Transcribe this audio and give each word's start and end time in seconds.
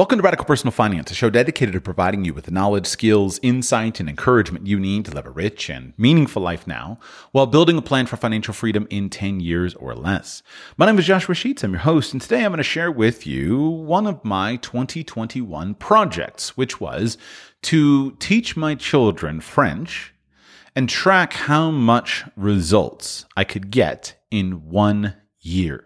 Welcome 0.00 0.16
to 0.16 0.22
Radical 0.22 0.46
Personal 0.46 0.72
Finance, 0.72 1.10
a 1.10 1.14
show 1.14 1.28
dedicated 1.28 1.74
to 1.74 1.80
providing 1.82 2.24
you 2.24 2.32
with 2.32 2.46
the 2.46 2.50
knowledge, 2.50 2.86
skills, 2.86 3.38
insight, 3.42 4.00
and 4.00 4.08
encouragement 4.08 4.66
you 4.66 4.80
need 4.80 5.04
to 5.04 5.10
live 5.10 5.26
a 5.26 5.30
rich 5.30 5.68
and 5.68 5.92
meaningful 5.98 6.40
life 6.40 6.66
now 6.66 6.98
while 7.32 7.44
building 7.44 7.76
a 7.76 7.82
plan 7.82 8.06
for 8.06 8.16
financial 8.16 8.54
freedom 8.54 8.86
in 8.88 9.10
10 9.10 9.40
years 9.40 9.74
or 9.74 9.94
less. 9.94 10.42
My 10.78 10.86
name 10.86 10.98
is 10.98 11.04
Joshua 11.04 11.34
Sheets. 11.34 11.62
I'm 11.62 11.72
your 11.72 11.80
host, 11.80 12.14
and 12.14 12.22
today 12.22 12.46
I'm 12.46 12.50
going 12.50 12.56
to 12.56 12.62
share 12.62 12.90
with 12.90 13.26
you 13.26 13.60
one 13.60 14.06
of 14.06 14.24
my 14.24 14.56
2021 14.56 15.74
projects, 15.74 16.56
which 16.56 16.80
was 16.80 17.18
to 17.64 18.12
teach 18.12 18.56
my 18.56 18.76
children 18.76 19.42
French 19.42 20.14
and 20.74 20.88
track 20.88 21.34
how 21.34 21.70
much 21.70 22.24
results 22.36 23.26
I 23.36 23.44
could 23.44 23.70
get 23.70 24.18
in 24.30 24.70
one 24.70 25.16
year. 25.40 25.84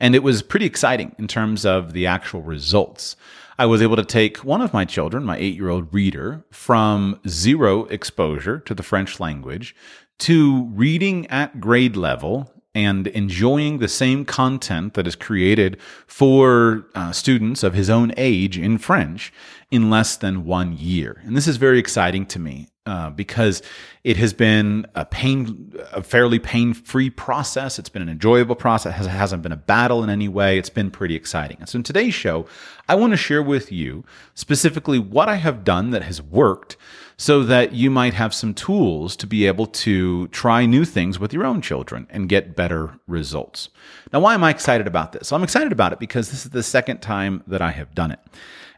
And 0.00 0.14
it 0.14 0.22
was 0.22 0.42
pretty 0.42 0.66
exciting 0.66 1.14
in 1.18 1.28
terms 1.28 1.66
of 1.66 1.92
the 1.92 2.06
actual 2.06 2.42
results. 2.42 3.16
I 3.58 3.66
was 3.66 3.82
able 3.82 3.96
to 3.96 4.04
take 4.04 4.38
one 4.38 4.62
of 4.62 4.72
my 4.72 4.86
children, 4.86 5.22
my 5.22 5.36
eight 5.36 5.54
year 5.54 5.68
old 5.68 5.92
reader, 5.92 6.42
from 6.50 7.20
zero 7.28 7.84
exposure 7.84 8.58
to 8.60 8.74
the 8.74 8.82
French 8.82 9.20
language 9.20 9.76
to 10.20 10.64
reading 10.72 11.26
at 11.26 11.60
grade 11.60 11.94
level 11.96 12.50
and 12.74 13.08
enjoying 13.08 13.78
the 13.78 13.88
same 13.88 14.24
content 14.24 14.94
that 14.94 15.06
is 15.06 15.16
created 15.16 15.76
for 16.06 16.86
uh, 16.94 17.12
students 17.12 17.62
of 17.62 17.74
his 17.74 17.90
own 17.90 18.12
age 18.16 18.56
in 18.56 18.78
French 18.78 19.32
in 19.70 19.90
less 19.90 20.16
than 20.16 20.46
one 20.46 20.76
year. 20.76 21.20
And 21.24 21.36
this 21.36 21.46
is 21.46 21.58
very 21.58 21.78
exciting 21.78 22.24
to 22.26 22.38
me 22.38 22.69
uh, 22.86 23.10
because 23.10 23.62
it 24.04 24.16
has 24.16 24.32
been 24.32 24.86
a 24.94 25.04
pain, 25.04 25.72
a 25.92 26.02
fairly 26.02 26.38
pain-free 26.38 27.10
process. 27.10 27.78
It's 27.78 27.90
been 27.90 28.02
an 28.02 28.08
enjoyable 28.08 28.56
process. 28.56 29.04
It 29.04 29.08
hasn't 29.08 29.42
been 29.42 29.52
a 29.52 29.56
battle 29.56 30.02
in 30.02 30.08
any 30.08 30.28
way. 30.28 30.58
It's 30.58 30.70
been 30.70 30.90
pretty 30.90 31.14
exciting. 31.14 31.58
And 31.60 31.68
so 31.68 31.76
in 31.76 31.82
today's 31.82 32.14
show, 32.14 32.46
I 32.88 32.94
want 32.94 33.12
to 33.12 33.18
share 33.18 33.42
with 33.42 33.70
you 33.70 34.04
specifically 34.34 34.98
what 34.98 35.28
I 35.28 35.36
have 35.36 35.62
done 35.62 35.90
that 35.90 36.02
has 36.02 36.22
worked 36.22 36.76
so 37.18 37.44
that 37.44 37.74
you 37.74 37.90
might 37.90 38.14
have 38.14 38.32
some 38.32 38.54
tools 38.54 39.14
to 39.14 39.26
be 39.26 39.46
able 39.46 39.66
to 39.66 40.26
try 40.28 40.64
new 40.64 40.86
things 40.86 41.18
with 41.18 41.34
your 41.34 41.44
own 41.44 41.60
children 41.60 42.06
and 42.08 42.30
get 42.30 42.56
better 42.56 42.98
results. 43.06 43.68
Now, 44.10 44.20
why 44.20 44.32
am 44.32 44.42
I 44.42 44.48
excited 44.48 44.86
about 44.86 45.12
this? 45.12 45.30
I'm 45.30 45.42
excited 45.42 45.70
about 45.70 45.92
it 45.92 45.98
because 45.98 46.30
this 46.30 46.46
is 46.46 46.50
the 46.50 46.62
second 46.62 47.02
time 47.02 47.44
that 47.46 47.60
I 47.60 47.72
have 47.72 47.94
done 47.94 48.10
it. 48.10 48.20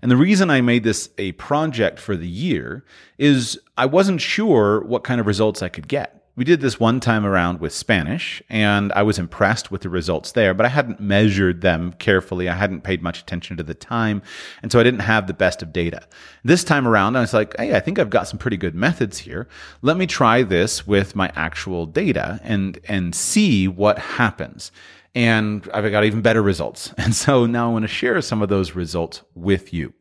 And 0.02 0.10
the 0.10 0.16
reason 0.16 0.50
I 0.50 0.60
made 0.60 0.84
this 0.84 1.08
a 1.16 1.32
project 1.32 1.98
for 1.98 2.16
the 2.16 2.28
year 2.28 2.84
is 3.18 3.58
I 3.78 3.86
wasn't 3.86 4.20
sure 4.20 4.82
what 4.82 5.04
kind 5.04 5.20
of 5.20 5.26
results 5.26 5.62
I 5.62 5.68
could 5.68 5.88
get 5.88 6.22
we 6.34 6.44
did 6.44 6.62
this 6.62 6.80
one 6.80 6.98
time 6.98 7.26
around 7.26 7.60
with 7.60 7.74
Spanish, 7.74 8.42
and 8.48 8.90
I 8.94 9.02
was 9.02 9.18
impressed 9.18 9.70
with 9.70 9.82
the 9.82 9.90
results 9.90 10.32
there, 10.32 10.54
but 10.54 10.64
I 10.64 10.70
hadn't 10.70 10.98
measured 10.98 11.60
them 11.60 11.92
carefully. 11.98 12.48
I 12.48 12.54
hadn't 12.54 12.84
paid 12.84 13.02
much 13.02 13.20
attention 13.20 13.58
to 13.58 13.62
the 13.62 13.74
time, 13.74 14.22
and 14.62 14.72
so 14.72 14.80
I 14.80 14.82
didn't 14.82 15.00
have 15.00 15.26
the 15.26 15.34
best 15.34 15.62
of 15.62 15.74
data. 15.74 16.06
This 16.42 16.64
time 16.64 16.88
around, 16.88 17.16
I 17.16 17.20
was 17.20 17.34
like, 17.34 17.54
hey, 17.58 17.76
I 17.76 17.80
think 17.80 17.98
I've 17.98 18.08
got 18.08 18.28
some 18.28 18.38
pretty 18.38 18.56
good 18.56 18.74
methods 18.74 19.18
here. 19.18 19.46
Let 19.82 19.98
me 19.98 20.06
try 20.06 20.42
this 20.42 20.86
with 20.86 21.14
my 21.14 21.30
actual 21.36 21.84
data 21.84 22.40
and, 22.42 22.80
and 22.88 23.14
see 23.14 23.68
what 23.68 23.98
happens. 23.98 24.72
And 25.14 25.68
I've 25.74 25.90
got 25.90 26.04
even 26.04 26.22
better 26.22 26.42
results. 26.42 26.92
And 26.98 27.14
so 27.14 27.46
now 27.46 27.68
I 27.68 27.72
want 27.72 27.82
to 27.84 27.88
share 27.88 28.20
some 28.22 28.42
of 28.42 28.48
those 28.48 28.74
results 28.74 29.22
with 29.34 29.74
you. 29.74 29.92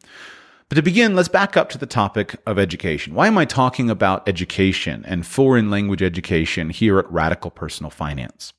But 0.70 0.76
to 0.76 0.82
begin, 0.82 1.16
let's 1.16 1.28
back 1.28 1.58
up 1.58 1.70
to 1.72 1.78
the 1.78 1.86
topic 1.86 2.38
of 2.46 2.58
education. 2.58 3.14
Why 3.14 3.28
am 3.28 3.38
I 3.38 3.44
talking 3.44 3.90
about 3.90 4.28
education 4.28 5.04
and 5.06 5.28
foreign 5.28 5.70
language 5.70 6.02
education 6.02 6.70
here 6.70 6.98
at 6.98 7.12
Radical 7.12 7.52
Personal 7.52 7.90
Finance? 7.90 8.54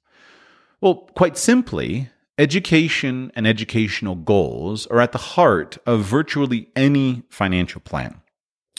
Well, 0.82 1.08
quite 1.14 1.38
simply, 1.38 2.10
education 2.36 3.32
and 3.34 3.46
educational 3.46 4.14
goals 4.14 4.86
are 4.88 5.00
at 5.00 5.12
the 5.12 5.18
heart 5.18 5.78
of 5.86 6.02
virtually 6.02 6.68
any 6.76 7.22
financial 7.30 7.80
plan. 7.80 8.20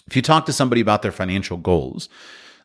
If 0.05 0.15
you 0.15 0.21
talk 0.21 0.45
to 0.45 0.53
somebody 0.53 0.81
about 0.81 1.01
their 1.01 1.11
financial 1.11 1.57
goals, 1.57 2.09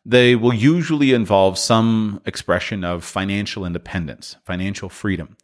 they 0.05 0.35
will 0.35 0.53
usually 0.53 1.13
involve 1.13 1.57
some 1.57 2.21
expression 2.25 2.83
of 2.83 3.03
financial 3.03 3.65
independence, 3.65 4.37
financial 4.45 4.89
freedom. 4.89 5.37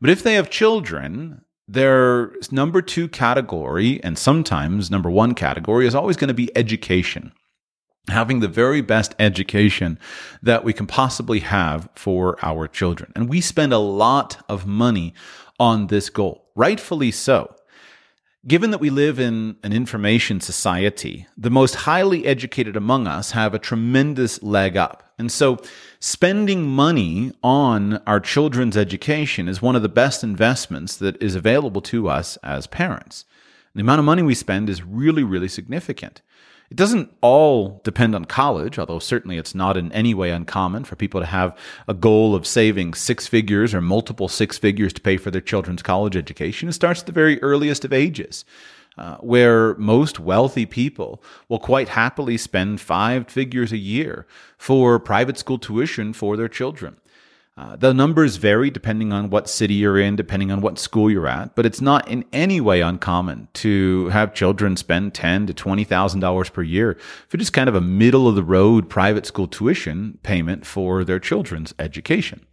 But 0.00 0.10
if 0.10 0.22
they 0.22 0.34
have 0.34 0.50
children, 0.50 1.42
their 1.66 2.32
number 2.50 2.80
two 2.80 3.08
category, 3.08 4.02
and 4.02 4.16
sometimes 4.16 4.90
number 4.90 5.10
one 5.10 5.34
category, 5.34 5.86
is 5.86 5.94
always 5.94 6.16
going 6.16 6.28
to 6.28 6.34
be 6.34 6.56
education. 6.56 7.32
Having 8.08 8.40
the 8.40 8.48
very 8.48 8.80
best 8.80 9.14
education 9.18 9.98
that 10.42 10.64
we 10.64 10.72
can 10.72 10.86
possibly 10.86 11.40
have 11.40 11.90
for 11.94 12.42
our 12.42 12.66
children. 12.66 13.12
And 13.14 13.28
we 13.28 13.42
spend 13.42 13.74
a 13.74 13.78
lot 13.78 14.42
of 14.48 14.66
money 14.66 15.12
on 15.60 15.88
this 15.88 16.08
goal, 16.08 16.48
rightfully 16.56 17.10
so. 17.10 17.54
Given 18.46 18.70
that 18.70 18.78
we 18.78 18.90
live 18.90 19.18
in 19.18 19.56
an 19.64 19.72
information 19.72 20.40
society, 20.40 21.26
the 21.36 21.50
most 21.50 21.74
highly 21.74 22.24
educated 22.24 22.76
among 22.76 23.08
us 23.08 23.32
have 23.32 23.52
a 23.52 23.58
tremendous 23.58 24.40
leg 24.44 24.76
up. 24.76 25.12
And 25.18 25.32
so 25.32 25.58
spending 25.98 26.64
money 26.64 27.32
on 27.42 27.96
our 28.06 28.20
children's 28.20 28.76
education 28.76 29.48
is 29.48 29.60
one 29.60 29.74
of 29.74 29.82
the 29.82 29.88
best 29.88 30.22
investments 30.22 30.96
that 30.98 31.20
is 31.20 31.34
available 31.34 31.80
to 31.82 32.08
us 32.08 32.36
as 32.44 32.68
parents. 32.68 33.24
The 33.74 33.80
amount 33.80 33.98
of 33.98 34.04
money 34.04 34.22
we 34.22 34.36
spend 34.36 34.70
is 34.70 34.84
really, 34.84 35.24
really 35.24 35.48
significant. 35.48 36.22
It 36.70 36.76
doesn't 36.76 37.10
all 37.22 37.80
depend 37.82 38.14
on 38.14 38.26
college, 38.26 38.78
although 38.78 38.98
certainly 38.98 39.38
it's 39.38 39.54
not 39.54 39.78
in 39.78 39.90
any 39.92 40.12
way 40.12 40.30
uncommon 40.30 40.84
for 40.84 40.96
people 40.96 41.20
to 41.20 41.26
have 41.26 41.56
a 41.86 41.94
goal 41.94 42.34
of 42.34 42.46
saving 42.46 42.92
six 42.92 43.26
figures 43.26 43.72
or 43.72 43.80
multiple 43.80 44.28
six 44.28 44.58
figures 44.58 44.92
to 44.92 45.00
pay 45.00 45.16
for 45.16 45.30
their 45.30 45.40
children's 45.40 45.82
college 45.82 46.14
education. 46.14 46.68
It 46.68 46.74
starts 46.74 47.00
at 47.00 47.06
the 47.06 47.12
very 47.12 47.42
earliest 47.42 47.84
of 47.84 47.92
ages. 47.92 48.44
Uh, 48.96 49.16
where 49.18 49.76
most 49.76 50.18
wealthy 50.18 50.66
people 50.66 51.22
will 51.48 51.60
quite 51.60 51.90
happily 51.90 52.36
spend 52.36 52.80
five 52.80 53.28
figures 53.28 53.70
a 53.70 53.76
year 53.76 54.26
for 54.56 54.98
private 54.98 55.38
school 55.38 55.56
tuition 55.56 56.12
for 56.12 56.36
their 56.36 56.48
children. 56.48 56.96
Uh, 57.58 57.74
the 57.74 57.92
numbers 57.92 58.36
vary 58.36 58.70
depending 58.70 59.12
on 59.12 59.30
what 59.30 59.48
city 59.48 59.74
you're 59.74 59.98
in, 59.98 60.14
depending 60.14 60.52
on 60.52 60.60
what 60.60 60.78
school 60.78 61.10
you're 61.10 61.26
at, 61.26 61.56
but 61.56 61.66
it's 61.66 61.80
not 61.80 62.06
in 62.06 62.24
any 62.32 62.60
way 62.60 62.80
uncommon 62.80 63.48
to 63.52 64.06
have 64.10 64.32
children 64.32 64.76
spend 64.76 65.12
ten 65.12 65.44
to 65.44 65.52
twenty 65.52 65.82
thousand 65.82 66.20
dollars 66.20 66.48
per 66.48 66.62
year 66.62 66.96
for 67.26 67.36
just 67.36 67.52
kind 67.52 67.68
of 67.68 67.74
a 67.74 67.80
middle 67.80 68.28
of 68.28 68.36
the 68.36 68.44
road 68.44 68.88
private 68.88 69.26
school 69.26 69.48
tuition 69.48 70.20
payment 70.22 70.64
for 70.64 71.02
their 71.02 71.18
children's 71.18 71.74
education. 71.80 72.46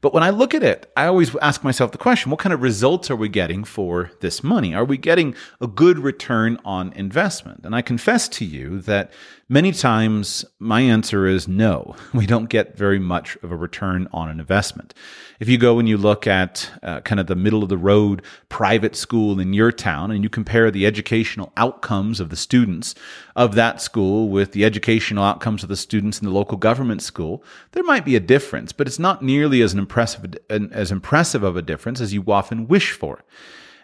But 0.00 0.14
when 0.14 0.22
I 0.22 0.30
look 0.30 0.54
at 0.54 0.62
it, 0.62 0.90
I 0.96 1.06
always 1.06 1.34
ask 1.36 1.62
myself 1.62 1.92
the 1.92 1.98
question 1.98 2.30
what 2.30 2.40
kind 2.40 2.54
of 2.54 2.62
results 2.62 3.10
are 3.10 3.16
we 3.16 3.28
getting 3.28 3.62
for 3.62 4.10
this 4.20 4.42
money? 4.42 4.74
Are 4.74 4.84
we 4.86 4.96
getting 4.96 5.34
a 5.60 5.66
good 5.66 5.98
return 5.98 6.58
on 6.64 6.94
investment? 6.94 7.60
And 7.64 7.74
I 7.74 7.82
confess 7.82 8.26
to 8.30 8.44
you 8.46 8.80
that 8.80 9.10
many 9.48 9.70
times 9.70 10.44
my 10.58 10.80
answer 10.80 11.26
is 11.26 11.46
no. 11.46 11.94
We 12.14 12.26
don't 12.26 12.48
get 12.48 12.76
very 12.76 12.98
much 12.98 13.36
of 13.42 13.52
a 13.52 13.56
return 13.56 14.08
on 14.12 14.28
an 14.28 14.40
investment. 14.40 14.94
If 15.38 15.48
you 15.48 15.58
go 15.58 15.78
and 15.78 15.88
you 15.88 15.98
look 15.98 16.26
at 16.26 16.70
uh, 16.82 17.00
kind 17.02 17.20
of 17.20 17.26
the 17.26 17.36
middle 17.36 17.62
of 17.62 17.68
the 17.68 17.76
road 17.76 18.22
private 18.48 18.96
school 18.96 19.38
in 19.38 19.52
your 19.52 19.70
town 19.70 20.10
and 20.10 20.24
you 20.24 20.30
compare 20.30 20.70
the 20.70 20.86
educational 20.86 21.52
outcomes 21.56 22.20
of 22.20 22.30
the 22.30 22.36
students 22.36 22.94
of 23.36 23.54
that 23.54 23.80
school 23.80 24.28
with 24.28 24.52
the 24.52 24.64
educational 24.64 25.24
outcomes 25.24 25.62
of 25.62 25.68
the 25.68 25.76
students 25.76 26.18
in 26.18 26.24
the 26.24 26.32
local 26.32 26.56
government 26.56 27.02
school, 27.02 27.44
there 27.72 27.84
might 27.84 28.04
be 28.04 28.16
a 28.16 28.20
difference, 28.20 28.72
but 28.72 28.86
it's 28.86 28.98
not 28.98 29.22
nearly 29.22 29.60
as 29.60 29.74
impressive 29.74 30.36
as 30.50 30.90
impressive 30.90 31.42
of 31.42 31.56
a 31.56 31.62
difference 31.62 32.00
as 32.00 32.14
you 32.14 32.24
often 32.26 32.66
wish 32.66 32.92
for. 32.92 33.22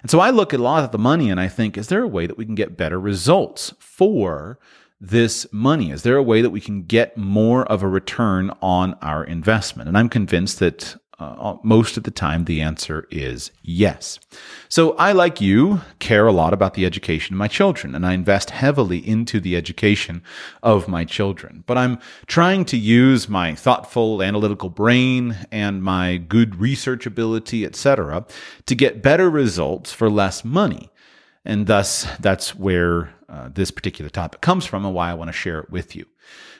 And 0.00 0.10
so 0.10 0.18
I 0.18 0.30
look 0.30 0.52
at 0.52 0.60
a 0.60 0.64
lot 0.64 0.82
of 0.82 0.90
the 0.90 0.98
money 0.98 1.30
and 1.30 1.38
I 1.38 1.48
think, 1.48 1.78
is 1.78 1.88
there 1.88 2.02
a 2.02 2.08
way 2.08 2.26
that 2.26 2.36
we 2.36 2.44
can 2.44 2.56
get 2.56 2.76
better 2.76 2.98
results 2.98 3.72
for 3.78 4.58
this 5.02 5.52
money? 5.52 5.90
Is 5.90 6.04
there 6.04 6.16
a 6.16 6.22
way 6.22 6.42
that 6.42 6.50
we 6.50 6.60
can 6.60 6.84
get 6.84 7.18
more 7.18 7.64
of 7.64 7.82
a 7.82 7.88
return 7.88 8.52
on 8.62 8.94
our 9.02 9.24
investment? 9.24 9.88
And 9.88 9.98
I'm 9.98 10.08
convinced 10.08 10.60
that 10.60 10.96
uh, 11.18 11.56
most 11.62 11.96
of 11.96 12.04
the 12.04 12.10
time, 12.10 12.44
the 12.44 12.60
answer 12.60 13.06
is 13.10 13.50
yes. 13.62 14.18
So 14.68 14.92
I, 14.92 15.12
like 15.12 15.40
you, 15.40 15.80
care 15.98 16.26
a 16.26 16.32
lot 16.32 16.52
about 16.52 16.74
the 16.74 16.86
education 16.86 17.34
of 17.34 17.38
my 17.38 17.48
children, 17.48 17.94
and 17.94 18.06
I 18.06 18.12
invest 18.14 18.50
heavily 18.50 18.98
into 19.06 19.38
the 19.38 19.56
education 19.56 20.22
of 20.62 20.88
my 20.88 21.04
children. 21.04 21.62
But 21.66 21.78
I'm 21.78 21.98
trying 22.26 22.64
to 22.66 22.76
use 22.76 23.28
my 23.28 23.54
thoughtful, 23.54 24.22
analytical 24.22 24.70
brain 24.70 25.36
and 25.50 25.82
my 25.82 26.16
good 26.16 26.56
research 26.56 27.06
ability, 27.06 27.64
etc., 27.64 28.24
to 28.66 28.74
get 28.74 29.02
better 29.02 29.30
results 29.30 29.92
for 29.92 30.10
less 30.10 30.44
money. 30.44 30.90
And 31.44 31.66
thus, 31.66 32.06
that's 32.20 32.54
where 32.54 33.14
uh, 33.28 33.48
this 33.52 33.70
particular 33.70 34.08
topic 34.08 34.40
comes 34.40 34.64
from 34.64 34.84
and 34.84 34.94
why 34.94 35.10
I 35.10 35.14
want 35.14 35.28
to 35.28 35.32
share 35.32 35.58
it 35.60 35.70
with 35.70 35.96
you. 35.96 36.06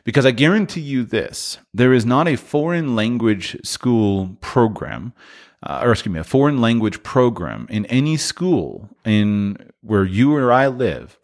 Because 0.04 0.26
I 0.26 0.32
guarantee 0.32 0.80
you 0.80 1.04
this 1.04 1.58
there 1.72 1.92
is 1.92 2.04
not 2.04 2.26
a 2.26 2.36
foreign 2.36 2.96
language 2.96 3.56
school 3.64 4.36
program 4.40 5.12
uh, 5.62 5.80
or 5.82 5.92
excuse 5.92 6.12
me, 6.12 6.20
a 6.20 6.24
foreign 6.24 6.60
language 6.60 7.02
program 7.02 7.66
in 7.70 7.86
any 7.86 8.16
school 8.16 8.88
in 9.04 9.56
where 9.82 10.04
you 10.04 10.34
or 10.34 10.52
I 10.52 10.68
live 10.68 11.18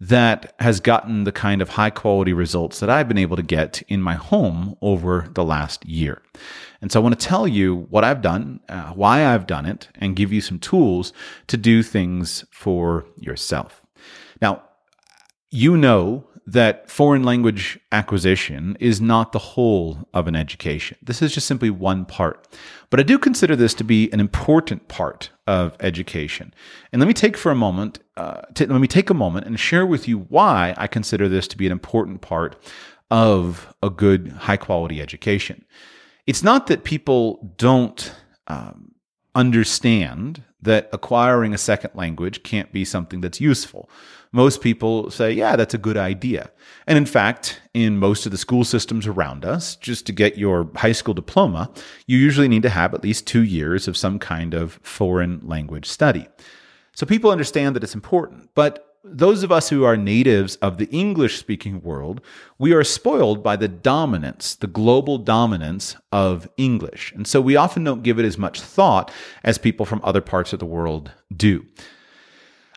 that 0.00 0.54
has 0.58 0.80
gotten 0.80 1.24
the 1.24 1.32
kind 1.32 1.62
of 1.62 1.70
high 1.70 1.90
quality 1.90 2.32
results 2.32 2.80
that 2.80 2.90
I've 2.90 3.08
been 3.08 3.18
able 3.18 3.36
to 3.36 3.42
get 3.42 3.82
in 3.88 4.02
my 4.02 4.14
home 4.14 4.76
over 4.82 5.28
the 5.32 5.44
last 5.44 5.86
year. 5.86 6.20
And 6.82 6.92
so 6.92 7.00
I 7.00 7.02
want 7.02 7.18
to 7.18 7.26
tell 7.26 7.48
you 7.48 7.86
what 7.88 8.04
I've 8.04 8.20
done, 8.20 8.60
uh, 8.68 8.90
why 8.90 9.26
I've 9.26 9.46
done 9.46 9.64
it, 9.64 9.88
and 9.94 10.16
give 10.16 10.32
you 10.32 10.40
some 10.40 10.58
tools 10.58 11.12
to 11.46 11.56
do 11.56 11.82
things 11.82 12.44
for 12.50 13.06
yourself. 13.16 13.80
Now, 14.42 14.64
you 15.50 15.76
know 15.76 16.26
that 16.46 16.90
foreign 16.90 17.22
language 17.22 17.78
acquisition 17.90 18.76
is 18.78 19.00
not 19.00 19.32
the 19.32 19.38
whole 19.38 20.06
of 20.12 20.28
an 20.28 20.36
education. 20.36 20.98
This 21.02 21.22
is 21.22 21.32
just 21.32 21.46
simply 21.46 21.70
one 21.70 22.04
part. 22.04 22.46
But 22.90 23.00
I 23.00 23.02
do 23.02 23.18
consider 23.18 23.56
this 23.56 23.72
to 23.74 23.84
be 23.84 24.12
an 24.12 24.20
important 24.20 24.88
part 24.88 25.30
of 25.46 25.74
education. 25.80 26.52
And 26.92 27.00
let 27.00 27.08
me 27.08 27.14
take 27.14 27.36
for 27.36 27.50
a 27.50 27.56
moment, 27.56 27.98
uh, 28.16 28.42
t- 28.54 28.66
let 28.66 28.80
me 28.80 28.86
take 28.86 29.08
a 29.08 29.14
moment 29.14 29.46
and 29.46 29.58
share 29.58 29.86
with 29.86 30.06
you 30.06 30.20
why 30.28 30.74
I 30.76 30.86
consider 30.86 31.28
this 31.28 31.48
to 31.48 31.56
be 31.56 31.66
an 31.66 31.72
important 31.72 32.20
part 32.20 32.56
of 33.10 33.74
a 33.82 33.90
good, 33.90 34.28
high 34.28 34.56
quality 34.56 35.00
education. 35.00 35.64
It's 36.26 36.42
not 36.42 36.66
that 36.66 36.84
people 36.84 37.54
don't 37.56 38.14
um, 38.48 38.92
understand 39.34 40.42
that 40.62 40.88
acquiring 40.92 41.52
a 41.52 41.58
second 41.58 41.90
language 41.94 42.42
can't 42.42 42.72
be 42.72 42.84
something 42.84 43.20
that's 43.20 43.40
useful. 43.40 43.88
Most 44.34 44.60
people 44.62 45.12
say, 45.12 45.30
yeah, 45.30 45.54
that's 45.54 45.74
a 45.74 45.78
good 45.78 45.96
idea. 45.96 46.50
And 46.88 46.98
in 46.98 47.06
fact, 47.06 47.62
in 47.72 47.98
most 47.98 48.26
of 48.26 48.32
the 48.32 48.36
school 48.36 48.64
systems 48.64 49.06
around 49.06 49.44
us, 49.44 49.76
just 49.76 50.06
to 50.06 50.12
get 50.12 50.36
your 50.36 50.68
high 50.74 50.90
school 50.90 51.14
diploma, 51.14 51.70
you 52.08 52.18
usually 52.18 52.48
need 52.48 52.64
to 52.64 52.68
have 52.68 52.94
at 52.94 53.04
least 53.04 53.28
two 53.28 53.44
years 53.44 53.86
of 53.86 53.96
some 53.96 54.18
kind 54.18 54.52
of 54.52 54.80
foreign 54.82 55.40
language 55.44 55.88
study. 55.88 56.26
So 56.96 57.06
people 57.06 57.30
understand 57.30 57.76
that 57.76 57.84
it's 57.84 57.94
important. 57.94 58.50
But 58.56 58.96
those 59.04 59.44
of 59.44 59.52
us 59.52 59.68
who 59.68 59.84
are 59.84 59.96
natives 59.96 60.56
of 60.56 60.78
the 60.78 60.90
English 60.90 61.38
speaking 61.38 61.80
world, 61.82 62.20
we 62.58 62.72
are 62.72 62.82
spoiled 62.82 63.40
by 63.40 63.54
the 63.54 63.68
dominance, 63.68 64.56
the 64.56 64.66
global 64.66 65.16
dominance 65.16 65.94
of 66.10 66.48
English. 66.56 67.12
And 67.12 67.24
so 67.24 67.40
we 67.40 67.54
often 67.54 67.84
don't 67.84 68.02
give 68.02 68.18
it 68.18 68.24
as 68.24 68.36
much 68.36 68.60
thought 68.60 69.12
as 69.44 69.58
people 69.58 69.86
from 69.86 70.00
other 70.02 70.20
parts 70.20 70.52
of 70.52 70.58
the 70.58 70.66
world 70.66 71.12
do. 71.36 71.64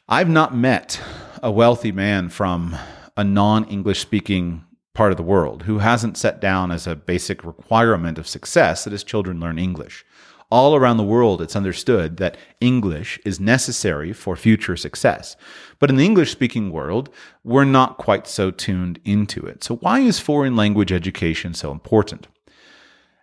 I've 0.10 0.30
not 0.30 0.56
met 0.56 1.02
a 1.44 1.52
wealthy 1.52 1.92
man 1.92 2.30
from 2.30 2.78
a 3.18 3.24
non 3.24 3.66
English 3.66 4.00
speaking 4.00 4.64
part 4.94 5.12
of 5.12 5.18
the 5.18 5.24
world 5.24 5.64
who 5.64 5.80
hasn't 5.80 6.18
set 6.18 6.40
down 6.40 6.72
as 6.72 6.88
a 6.88 6.96
basic 6.96 7.44
requirement 7.44 8.18
of 8.18 8.28
success 8.28 8.84
that 8.84 8.94
his 8.94 9.04
children 9.04 9.40
learn 9.40 9.60
English 9.60 10.06
all 10.50 10.76
around 10.76 10.98
the 10.98 11.04
world, 11.04 11.42
it's 11.42 11.56
understood 11.56 12.18
that 12.18 12.38
English 12.62 13.20
is 13.26 13.40
necessary 13.40 14.14
for 14.14 14.36
future 14.36 14.78
success. 14.78 15.36
But 15.80 15.90
in 15.90 15.98
the 15.98 16.06
English 16.06 16.32
speaking 16.32 16.72
world, 16.72 17.10
we're 17.44 17.66
not 17.66 17.98
quite 17.98 18.28
so 18.28 18.50
tuned 18.52 19.00
into 19.04 19.46
it. 19.46 19.64
So, 19.64 19.76
why 19.76 20.00
is 20.00 20.20
foreign 20.20 20.56
language 20.56 20.92
education 20.92 21.54
so 21.54 21.72
important? 21.72 22.28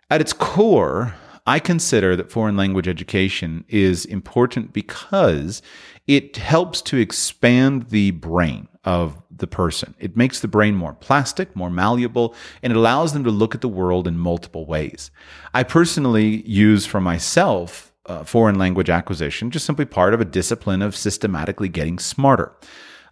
At 0.09 0.21
its 0.21 0.33
core, 0.33 1.15
I 1.45 1.59
consider 1.59 2.15
that 2.15 2.31
foreign 2.31 2.57
language 2.57 2.87
education 2.87 3.65
is 3.67 4.05
important 4.05 4.73
because 4.73 5.61
it 6.07 6.37
helps 6.37 6.81
to 6.83 6.97
expand 6.97 7.89
the 7.89 8.11
brain 8.11 8.67
of 8.83 9.21
the 9.29 9.47
person. 9.47 9.93
It 9.99 10.17
makes 10.17 10.39
the 10.39 10.47
brain 10.47 10.75
more 10.75 10.93
plastic, 10.93 11.55
more 11.55 11.69
malleable, 11.69 12.35
and 12.63 12.71
it 12.71 12.77
allows 12.77 13.13
them 13.13 13.23
to 13.23 13.31
look 13.31 13.53
at 13.53 13.61
the 13.61 13.67
world 13.67 14.07
in 14.07 14.17
multiple 14.17 14.65
ways. 14.65 15.11
I 15.53 15.63
personally 15.63 16.41
use 16.47 16.85
for 16.85 17.01
myself 17.01 17.91
uh, 18.07 18.23
foreign 18.23 18.57
language 18.57 18.89
acquisition, 18.89 19.51
just 19.51 19.65
simply 19.65 19.85
part 19.85 20.13
of 20.13 20.21
a 20.21 20.25
discipline 20.25 20.81
of 20.81 20.95
systematically 20.95 21.69
getting 21.69 21.99
smarter. 21.99 22.51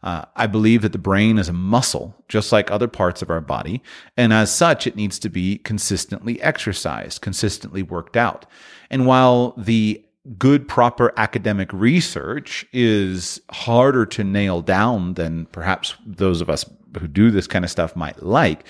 Uh, 0.03 0.25
I 0.35 0.47
believe 0.47 0.81
that 0.81 0.91
the 0.91 0.97
brain 0.97 1.37
is 1.37 1.47
a 1.47 1.53
muscle, 1.53 2.13
just 2.27 2.51
like 2.51 2.69
other 2.69 2.89
parts 2.89 3.21
of 3.21 3.29
our 3.29 3.41
body. 3.41 3.81
And 4.17 4.33
as 4.33 4.53
such, 4.53 4.85
it 4.85 4.97
needs 4.97 5.17
to 5.19 5.29
be 5.29 5.57
consistently 5.59 6.41
exercised, 6.41 7.21
consistently 7.21 7.81
worked 7.83 8.17
out. 8.17 8.45
And 8.89 9.05
while 9.05 9.53
the 9.57 10.03
good, 10.37 10.67
proper 10.67 11.13
academic 11.17 11.71
research 11.73 12.65
is 12.71 13.41
harder 13.51 14.05
to 14.07 14.23
nail 14.23 14.61
down 14.61 15.15
than 15.15 15.45
perhaps 15.47 15.95
those 16.05 16.41
of 16.41 16.49
us 16.49 16.65
who 16.99 17.07
do 17.07 17.31
this 17.31 17.47
kind 17.47 17.65
of 17.65 17.71
stuff 17.71 17.95
might 17.95 18.23
like. 18.23 18.65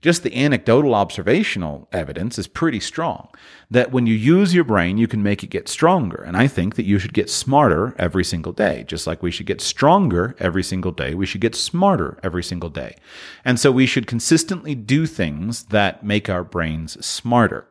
Just 0.00 0.22
the 0.22 0.34
anecdotal 0.34 0.94
observational 0.94 1.86
evidence 1.92 2.38
is 2.38 2.46
pretty 2.46 2.80
strong 2.80 3.28
that 3.70 3.92
when 3.92 4.06
you 4.06 4.14
use 4.14 4.54
your 4.54 4.64
brain, 4.64 4.96
you 4.96 5.06
can 5.06 5.22
make 5.22 5.44
it 5.44 5.50
get 5.50 5.68
stronger. 5.68 6.22
And 6.26 6.38
I 6.38 6.46
think 6.46 6.76
that 6.76 6.86
you 6.86 6.98
should 6.98 7.12
get 7.12 7.28
smarter 7.28 7.94
every 7.98 8.24
single 8.24 8.52
day. 8.52 8.84
Just 8.88 9.06
like 9.06 9.22
we 9.22 9.30
should 9.30 9.44
get 9.44 9.60
stronger 9.60 10.34
every 10.38 10.62
single 10.62 10.92
day, 10.92 11.14
we 11.14 11.26
should 11.26 11.42
get 11.42 11.54
smarter 11.54 12.18
every 12.22 12.42
single 12.42 12.70
day. 12.70 12.96
And 13.44 13.60
so 13.60 13.70
we 13.70 13.84
should 13.84 14.06
consistently 14.06 14.74
do 14.74 15.04
things 15.04 15.64
that 15.64 16.02
make 16.02 16.30
our 16.30 16.44
brains 16.44 17.04
smarter. 17.04 17.66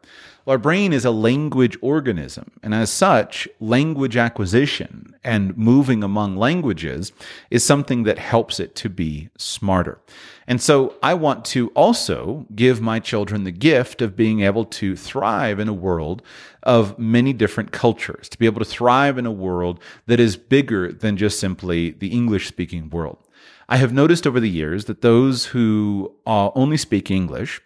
Our 0.48 0.58
brain 0.58 0.94
is 0.94 1.06
a 1.06 1.12
language 1.12 1.78
organism, 1.82 2.52
and 2.64 2.74
as 2.74 2.90
such, 2.90 3.48
language 3.60 4.18
acquisition 4.18 5.16
and 5.24 5.56
moving 5.58 6.04
among 6.04 6.38
languages 6.38 7.12
is 7.52 7.64
something 7.64 8.04
that 8.04 8.18
helps 8.18 8.60
it 8.60 8.74
to 8.76 8.90
be 8.90 9.30
smarter. 9.38 10.00
And 10.48 10.60
so 10.60 10.96
I 11.04 11.14
want 11.14 11.46
to 11.46 11.70
also 11.70 12.48
give 12.56 12.82
my 12.82 13.00
children 13.00 13.44
the 13.44 13.52
gift 13.52 14.02
of 14.02 14.16
being 14.16 14.42
able 14.42 14.66
to 14.66 14.96
thrive 14.96 15.60
in 15.60 15.68
a 15.68 15.74
world 15.74 16.24
of 16.64 16.98
many 16.98 17.34
different 17.34 17.72
cultures, 17.72 18.28
to 18.30 18.40
be 18.40 18.48
able 18.48 18.60
to 18.60 18.66
thrive 18.66 19.18
in 19.18 19.26
a 19.26 19.32
world 19.32 19.80
that 20.08 20.20
is 20.20 20.36
bigger 20.36 20.92
than 20.92 21.18
just 21.18 21.40
simply 21.40 21.92
the 21.92 22.08
English 22.08 22.48
speaking 22.48 22.90
world. 22.90 23.20
I 23.68 23.78
have 23.78 23.94
noticed 23.94 24.26
over 24.26 24.40
the 24.40 24.50
years 24.50 24.86
that 24.86 25.02
those 25.02 25.46
who 25.46 26.16
uh, 26.26 26.50
only 26.56 26.78
speak 26.78 27.12
English 27.12 27.62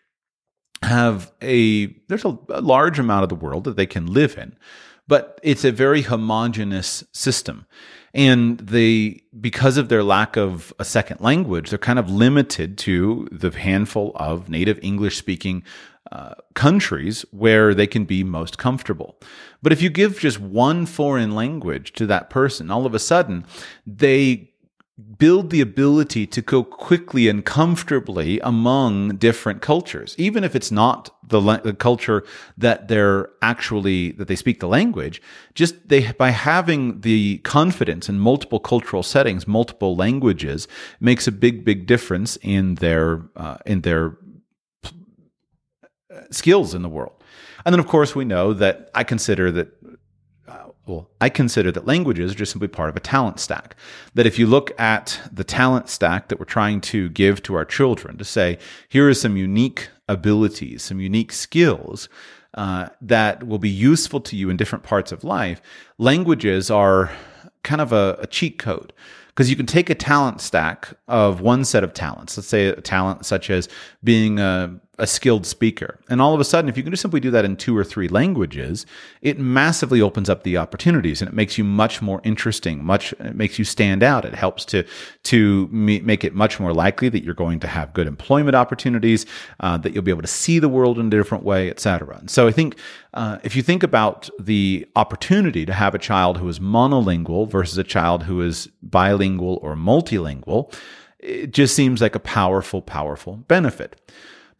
have 0.83 1.31
a 1.41 1.88
there's 2.07 2.25
a, 2.25 2.38
a 2.50 2.62
large 2.62 3.00
amount 3.00 3.24
of 3.24 3.30
the 3.30 3.35
world 3.35 3.63
that 3.63 3.75
they 3.75 3.85
can 3.85 4.06
live 4.06 4.38
in 4.38 4.56
but 5.07 5.39
it's 5.44 5.65
a 5.65 5.71
very 5.71 6.01
homogenous 6.01 7.03
system. 7.12 7.65
And 8.13 8.59
they 8.59 9.24
because 9.39 9.77
of 9.77 9.89
their 9.89 10.03
lack 10.03 10.38
of 10.38 10.71
a 10.77 10.85
second 10.85 11.19
language 11.19 11.69
they're 11.69 11.80
kind 11.80 11.97
of 11.97 12.12
limited 12.12 12.77
to 12.80 13.27
the 13.31 13.50
handful 13.50 14.12
of 14.15 14.50
native 14.50 14.80
english 14.83 15.18
speaking 15.18 15.63
uh, 16.12 16.35
countries 16.53 17.25
where 17.31 17.74
they 17.74 17.88
can 17.88 18.06
be 18.06 18.24
most 18.24 18.59
comfortable. 18.59 19.19
But 19.63 19.71
if 19.71 19.81
you 19.81 19.89
give 19.89 20.19
just 20.19 20.39
one 20.39 20.86
foreign 20.86 21.33
language 21.33 21.94
to 21.94 22.06
that 22.06 22.29
person 22.29 22.69
all 22.69 22.86
of 22.86 22.94
a 22.94 23.00
sudden 23.00 23.45
they 23.88 24.52
build 25.18 25.50
the 25.50 25.60
ability 25.60 26.28
to 26.28 26.42
go 26.42 26.63
quickly 26.63 27.28
and 27.28 27.44
comfortably 27.44 28.40
among 28.42 29.16
different 29.16 29.60
cultures 29.60 30.13
even 30.19 30.44
if 30.44 30.56
it's 30.56 30.72
not 30.72 31.10
the, 31.28 31.42
the, 31.63 31.74
culture 31.74 32.24
that 32.57 32.88
they're 32.90 33.30
actually 33.42 34.12
that 34.13 34.28
they 34.28 34.36
speak 34.36 34.60
the 34.60 34.68
language. 34.68 35.19
Just 35.56 35.90
they 35.90 36.12
by 36.12 36.30
having 36.30 37.01
the 37.01 37.40
confidence 37.40 38.07
in 38.07 38.19
multiple 38.19 38.60
cultural 38.60 39.01
settings 39.01 39.48
multiple 39.48 39.95
languages 39.95 40.68
makes 41.00 41.27
a 41.27 41.32
big 41.32 41.65
big 41.65 41.88
difference 41.88 42.38
in 42.44 42.75
their 42.75 43.24
uh, 43.36 43.58
in 43.65 43.82
their 43.82 44.17
skills 46.29 46.75
in 46.75 46.84
the 46.84 46.89
world. 46.89 47.24
And 47.65 47.74
then 47.74 47.79
of 47.79 47.88
course 47.88 48.15
we 48.15 48.25
know 48.25 48.53
that 48.53 48.91
i 48.94 49.03
consider 49.03 49.51
that 49.51 49.70
well, 50.86 51.10
I 51.22 51.30
consider 51.30 51.72
that 51.72 51.88
languages 51.88 52.32
are 52.32 52.36
just 52.36 52.52
simply 52.52 52.68
part 52.68 52.90
of 52.90 52.98
a 52.98 53.00
talent 53.00 53.40
stack. 53.40 53.75
That 54.16 54.25
if 54.25 54.38
you 54.38 54.48
look 54.48 54.78
at 54.80 55.22
the 55.32 55.44
talent 55.44 55.88
stack 55.88 56.28
that 56.28 56.40
we're 56.40 56.46
trying 56.46 56.82
to 56.82 57.10
give 57.10 57.42
to 57.44 57.56
our 57.56 57.63
children, 57.63 58.18
to 58.18 58.25
say, 58.25 58.58
here 58.90 59.08
are 59.08 59.13
some 59.13 59.38
unique 59.38 59.90
abilities, 60.10 60.84
some 60.84 61.00
unique 61.00 61.32
skills 61.32 62.10
uh, 62.56 62.90
that 63.02 63.48
will 63.48 63.60
be 63.60 63.70
useful 63.70 64.20
to 64.22 64.36
you 64.36 64.50
in 64.50 64.58
different 64.58 64.84
parts 64.84 65.12
of 65.12 65.24
life, 65.24 65.62
languages 65.98 66.70
are 66.70 67.12
kind 67.63 67.82
of 67.82 67.94
a, 67.94 68.18
a 68.20 68.28
cheat 68.28 68.60
code 68.60 68.92
because 69.28 69.50
you 69.50 69.56
can 69.56 69.66
take 69.66 69.90
a 69.90 69.96
talent 69.96 70.42
stack 70.42 70.90
of 71.08 71.42
one 71.42 71.66
set 71.66 71.84
of 71.84 71.94
talents, 71.94 72.38
let's 72.38 72.48
say 72.48 72.68
a 72.68 72.82
talent 72.82 73.25
such 73.25 73.50
as 73.50 73.68
being 74.04 74.38
a 74.38 74.80
a 75.00 75.07
skilled 75.07 75.45
speaker. 75.45 76.00
And 76.07 76.21
all 76.21 76.35
of 76.35 76.39
a 76.39 76.43
sudden, 76.43 76.69
if 76.69 76.77
you 76.77 76.83
can 76.83 76.91
just 76.91 77.01
simply 77.01 77.19
do 77.19 77.31
that 77.31 77.45
in 77.45 77.55
two 77.55 77.75
or 77.75 77.83
three 77.83 78.07
languages, 78.07 78.85
it 79.21 79.39
massively 79.39 80.01
opens 80.01 80.29
up 80.29 80.43
the 80.43 80.57
opportunities 80.57 81.19
and 81.19 81.27
it 81.27 81.33
makes 81.33 81.57
you 81.57 81.63
much 81.63 82.00
more 82.01 82.21
interesting, 82.23 82.83
much, 82.83 83.12
it 83.13 83.35
makes 83.35 83.57
you 83.57 83.65
stand 83.65 84.03
out. 84.03 84.23
It 84.23 84.35
helps 84.35 84.65
to, 84.65 84.83
to 85.23 85.67
make 85.71 86.23
it 86.23 86.35
much 86.35 86.59
more 86.59 86.73
likely 86.73 87.09
that 87.09 87.23
you're 87.23 87.33
going 87.33 87.59
to 87.62 87.67
have 87.67 87.93
good 87.93 88.05
employment 88.05 88.55
opportunities, 88.55 89.25
uh, 89.62 89.77
that 89.77 89.93
you'll 89.93 90.03
be 90.03 90.12
able 90.12 90.21
to 90.21 90.27
see 90.27 90.59
the 90.59 90.69
world 90.69 91.00
in 91.00 91.07
a 91.07 91.09
different 91.09 91.43
way, 91.43 91.71
et 91.71 91.79
cetera. 91.79 92.17
And 92.17 92.29
so 92.29 92.47
I 92.47 92.51
think, 92.51 92.77
uh, 93.15 93.39
if 93.43 93.55
you 93.55 93.63
think 93.63 93.81
about 93.81 94.29
the 94.39 94.88
opportunity 94.95 95.65
to 95.65 95.73
have 95.73 95.95
a 95.95 96.00
child 96.00 96.38
who 96.38 96.47
is 96.47 96.59
monolingual 96.59 97.50
versus 97.50 97.79
a 97.79 97.83
child 97.83 98.23
who 98.23 98.41
is 98.41 98.67
bilingual 98.83 99.59
or 99.63 99.75
multilingual, 99.75 100.71
it 101.17 101.51
just 101.51 101.75
seems 101.75 102.00
like 102.00 102.15
a 102.15 102.19
powerful, 102.19 102.81
powerful 102.81 103.38
benefit. 103.47 104.00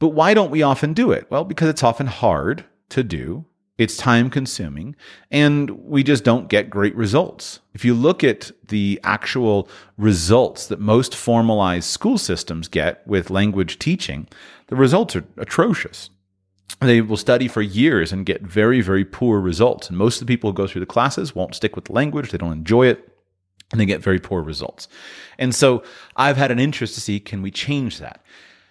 But 0.04 0.10
why 0.10 0.34
don't 0.34 0.52
we 0.52 0.62
often 0.62 0.92
do 0.92 1.14
it? 1.14 1.28
Well, 1.30 1.46
because 1.46 1.70
it's 1.70 1.82
often 1.82 2.08
hard 2.08 2.66
to 2.90 3.04
do 3.04 3.46
it's 3.78 3.96
time 3.96 4.30
consuming, 4.30 4.98
and 5.32 5.70
we 5.70 6.04
just 6.04 6.26
don't 6.26 6.50
get 6.50 6.70
great 6.70 6.94
results. 6.94 7.62
If 7.74 7.86
you 7.86 7.94
look 7.94 8.22
at 8.22 8.52
the 8.68 9.00
actual 9.06 9.70
results 9.98 10.68
that 10.68 10.82
most 10.82 11.16
formalized 11.16 11.90
school 11.90 12.18
systems 12.18 12.68
get 12.68 13.08
with 13.08 13.30
language 13.30 13.80
teaching, 13.80 14.28
the 14.68 14.76
results 14.76 15.16
are 15.16 15.24
atrocious. 15.38 16.10
They 16.82 17.00
will 17.00 17.16
study 17.16 17.48
for 17.48 17.62
years 17.62 18.12
and 18.12 18.26
get 18.26 18.42
very, 18.42 18.82
very 18.82 19.06
poor 19.06 19.40
results. 19.40 19.88
And 19.88 19.98
most 19.98 20.20
of 20.20 20.28
the 20.28 20.34
people 20.34 20.50
who 20.50 20.54
go 20.54 20.68
through 20.68 20.82
the 20.82 20.86
classes 20.86 21.34
won't 21.34 21.56
stick 21.56 21.78
with 21.78 21.86
the 21.86 21.94
language, 21.94 22.32
they 22.32 22.38
don't 22.38 22.52
enjoy 22.52 22.88
it, 22.88 23.10
and 23.72 23.80
they 23.80 23.86
get 23.86 24.04
very 24.04 24.20
poor 24.20 24.42
results. 24.42 24.90
And 25.40 25.56
so 25.56 25.82
I've 26.18 26.36
had 26.36 26.52
an 26.52 26.60
interest 26.60 26.94
to 26.96 27.00
see 27.00 27.22
can 27.22 27.42
we 27.42 27.52
change 27.52 28.00
that? 28.00 28.22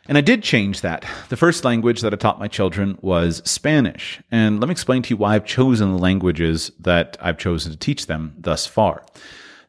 And 0.09 0.19
I 0.19 0.21
did 0.21 0.43
change 0.43 0.81
that. 0.81 1.05
The 1.29 1.37
first 1.37 1.65
language 1.65 2.01
that 2.01 2.13
I 2.13 2.17
taught 2.17 2.41
my 2.41 2.49
children 2.49 2.99
was 3.03 3.41
Spanish. 3.49 4.21
And 4.33 4.59
let 4.59 4.67
me 4.67 4.73
explain 4.73 5.03
to 5.03 5.11
you 5.11 5.17
why 5.17 5.37
I've 5.37 5.45
chosen 5.45 5.93
the 5.93 5.99
languages 5.99 6.73
that 6.81 7.17
I've 7.21 7.39
chosen 7.39 7.71
to 7.71 7.79
teach 7.79 8.07
them 8.07 8.35
thus 8.37 8.67
far. 8.67 9.05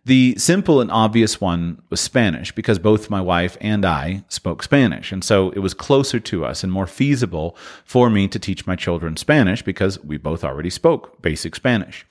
The 0.05 0.35
simple 0.37 0.81
and 0.81 0.91
obvious 0.91 1.39
one 1.39 1.81
was 1.89 2.01
Spanish 2.01 2.51
because 2.51 2.79
both 2.79 3.11
my 3.11 3.21
wife 3.21 3.57
and 3.61 3.85
I 3.85 4.25
spoke 4.27 4.63
Spanish. 4.63 5.11
And 5.11 5.23
so 5.23 5.51
it 5.51 5.59
was 5.59 5.75
closer 5.75 6.19
to 6.19 6.45
us 6.45 6.63
and 6.63 6.73
more 6.73 6.87
feasible 6.87 7.55
for 7.85 8.09
me 8.09 8.27
to 8.27 8.39
teach 8.39 8.65
my 8.65 8.75
children 8.75 9.15
Spanish 9.15 9.61
because 9.61 10.03
we 10.03 10.17
both 10.17 10.43
already 10.43 10.71
spoke 10.71 11.21
basic 11.21 11.55
Spanish. 11.55 12.05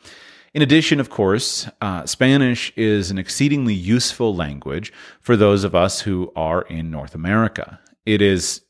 In 0.54 0.62
addition, 0.62 1.00
of 1.00 1.10
course, 1.10 1.68
uh, 1.80 2.06
Spanish 2.06 2.72
is 2.76 3.10
an 3.10 3.18
exceedingly 3.18 3.74
useful 3.74 4.34
language 4.34 4.92
for 5.20 5.36
those 5.36 5.64
of 5.64 5.74
us 5.74 6.02
who 6.02 6.32
are 6.36 6.62
in 6.62 6.90
North 6.90 7.14
America 7.14 7.80
it 8.06 8.22
is 8.22 8.62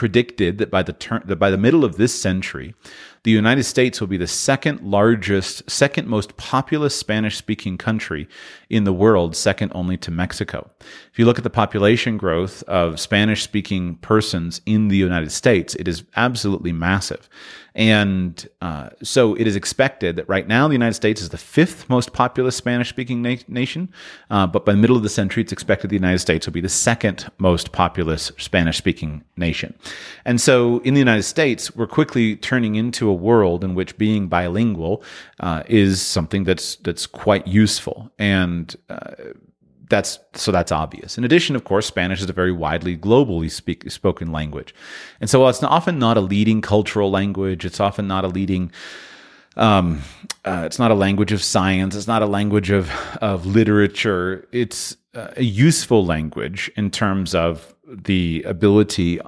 predicted 0.00 0.56
that 0.56 0.70
by 0.70 0.82
the 0.82 1.20
that 1.26 1.36
by 1.36 1.50
the 1.50 1.58
middle 1.58 1.84
of 1.84 1.98
this 1.98 2.18
century, 2.18 2.74
the 3.22 3.30
United 3.30 3.64
States 3.64 4.00
will 4.00 4.08
be 4.08 4.16
the 4.16 4.26
second 4.26 4.80
largest, 4.80 5.68
second 5.70 6.08
most 6.08 6.38
populous 6.38 6.96
Spanish 6.96 7.36
speaking 7.36 7.76
country 7.76 8.26
in 8.70 8.84
the 8.84 8.94
world, 8.94 9.36
second 9.36 9.70
only 9.74 9.98
to 9.98 10.10
Mexico. 10.10 10.70
If 11.12 11.18
you 11.18 11.26
look 11.26 11.36
at 11.36 11.44
the 11.44 11.50
population 11.50 12.16
growth 12.16 12.62
of 12.62 12.98
Spanish 12.98 13.42
speaking 13.42 13.96
persons 13.96 14.62
in 14.64 14.88
the 14.88 14.96
United 14.96 15.32
States, 15.32 15.74
it 15.74 15.86
is 15.86 16.02
absolutely 16.16 16.72
massive. 16.72 17.28
And 17.74 18.48
uh, 18.60 18.90
so 19.02 19.34
it 19.34 19.46
is 19.46 19.56
expected 19.56 20.16
that 20.16 20.28
right 20.28 20.46
now 20.46 20.66
the 20.66 20.74
United 20.74 20.94
States 20.94 21.20
is 21.22 21.28
the 21.28 21.38
fifth 21.38 21.88
most 21.88 22.12
populous 22.12 22.56
Spanish 22.56 22.88
speaking 22.88 23.22
na- 23.22 23.36
nation. 23.48 23.92
Uh, 24.30 24.46
but 24.46 24.64
by 24.64 24.72
the 24.72 24.78
middle 24.78 24.96
of 24.96 25.02
the 25.02 25.08
century, 25.08 25.42
it's 25.42 25.52
expected 25.52 25.90
the 25.90 25.96
United 25.96 26.18
States 26.18 26.46
will 26.46 26.52
be 26.52 26.60
the 26.60 26.68
second 26.68 27.30
most 27.38 27.72
populous 27.72 28.32
Spanish 28.38 28.78
speaking 28.78 29.22
nation. 29.36 29.74
And 30.24 30.40
so 30.40 30.78
in 30.80 30.94
the 30.94 31.00
United 31.00 31.22
States, 31.22 31.74
we're 31.76 31.86
quickly 31.86 32.36
turning 32.36 32.74
into 32.74 33.08
a 33.08 33.14
world 33.14 33.64
in 33.64 33.74
which 33.74 33.96
being 33.98 34.28
bilingual 34.28 35.02
uh, 35.38 35.62
is 35.68 36.02
something 36.02 36.44
that's, 36.44 36.76
that's 36.76 37.06
quite 37.06 37.46
useful. 37.46 38.10
And 38.18 38.74
uh, 38.88 39.14
that's 39.90 40.18
so 40.34 40.50
that's 40.52 40.72
obvious. 40.72 41.18
In 41.18 41.24
addition, 41.24 41.56
of 41.56 41.64
course, 41.64 41.86
Spanish 41.86 42.22
is 42.22 42.30
a 42.30 42.32
very 42.32 42.52
widely 42.52 42.96
globally 42.96 43.50
speak, 43.50 43.90
spoken 43.90 44.32
language, 44.32 44.74
and 45.20 45.28
so 45.28 45.40
while 45.40 45.50
it's 45.50 45.62
often 45.62 45.98
not 45.98 46.16
a 46.16 46.20
leading 46.20 46.62
cultural 46.62 47.10
language, 47.10 47.64
it's 47.64 47.80
often 47.80 48.06
not 48.06 48.24
a 48.24 48.28
leading. 48.28 48.72
Um, 49.56 50.02
uh, 50.44 50.62
it's 50.64 50.78
not 50.78 50.90
a 50.90 50.94
language 50.94 51.32
of 51.32 51.42
science. 51.42 51.94
It's 51.94 52.06
not 52.06 52.22
a 52.22 52.26
language 52.26 52.70
of 52.70 52.90
of 53.20 53.44
literature. 53.44 54.48
It's 54.52 54.96
a 55.14 55.42
useful 55.42 56.06
language 56.06 56.70
in 56.76 56.90
terms 56.90 57.34
of 57.34 57.74
the 57.84 58.44
ability 58.46 59.20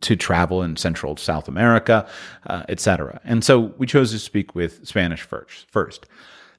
to 0.00 0.16
travel 0.16 0.62
in 0.62 0.76
Central 0.76 1.16
South 1.16 1.48
America, 1.48 2.06
uh, 2.46 2.62
etc. 2.68 3.20
And 3.24 3.42
so 3.42 3.74
we 3.78 3.86
chose 3.86 4.12
to 4.12 4.18
speak 4.18 4.54
with 4.54 4.86
Spanish 4.86 5.22
first. 5.22 5.68
First, 5.70 6.06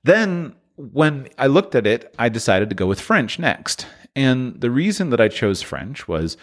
then 0.03 0.55
when 0.77 1.27
I 1.37 1.47
looked 1.47 1.75
at 1.75 1.87
it, 1.87 2.13
I 2.17 2.29
decided 2.29 2.69
to 2.69 2.75
go 2.75 2.87
with 2.87 3.01
French 3.01 3.39
next. 3.39 3.87
And 4.15 4.61
the 4.61 4.71
reason 4.71 5.09
that 5.09 5.19
I 5.19 5.27
chose 5.27 5.61
French 5.61 6.07
was 6.07 6.37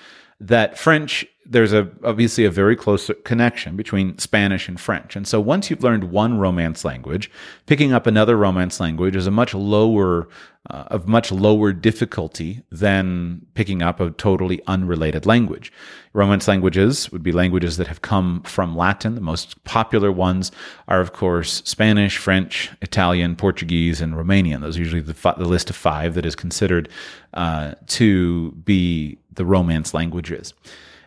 that 0.49 0.79
French, 0.79 1.27
there's 1.47 1.73
a 1.73 1.91
obviously 2.03 2.45
a 2.45 2.51
very 2.51 2.77
close 2.77 3.11
connection 3.25 3.77
between 3.77 4.19
Spanish 4.19 4.69
and 4.69 4.79
French. 4.81 5.17
And 5.17 5.27
so 5.27 5.41
once 5.41 5.71
you've 5.71 5.83
learned 5.83 6.05
one 6.05 6.39
Romance 6.39 6.85
language, 6.85 7.31
picking 7.67 7.93
up 7.93 8.07
another 8.07 8.37
Romance 8.37 8.81
language 8.81 9.17
is 9.17 9.27
a 9.27 9.31
much 9.31 9.55
lower 9.55 10.29
uh, 10.71 10.85
of 10.87 11.07
much 11.07 11.31
lower 11.31 11.73
difficulty 11.73 12.63
than 12.73 13.45
picking 13.53 13.83
up 13.83 14.01
a 14.01 14.11
totally 14.13 14.63
unrelated 14.67 15.27
language. 15.27 15.71
Romance 16.15 16.49
languages 16.49 17.13
would 17.13 17.23
be 17.23 17.33
languages 17.33 17.77
that 17.77 17.87
have 17.87 18.01
come 18.01 18.43
from 18.45 18.75
Latin. 18.75 19.15
The 19.15 19.21
most 19.21 19.63
popular 19.65 20.11
ones 20.11 20.51
are, 20.89 21.01
of 21.01 21.13
course, 21.13 21.61
Spanish, 21.67 22.17
French, 22.17 22.71
Italian, 22.81 23.37
Portuguese, 23.37 24.01
and 24.01 24.15
Romanian. 24.15 24.63
Those 24.63 24.77
are 24.79 24.81
usually 24.81 25.03
the, 25.03 25.35
the 25.37 25.45
list 25.45 25.69
of 25.69 25.77
five 25.77 26.15
that 26.15 26.25
is 26.25 26.35
considered 26.35 26.89
uh, 27.35 27.75
to 27.89 28.53
be 28.53 29.19
the 29.35 29.45
Romance 29.45 29.95
languages. 29.95 30.55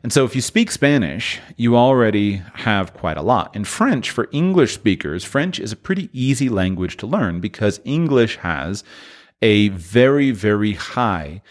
And 0.04 0.14
so, 0.14 0.26
if 0.26 0.36
you 0.36 0.42
speak 0.42 0.72
Spanish, 0.72 1.40
you 1.56 1.76
already 1.76 2.42
have 2.54 2.94
quite 2.94 3.18
a 3.18 3.22
lot. 3.24 3.56
In 3.56 3.64
French, 3.64 4.12
for 4.12 4.30
English 4.32 4.74
speakers, 4.74 5.24
French 5.24 5.60
is 5.60 5.72
a 5.72 5.76
pretty 5.76 6.10
easy 6.14 6.50
language 6.50 6.98
to 6.98 7.08
learn 7.08 7.40
because 7.40 7.82
English 7.84 8.38
has 8.38 8.84
a 9.42 9.70
very, 9.70 10.32
very 10.32 10.74
high 10.74 11.42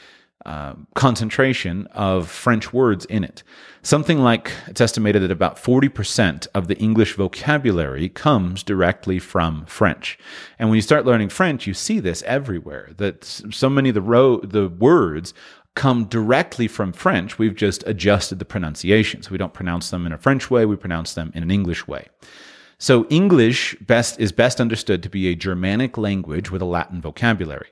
uh, 0.47 0.75
concentration 0.95 1.89
of 1.89 2.31
French 2.31 2.73
words 2.73 3.05
in 3.07 3.25
it. 3.25 3.43
Something 3.83 4.21
like 4.21 4.53
it's 4.69 4.81
estimated 4.81 5.23
that 5.23 5.31
about 5.33 5.57
40% 5.57 6.47
of 6.55 6.69
the 6.69 6.77
English 6.79 7.15
vocabulary 7.15 8.09
comes 8.09 8.63
directly 8.63 9.19
from 9.19 9.67
French. 9.67 10.17
And 10.59 10.69
when 10.69 10.77
you 10.77 10.83
start 10.83 11.05
learning 11.05 11.31
French, 11.31 11.67
you 11.67 11.75
see 11.75 11.99
this 11.99 12.23
everywhere 12.23 12.91
that 12.97 13.25
so 13.25 13.69
many 13.69 13.89
of 13.89 13.97
the, 13.97 14.01
ro- 14.01 14.41
the 14.41 14.69
words 14.69 15.35
come 15.77 16.07
directly 16.07 16.67
from 16.67 16.93
French. 16.93 17.39
We've 17.39 17.55
just 17.55 17.87
adjusted 17.87 18.41
the 18.41 18.45
pronunciation. 18.45 19.23
So 19.23 19.31
we 19.31 19.39
don't 19.39 19.55
pronounce 19.55 19.91
them 19.91 20.07
in 20.07 20.13
a 20.13 20.19
French 20.19 20.51
way, 20.51 20.67
we 20.67 20.75
pronounce 20.75 21.15
them 21.15 21.31
in 21.35 21.45
an 21.45 21.51
English 21.53 21.87
way. 21.87 22.09
So 22.79 23.07
English 23.09 23.77
best 23.81 24.19
is 24.19 24.33
best 24.33 24.61
understood 24.61 25.03
to 25.03 25.09
be 25.09 25.29
a 25.29 25.37
Germanic 25.37 25.97
language 25.97 26.51
with 26.51 26.61
a 26.61 26.67
Latin 26.67 27.01
vocabulary. 27.01 27.69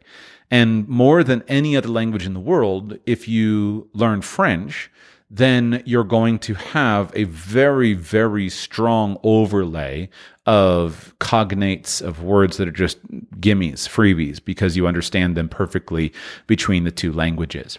And 0.51 0.87
more 0.89 1.25
than 1.25 1.43
any 1.49 1.77
other 1.77 1.89
language 1.89 2.27
in 2.27 2.35
the 2.35 2.41
world, 2.41 2.99
if 3.07 3.27
you 3.27 3.89
learn 3.93 4.23
French, 4.23 4.91
then 5.31 5.83
you're 5.85 6.05
going 6.05 6.39
to 6.39 6.55
have 6.55 7.11
a 7.15 7.25
very, 7.25 7.95
very 7.95 8.49
strong 8.49 9.19
overlay 9.23 10.09
of 10.47 11.15
cognates 11.19 12.03
of 12.03 12.23
words 12.23 12.57
that 12.59 12.69
are 12.69 12.73
just 12.73 13.05
gimmies, 13.41 13.89
freebies, 13.89 14.45
because 14.45 14.77
you 14.77 14.87
understand 14.87 15.37
them 15.37 15.49
perfectly 15.49 16.13
between 16.47 16.85
the 16.85 16.93
two 16.93 17.13
languages. 17.13 17.79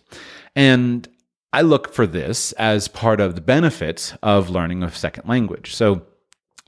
And 0.56 1.08
I 1.54 1.62
look 1.62 1.94
for 1.94 2.06
this 2.06 2.52
as 2.54 2.88
part 2.88 3.22
of 3.22 3.36
the 3.36 3.42
benefits 3.42 4.14
of 4.22 4.50
learning 4.50 4.84
a 4.84 4.92
second 4.92 5.30
language. 5.30 5.74
So 5.74 6.02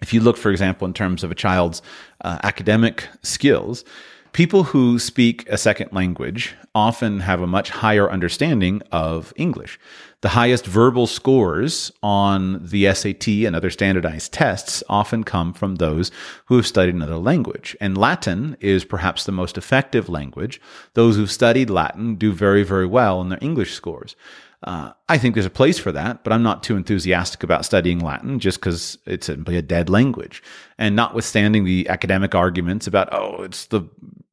if 0.01 0.13
you 0.13 0.21
look, 0.21 0.37
for 0.37 0.51
example, 0.51 0.87
in 0.87 0.93
terms 0.93 1.23
of 1.23 1.31
a 1.31 1.35
child's 1.35 1.81
uh, 2.21 2.37
academic 2.43 3.07
skills, 3.23 3.83
people 4.31 4.63
who 4.63 4.99
speak 4.99 5.49
a 5.49 5.57
second 5.57 5.91
language 5.91 6.55
often 6.75 7.21
have 7.21 7.41
a 7.41 7.47
much 7.47 7.69
higher 7.69 8.09
understanding 8.09 8.81
of 8.91 9.33
English. 9.35 9.79
The 10.21 10.29
highest 10.29 10.65
verbal 10.65 11.05
scores 11.05 11.91
on 12.01 12.65
the 12.65 12.91
SAT 12.91 13.27
and 13.27 13.55
other 13.55 13.69
standardized 13.69 14.33
tests 14.33 14.83
often 14.89 15.23
come 15.23 15.53
from 15.53 15.75
those 15.75 16.09
who 16.45 16.55
have 16.55 16.65
studied 16.65 16.95
another 16.95 17.17
language. 17.17 17.77
And 17.79 17.95
Latin 17.95 18.57
is 18.59 18.83
perhaps 18.83 19.25
the 19.25 19.31
most 19.31 19.59
effective 19.59 20.09
language. 20.09 20.59
Those 20.95 21.17
who've 21.17 21.29
studied 21.29 21.69
Latin 21.69 22.15
do 22.15 22.33
very, 22.33 22.63
very 22.63 22.87
well 22.87 23.21
in 23.21 23.29
their 23.29 23.37
English 23.41 23.73
scores. 23.73 24.15
Uh, 24.63 24.91
I 25.07 25.19
think 25.19 25.35
there's 25.35 25.45
a 25.45 25.51
place 25.51 25.77
for 25.77 25.91
that, 25.91 26.23
but 26.23 26.33
I'm 26.33 26.41
not 26.41 26.63
too 26.63 26.75
enthusiastic 26.75 27.43
about 27.43 27.63
studying 27.63 27.99
Latin 27.99 28.39
just 28.39 28.59
because 28.59 28.97
it's 29.05 29.27
simply 29.27 29.55
a 29.55 29.61
dead 29.61 29.87
language. 29.87 30.41
And 30.79 30.95
notwithstanding 30.95 31.63
the 31.63 31.87
academic 31.89 32.33
arguments 32.33 32.87
about, 32.87 33.09
oh, 33.11 33.43
it's 33.43 33.67
the 33.67 33.81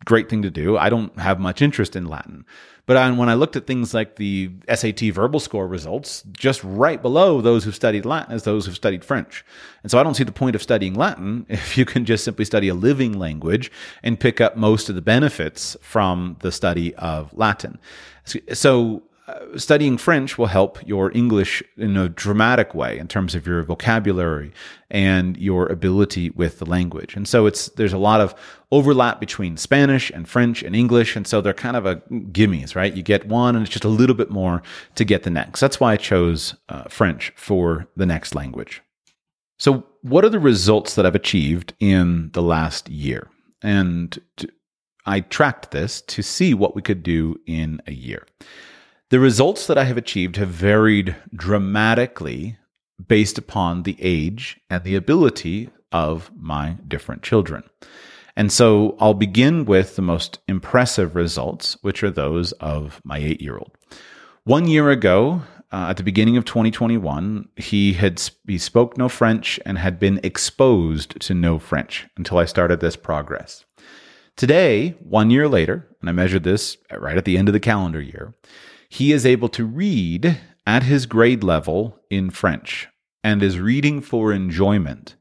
great 0.05 0.29
thing 0.29 0.43
to 0.43 0.51
do, 0.51 0.77
I 0.77 0.89
don't 0.89 1.17
have 1.19 1.41
much 1.41 1.63
interest 1.63 1.97
in 1.97 2.07
Latin. 2.07 2.45
But 2.87 3.17
when 3.17 3.31
I 3.31 3.35
looked 3.35 3.57
at 3.57 3.67
things 3.67 3.95
like 3.95 4.17
the 4.17 4.51
SAT 4.73 5.01
verbal 5.13 5.41
score 5.41 5.67
results, 5.67 6.23
just 6.33 6.63
right 6.63 7.01
below 7.01 7.41
those 7.41 7.65
who 7.65 7.73
studied 7.73 8.05
Latin 8.05 8.35
is 8.35 8.43
those 8.43 8.67
who've 8.67 8.75
studied 8.75 9.05
French. 9.05 9.43
And 9.83 9.91
so 9.91 9.99
I 9.99 10.03
don't 10.03 10.15
see 10.15 10.25
the 10.25 10.33
point 10.33 10.55
of 10.55 10.63
studying 10.63 10.95
Latin 10.95 11.47
if 11.49 11.79
you 11.79 11.87
can 11.87 12.05
just 12.05 12.25
simply 12.25 12.45
study 12.45 12.69
a 12.69 12.75
living 12.75 13.19
language 13.19 13.71
and 14.03 14.21
pick 14.21 14.41
up 14.41 14.57
most 14.57 14.91
of 14.91 14.97
the 14.97 15.03
benefits 15.03 15.77
from 15.81 16.37
the 16.41 16.53
study 16.53 16.95
of 16.97 17.33
Latin. 17.33 17.79
So 18.53 19.03
uh, 19.27 19.57
studying 19.57 19.97
French 19.97 20.37
will 20.37 20.47
help 20.47 20.87
your 20.87 21.11
English 21.17 21.63
in 21.79 21.97
a 21.97 22.11
dramatic 22.11 22.75
way 22.75 22.99
in 22.99 23.09
terms 23.09 23.35
of 23.35 23.47
your 23.47 23.63
vocabulary 23.63 24.53
and 24.91 25.37
your 25.39 25.67
ability 25.67 26.29
with 26.31 26.59
the 26.59 26.67
language. 26.67 27.17
And 27.17 27.27
so 27.27 27.47
it's 27.47 27.69
there's 27.71 27.95
a 27.95 27.99
lot 27.99 28.21
of 28.21 28.35
overlap 28.71 29.21
between 29.21 29.57
Spanish 29.57 30.11
and 30.11 30.29
French 30.29 30.63
and 30.63 30.77
English, 30.77 31.17
and 31.17 31.27
so 31.27 31.41
they're 31.41 31.55
kind 31.55 31.77
of 31.77 31.87
a 31.87 31.97
gimmies, 32.33 32.77
right? 32.77 32.95
You 32.95 33.03
get 33.03 33.27
one, 33.27 33.57
and 33.57 33.65
it's 33.65 33.73
just 33.73 33.85
a 33.85 33.89
little 33.89 34.17
bit 34.17 34.31
more 34.31 34.63
to 34.97 35.05
get 35.05 35.23
the 35.23 35.31
next. 35.31 35.61
That's 35.61 35.81
why 35.81 35.93
I 35.93 35.97
chose 35.97 36.55
uh, 36.69 36.85
French 36.85 37.33
for 37.35 37.89
the 37.97 38.07
next 38.07 38.35
language. 38.35 38.83
So 39.59 39.87
what 40.03 40.25
are 40.25 40.31
the 40.31 40.39
results 40.41 40.97
that 40.97 41.07
I've 41.07 41.15
achieved 41.15 41.73
in 41.81 42.31
the 42.33 42.43
last 42.43 42.91
year? 42.91 43.31
And 43.63 44.19
I 45.07 45.21
tracked 45.21 45.71
this 45.71 46.03
to 46.03 46.23
see 46.23 46.53
what 46.53 46.75
we 46.75 46.83
could 46.83 47.03
do 47.03 47.41
in 47.47 47.81
a 47.87 47.93
year. 47.93 48.27
The 49.11 49.21
results 49.21 49.67
that 49.67 49.79
I 49.79 49.85
have 49.85 49.97
achieved 49.97 50.37
have 50.37 50.49
varied 50.49 51.15
dramatically 51.35 52.59
based 53.07 53.39
upon 53.39 53.83
the 53.83 53.97
age 54.01 54.61
and 54.71 54.83
the 54.83 54.97
ability 54.97 55.71
of 55.93 56.31
my 56.35 56.79
different 56.89 57.23
children. 57.23 57.65
And 58.37 58.51
so 58.51 58.97
I'll 58.99 59.15
begin 59.15 59.65
with 59.65 59.97
the 59.97 60.03
most 60.03 60.41
impressive 60.49 61.15
results, 61.15 61.77
which 61.83 62.03
are 62.03 62.11
those 62.11 62.53
of 62.53 63.01
my 63.05 63.19
eight 63.19 63.41
year 63.41 63.57
old. 63.57 63.73
One 64.45 64.67
year 64.67 64.91
ago, 64.91 65.43
uh, 65.71 65.87
at 65.91 65.97
the 65.97 66.03
beginning 66.03 66.37
of 66.37 66.45
2021, 66.45 67.49
he 67.57 67.93
had 67.95 68.23
he 68.47 68.59
spoke 68.59 68.97
no 68.97 69.09
French 69.09 69.61
and 69.65 69.79
had 69.79 69.99
been 69.99 70.21
exposed 70.23 71.21
to 71.21 71.35
no 71.35 71.59
French 71.59 72.07
until 72.17 72.39
I 72.39 72.45
started 72.45 72.81
this 72.81 72.97
progress. 72.97 73.65
Today, 74.37 74.97
one 75.01 75.31
year 75.31 75.49
later, 75.49 75.89
and 76.01 76.11
I 76.11 76.13
measured 76.13 76.43
this 76.43 76.77
right 76.91 77.17
at 77.17 77.25
the 77.25 77.39
end 77.39 77.49
of 77.49 77.53
the 77.53 77.61
calendar 77.61 78.01
year, 78.01 78.35
he 78.95 79.11
is 79.11 79.27
able 79.27 79.49
to 79.49 79.65
read 79.65 80.39
at 80.69 80.85
his 80.85 81.05
grade 81.05 81.43
level 81.43 81.99
in 82.11 82.31
French 82.31 82.87
and 83.25 83.43
is 83.43 83.59
reading 83.59 84.01
for 84.01 84.33
enjoyment 84.33 85.17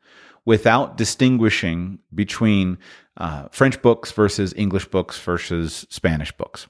without 0.45 0.95
distinguishing 0.95 1.97
between 2.13 2.77
uh, 3.17 3.47
French 3.51 3.81
books 3.81 4.11
versus 4.11 4.53
English 4.55 4.85
books 4.89 5.17
versus 5.17 5.87
Spanish 5.89 6.31
books. 6.33 6.67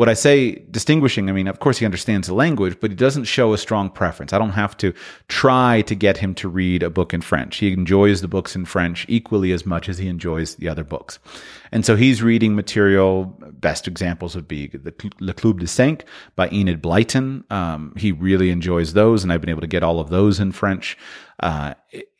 What 0.00 0.08
I 0.08 0.14
say 0.14 0.52
distinguishing, 0.70 1.28
I 1.28 1.34
mean, 1.34 1.46
of 1.46 1.60
course, 1.60 1.76
he 1.76 1.84
understands 1.84 2.26
the 2.26 2.32
language, 2.32 2.78
but 2.80 2.90
he 2.90 2.96
doesn't 2.96 3.24
show 3.24 3.52
a 3.52 3.58
strong 3.58 3.90
preference. 3.90 4.32
I 4.32 4.38
don't 4.38 4.52
have 4.52 4.74
to 4.78 4.94
try 5.28 5.82
to 5.82 5.94
get 5.94 6.16
him 6.16 6.34
to 6.36 6.48
read 6.48 6.82
a 6.82 6.88
book 6.88 7.12
in 7.12 7.20
French. 7.20 7.58
He 7.58 7.70
enjoys 7.70 8.22
the 8.22 8.26
books 8.26 8.56
in 8.56 8.64
French 8.64 9.04
equally 9.10 9.52
as 9.52 9.66
much 9.66 9.90
as 9.90 9.98
he 9.98 10.08
enjoys 10.08 10.54
the 10.54 10.70
other 10.70 10.84
books. 10.84 11.18
And 11.70 11.84
so 11.84 11.96
he's 11.96 12.22
reading 12.22 12.56
material. 12.56 13.26
Best 13.52 13.86
examples 13.86 14.34
would 14.34 14.48
be 14.48 14.70
Le 15.20 15.34
Club 15.34 15.60
de 15.60 15.66
Cinq 15.66 16.06
by 16.34 16.48
Enid 16.48 16.80
Blyton. 16.80 17.44
Um, 17.52 17.92
he 17.98 18.10
really 18.10 18.48
enjoys 18.48 18.94
those, 18.94 19.22
and 19.22 19.30
I've 19.30 19.42
been 19.42 19.50
able 19.50 19.60
to 19.60 19.66
get 19.66 19.82
all 19.82 20.00
of 20.00 20.08
those 20.08 20.40
in 20.40 20.52
French. 20.52 20.96
Uh, 21.40 21.74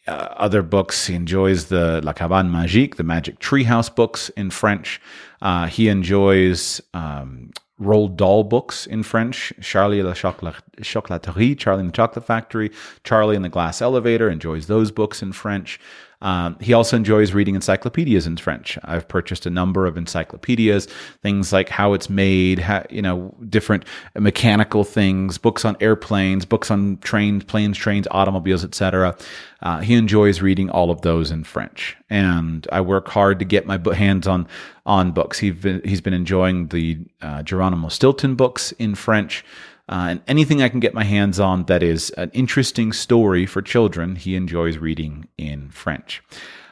uh, 0.07 0.35
other 0.37 0.63
books. 0.63 1.07
He 1.07 1.15
enjoys 1.15 1.67
the 1.67 2.01
La 2.03 2.13
Cabane 2.13 2.51
Magique, 2.51 2.97
the 2.97 3.05
Magic 3.05 3.39
Treehouse 3.39 3.95
books 3.95 4.29
in 4.31 4.51
French. 4.51 5.01
Uh, 5.41 5.67
he 5.67 5.89
enjoys 5.89 6.81
um, 6.93 7.51
Roald 7.81 8.17
Dahl 8.17 8.45
books 8.45 8.87
in 8.87 9.03
French, 9.03 9.53
Charlie 9.61 10.03
la 10.03 10.13
Chocolaterie, 10.13 11.59
Charlie 11.59 11.81
and 11.81 11.89
the 11.89 11.93
Chocolate 11.93 12.27
Factory, 12.27 12.71
Charlie 13.05 13.37
and 13.37 13.45
the 13.45 13.49
Glass 13.49 13.81
Elevator, 13.81 14.29
enjoys 14.29 14.67
those 14.67 14.91
books 14.91 15.23
in 15.23 15.33
French. 15.33 15.81
Um, 16.23 16.57
he 16.61 16.73
also 16.73 16.97
enjoys 16.97 17.33
reading 17.33 17.55
encyclopedias 17.55 18.27
in 18.27 18.37
French. 18.37 18.79
I've 18.85 19.09
purchased 19.09 19.47
a 19.47 19.51
number 19.51 19.87
of 19.87 19.97
encyclopedias, 19.97 20.87
things 21.23 21.53
like 21.53 21.69
how 21.69 21.95
it's 21.95 22.11
made, 22.11 22.59
how, 22.59 22.85
you 22.91 23.01
know, 23.01 23.35
different 23.49 23.85
mechanical 24.19 24.85
things, 24.85 25.39
books 25.39 25.65
on 25.65 25.77
airplanes, 25.81 26.45
books 26.45 26.71
on 26.71 26.99
trains, 26.99 27.45
planes, 27.45 27.79
trains, 27.79 28.07
automobiles, 28.11 28.65
etc. 28.65 29.17
Uh, 29.63 29.81
he 29.81 29.95
enjoys 29.95 30.41
reading 30.43 30.71
all 30.71 30.91
of 30.91 31.01
those 31.03 31.31
in 31.31 31.45
French, 31.45 31.97
and 32.11 32.67
I 32.71 32.81
work 32.81 33.09
hard 33.09 33.39
to 33.39 33.45
get 33.45 33.67
my 33.67 33.79
hands 33.95 34.27
on 34.27 34.47
on 34.87 35.13
books. 35.13 35.39
He's 35.39 35.55
been, 35.55 35.81
he's 35.85 36.01
been 36.01 36.15
enjoying 36.15 36.69
the 36.69 36.99
uh, 37.23 37.43
Geronimo 37.43 37.89
Stilton 37.89 38.35
books 38.35 38.73
in 38.73 38.95
French. 38.95 39.45
Uh, 39.91 40.07
and 40.11 40.23
anything 40.29 40.63
I 40.63 40.69
can 40.69 40.79
get 40.79 40.95
my 40.95 41.03
hands 41.03 41.41
on 41.41 41.65
that 41.65 41.83
is 41.83 42.11
an 42.11 42.31
interesting 42.33 42.93
story 42.93 43.45
for 43.45 43.61
children, 43.61 44.15
he 44.15 44.37
enjoys 44.37 44.79
reading 44.79 45.27
in 45.37 45.69
French. 45.71 46.23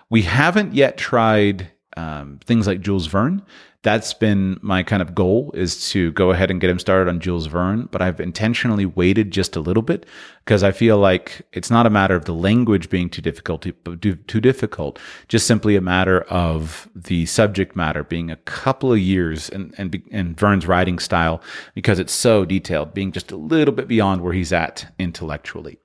We 0.08 0.22
haven't 0.22 0.72
yet 0.72 0.96
tried 0.96 1.72
um, 1.96 2.38
things 2.44 2.68
like 2.68 2.80
Jules 2.80 3.06
Verne 3.06 3.42
that's 3.82 4.12
been 4.12 4.58
my 4.60 4.82
kind 4.82 5.00
of 5.00 5.14
goal 5.14 5.52
is 5.54 5.90
to 5.90 6.10
go 6.12 6.32
ahead 6.32 6.50
and 6.50 6.60
get 6.60 6.68
him 6.68 6.80
started 6.80 7.08
on 7.08 7.20
Jules 7.20 7.46
Verne, 7.46 7.88
but 7.92 8.02
I've 8.02 8.18
intentionally 8.18 8.84
waited 8.84 9.30
just 9.30 9.54
a 9.54 9.60
little 9.60 9.84
bit 9.84 10.04
because 10.44 10.64
I 10.64 10.72
feel 10.72 10.98
like 10.98 11.46
it's 11.52 11.70
not 11.70 11.86
a 11.86 11.90
matter 11.90 12.16
of 12.16 12.24
the 12.24 12.34
language 12.34 12.90
being 12.90 13.08
too 13.08 13.22
difficult, 13.22 13.62
too 13.62 14.40
difficult, 14.40 14.98
just 15.28 15.46
simply 15.46 15.76
a 15.76 15.80
matter 15.80 16.22
of 16.22 16.88
the 16.96 17.26
subject 17.26 17.76
matter 17.76 18.02
being 18.02 18.32
a 18.32 18.36
couple 18.36 18.92
of 18.92 18.98
years 18.98 19.48
and 19.48 19.72
and, 19.78 20.02
and 20.10 20.36
Verne's 20.36 20.66
writing 20.66 20.98
style 20.98 21.40
because 21.74 22.00
it's 22.00 22.12
so 22.12 22.44
detailed, 22.44 22.94
being 22.94 23.12
just 23.12 23.30
a 23.30 23.36
little 23.36 23.72
bit 23.72 23.86
beyond 23.86 24.22
where 24.22 24.32
he's 24.32 24.52
at 24.52 24.92
intellectually. 24.98 25.78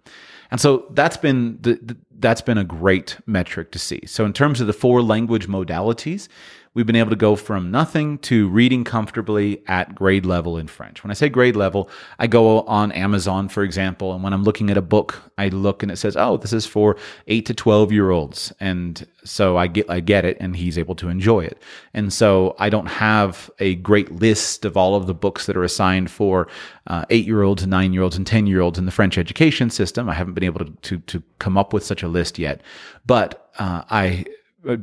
And 0.50 0.62
so 0.62 0.86
that's 0.92 1.18
been 1.18 1.58
the, 1.62 1.80
the, 1.82 1.98
that's 2.20 2.42
been 2.42 2.60
a 2.60 2.64
great 2.64 3.18
metric 3.26 3.72
to 3.72 3.80
see. 3.80 4.06
So 4.06 4.24
in 4.24 4.34
terms 4.34 4.62
of 4.62 4.68
the 4.68 4.74
four 4.74 5.02
language 5.02 5.48
modalities, 5.48 6.28
we've 6.74 6.86
been 6.86 6.96
able 6.96 7.10
to 7.10 7.16
go 7.16 7.36
from 7.36 7.70
nothing 7.72 8.18
to 8.20 8.48
reading 8.50 8.84
comfortably 8.84 9.64
at 9.68 9.94
grade 9.94 10.26
level 10.26 10.58
in 10.58 10.68
French. 10.68 11.04
When 11.04 11.12
I 11.12 11.14
say 11.14 11.30
grade 11.30 11.56
level, 11.56 11.90
I 12.20 12.28
go 12.28 12.62
on 12.62 12.92
Amazon, 12.92 13.50
for 13.50 13.64
example, 13.64 14.14
and 14.14 14.24
when 14.24 14.34
I'm 14.34 14.44
looking 14.44 14.70
at 14.70 14.78
a 14.78 14.82
book, 14.82 15.22
I 15.38 15.50
look 15.50 15.84
and 15.84 15.92
it 15.92 15.98
says, 15.98 16.16
"Oh, 16.18 16.38
this 16.38 16.54
is 16.54 16.66
for 16.66 16.98
8 17.28 17.46
to 17.46 17.54
12 17.54 17.92
year 17.92 18.10
olds." 18.12 18.52
And 18.60 19.06
so 19.24 19.58
I 19.58 19.68
get 19.68 19.90
I 19.90 20.00
get 20.00 20.26
it 20.26 20.38
and 20.40 20.56
he's 20.56 20.78
able 20.78 20.96
to 20.96 21.10
enjoy 21.10 21.42
it. 21.42 21.62
And 21.94 22.12
so 22.12 22.56
I 22.60 22.70
don't 22.70 22.88
have 22.88 23.50
a 23.60 23.76
great 23.76 24.12
list 24.12 24.66
of 24.66 24.76
all 24.76 24.96
of 24.96 25.08
the 25.08 25.14
books 25.14 25.46
that 25.46 25.58
are 25.58 25.64
assigned 25.64 26.12
for 26.12 26.48
uh, 26.88 27.06
8-year-olds 27.06 27.64
and 27.64 27.72
9-year-olds 27.72 28.18
and 28.18 28.26
10-year-olds 28.26 28.78
in 28.78 28.86
the 28.86 28.92
French 28.92 29.18
education 29.18 29.70
system. 29.70 30.10
I 30.10 30.14
haven't 30.14 30.34
been 30.34 30.44
able 30.44 30.66
to 30.66 30.72
to, 30.72 30.98
to 31.00 31.24
come 31.40 31.58
up 31.58 31.74
with 31.74 31.84
such 31.84 32.04
a 32.04 32.08
list 32.08 32.40
yet. 32.40 32.62
But 33.06 33.52
uh, 33.60 33.84
I 33.90 34.26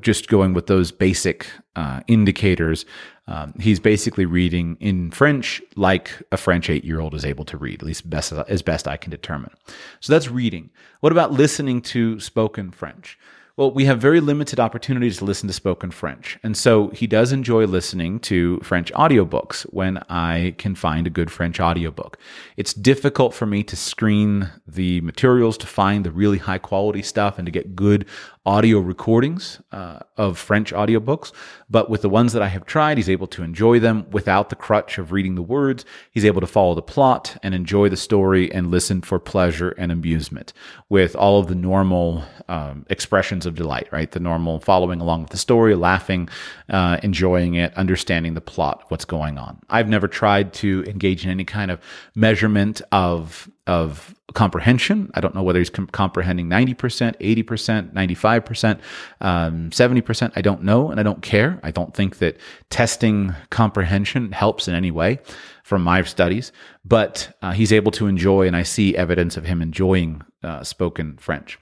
just 0.01 0.29
going 0.29 0.53
with 0.55 0.67
those 0.67 0.93
basic 0.93 1.47
uh, 1.77 2.01
indicators, 2.07 2.85
um, 3.27 3.55
he's 3.61 3.81
basically 3.81 4.27
reading 4.27 4.77
in 4.81 5.11
French 5.11 5.63
like 5.77 6.11
a 6.33 6.37
French 6.37 6.69
eight 6.69 6.85
year 6.85 7.01
old 7.01 7.15
is 7.15 7.25
able 7.25 7.45
to 7.47 7.57
read, 7.57 7.81
at 7.81 7.87
least 7.87 8.09
best 8.11 8.33
as 8.33 8.63
best 8.63 8.89
I 8.89 8.97
can 8.97 9.11
determine. 9.11 9.53
So 10.01 10.13
that's 10.13 10.29
reading. 10.29 10.71
What 11.01 11.13
about 11.13 11.33
listening 11.33 11.81
to 11.83 12.19
spoken 12.21 12.71
French? 12.71 13.19
Well, 13.61 13.73
we 13.73 13.85
have 13.85 14.01
very 14.01 14.21
limited 14.21 14.59
opportunities 14.59 15.19
to 15.19 15.27
listen 15.27 15.47
to 15.49 15.53
spoken 15.53 15.91
French. 15.91 16.39
And 16.43 16.57
so 16.57 16.89
he 16.89 17.07
does 17.07 17.31
enjoy 17.31 17.67
listening 17.67 18.19
to 18.21 18.59
French 18.61 18.91
audiobooks 18.95 19.65
when 19.65 19.99
I 20.09 20.55
can 20.57 20.75
find 20.75 21.07
a 21.07 21.11
good 21.11 21.31
French 21.31 21.61
audiobook. 21.61 22.17
It's 22.57 22.73
difficult 22.73 23.35
for 23.35 23.45
me 23.45 23.63
to 23.65 23.77
screen 23.77 24.49
the 24.67 25.03
materials 25.03 25.59
to 25.59 25.67
find 25.67 26.07
the 26.07 26.11
really 26.11 26.39
high 26.39 26.57
quality 26.57 27.03
stuff 27.03 27.39
and 27.39 27.45
to 27.45 27.53
get 27.53 27.77
good 27.77 28.07
audio 28.47 28.79
recordings 28.79 29.61
uh, 29.71 29.99
of 30.17 30.39
French 30.39 30.73
audiobooks. 30.73 31.31
But 31.69 31.91
with 31.91 32.03
the 32.03 32.09
ones 32.09 32.33
that 32.33 32.43
I 32.43 32.49
have 32.49 32.65
tried, 32.65 32.97
he's 32.97 33.11
able 33.11 33.27
to 33.29 33.43
enjoy 33.43 33.79
them 33.81 34.07
without 34.11 34.49
the 34.49 34.57
crutch 34.57 34.99
of 34.99 35.13
reading 35.13 35.35
the 35.35 35.43
words. 35.43 35.85
He's 36.11 36.25
able 36.25 36.41
to 36.41 36.47
follow 36.47 36.75
the 36.75 36.83
plot 36.83 37.37
and 37.43 37.55
enjoy 37.55 37.91
the 37.91 37.97
story 37.97 38.51
and 38.53 38.71
listen 38.71 39.03
for 39.03 39.19
pleasure 39.19 39.71
and 39.71 39.93
amusement 39.93 40.53
with 40.89 41.15
all 41.15 41.39
of 41.39 41.49
the 41.49 41.55
normal 41.55 42.25
um, 42.49 42.87
expressions 42.89 43.45
of 43.45 43.55
delight, 43.55 43.89
right? 43.93 44.11
The 44.11 44.21
normal 44.21 44.59
following 44.61 45.01
along 45.01 45.23
with 45.23 45.31
the 45.31 45.37
story, 45.37 45.75
laughing, 45.75 46.29
uh, 46.71 46.99
enjoying 47.03 47.55
it, 47.55 47.75
understanding 47.77 48.35
the 48.35 48.41
plot, 48.41 48.85
what's 48.89 49.05
going 49.05 49.39
on. 49.39 49.61
I've 49.69 49.89
never 49.89 50.09
tried 50.09 50.55
to 50.55 50.83
engage 50.89 51.25
in 51.25 51.31
any 51.31 51.45
kind 51.45 51.71
of 51.71 51.79
measurement 52.15 52.81
of 52.91 53.51
of 53.71 54.17
comprehension. 54.35 55.11
I 55.15 55.21
don't 55.21 55.35
know 55.35 55.45
whether 55.45 55.61
he's 55.61 55.71
com- 55.71 55.87
comprehending 55.87 56.49
90%, 56.49 57.17
80%, 57.21 57.93
95%, 57.93 58.81
um, 59.21 59.71
70%. 59.71 60.33
I 60.35 60.43
don't 60.43 60.65
know, 60.65 60.91
and 60.91 60.99
I 60.99 61.05
don't 61.05 61.23
care. 61.23 61.61
I 61.63 61.71
don't 61.71 61.95
think 61.95 62.19
that 62.19 62.37
testing 62.69 63.33
comprehension 63.51 64.33
helps 64.33 64.67
in 64.67 64.75
any 64.75 64.91
way 64.91 65.21
from 65.63 65.83
my 65.83 66.03
studies, 66.03 66.51
but 66.85 67.37
uh, 67.43 67.53
he's 67.53 67.73
able 67.73 67.93
to 67.93 68.09
enjoy, 68.09 68.49
and 68.49 68.57
I 68.57 68.65
see 68.65 68.97
evidence 68.97 69.37
of 69.37 69.45
him 69.45 69.63
enjoying 69.63 70.23
uh, 70.43 70.65
spoken 70.65 71.17
French. 71.19 71.57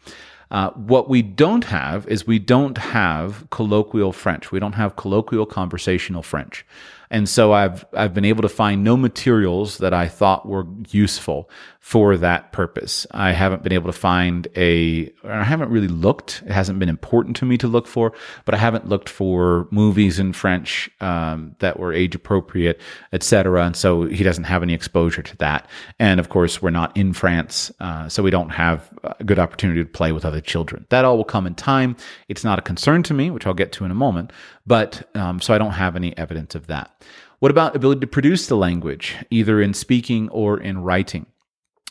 Uh, 0.51 0.71
what 0.71 1.11
we 1.11 1.21
don't 1.21 1.65
have 1.65 2.07
is 2.09 2.27
we 2.27 2.39
don't 2.39 2.79
have 2.79 3.49
colloquial 3.51 4.15
French. 4.15 4.51
We 4.51 4.59
don't 4.59 4.73
have 4.73 4.97
colloquial 4.97 5.45
conversational 5.45 6.23
French. 6.23 6.65
And 7.11 7.29
so 7.29 7.53
I've 7.53 7.85
I've 7.95 8.13
been 8.13 8.25
able 8.25 8.43
to 8.43 8.49
find 8.49 8.85
no 8.85 8.97
materials 8.97 9.79
that 9.79 9.95
I 9.95 10.09
thought 10.09 10.47
were 10.47 10.67
useful 10.91 11.49
for 11.89 12.19
that 12.19 12.53
purpose. 12.53 13.07
I 13.13 13.33
haven't 13.33 13.63
been 13.63 13.73
able 13.73 13.91
to 13.91 13.99
find 13.99 14.47
a 14.55 15.11
I 15.25 15.43
haven't 15.43 15.71
really 15.71 15.89
looked. 15.89 16.43
It 16.45 16.53
hasn't 16.53 16.79
been 16.79 16.91
important 16.91 17.35
to 17.37 17.47
me 17.47 17.57
to 17.57 17.67
look 17.67 17.87
for, 17.87 18.13
but 18.45 18.55
I 18.55 18.59
haven't 18.59 18.91
looked 18.91 19.09
for 19.09 19.67
movies 19.71 20.19
in 20.19 20.35
French 20.35 20.91
um, 21.01 21.57
that 21.61 21.81
were 21.81 21.95
age 21.95 22.15
appropriate, 22.15 22.79
etc. 23.15 23.65
And 23.65 23.75
so 23.75 24.03
he 24.03 24.23
doesn't 24.23 24.45
have 24.45 24.63
any 24.63 24.75
exposure 24.75 25.23
to 25.23 25.37
that. 25.39 25.67
And 25.99 26.21
of 26.21 26.29
course, 26.29 26.61
we're 26.61 26.69
not 26.69 26.95
in 26.95 27.15
France, 27.15 27.73
uh, 27.81 28.07
so 28.11 28.23
we 28.23 28.31
don't 28.31 28.51
have 28.51 28.87
a 29.03 29.25
good 29.25 29.39
opportunity 29.39 29.83
to 29.83 29.89
play 29.89 30.13
with 30.13 30.27
other 30.27 30.43
children. 30.43 30.85
That 30.91 31.07
all 31.07 31.17
will 31.17 31.25
come 31.25 31.47
in 31.47 31.55
time. 31.55 31.97
It's 32.29 32.45
not 32.45 32.59
a 32.59 32.63
concern 32.63 33.03
to 33.05 33.15
me, 33.15 33.31
which 33.31 33.47
I'll 33.47 33.55
get 33.55 33.73
to 33.73 33.87
in 33.87 33.91
a 33.91 33.95
moment. 33.95 34.31
But 34.67 35.09
um, 35.15 35.41
so 35.41 35.55
I 35.55 35.59
don't 35.59 35.71
have 35.71 35.97
any 35.97 36.15
evidence 36.19 36.55
of 36.55 36.67
that. 36.67 37.03
What 37.39 37.51
about 37.51 37.75
ability 37.75 38.01
to 38.01 38.07
produce 38.07 38.47
the 38.47 38.59
language, 38.59 39.17
either 39.31 39.59
in 39.63 39.73
speaking 39.73 40.29
or 40.29 40.61
in 40.61 40.83
writing? 40.83 41.25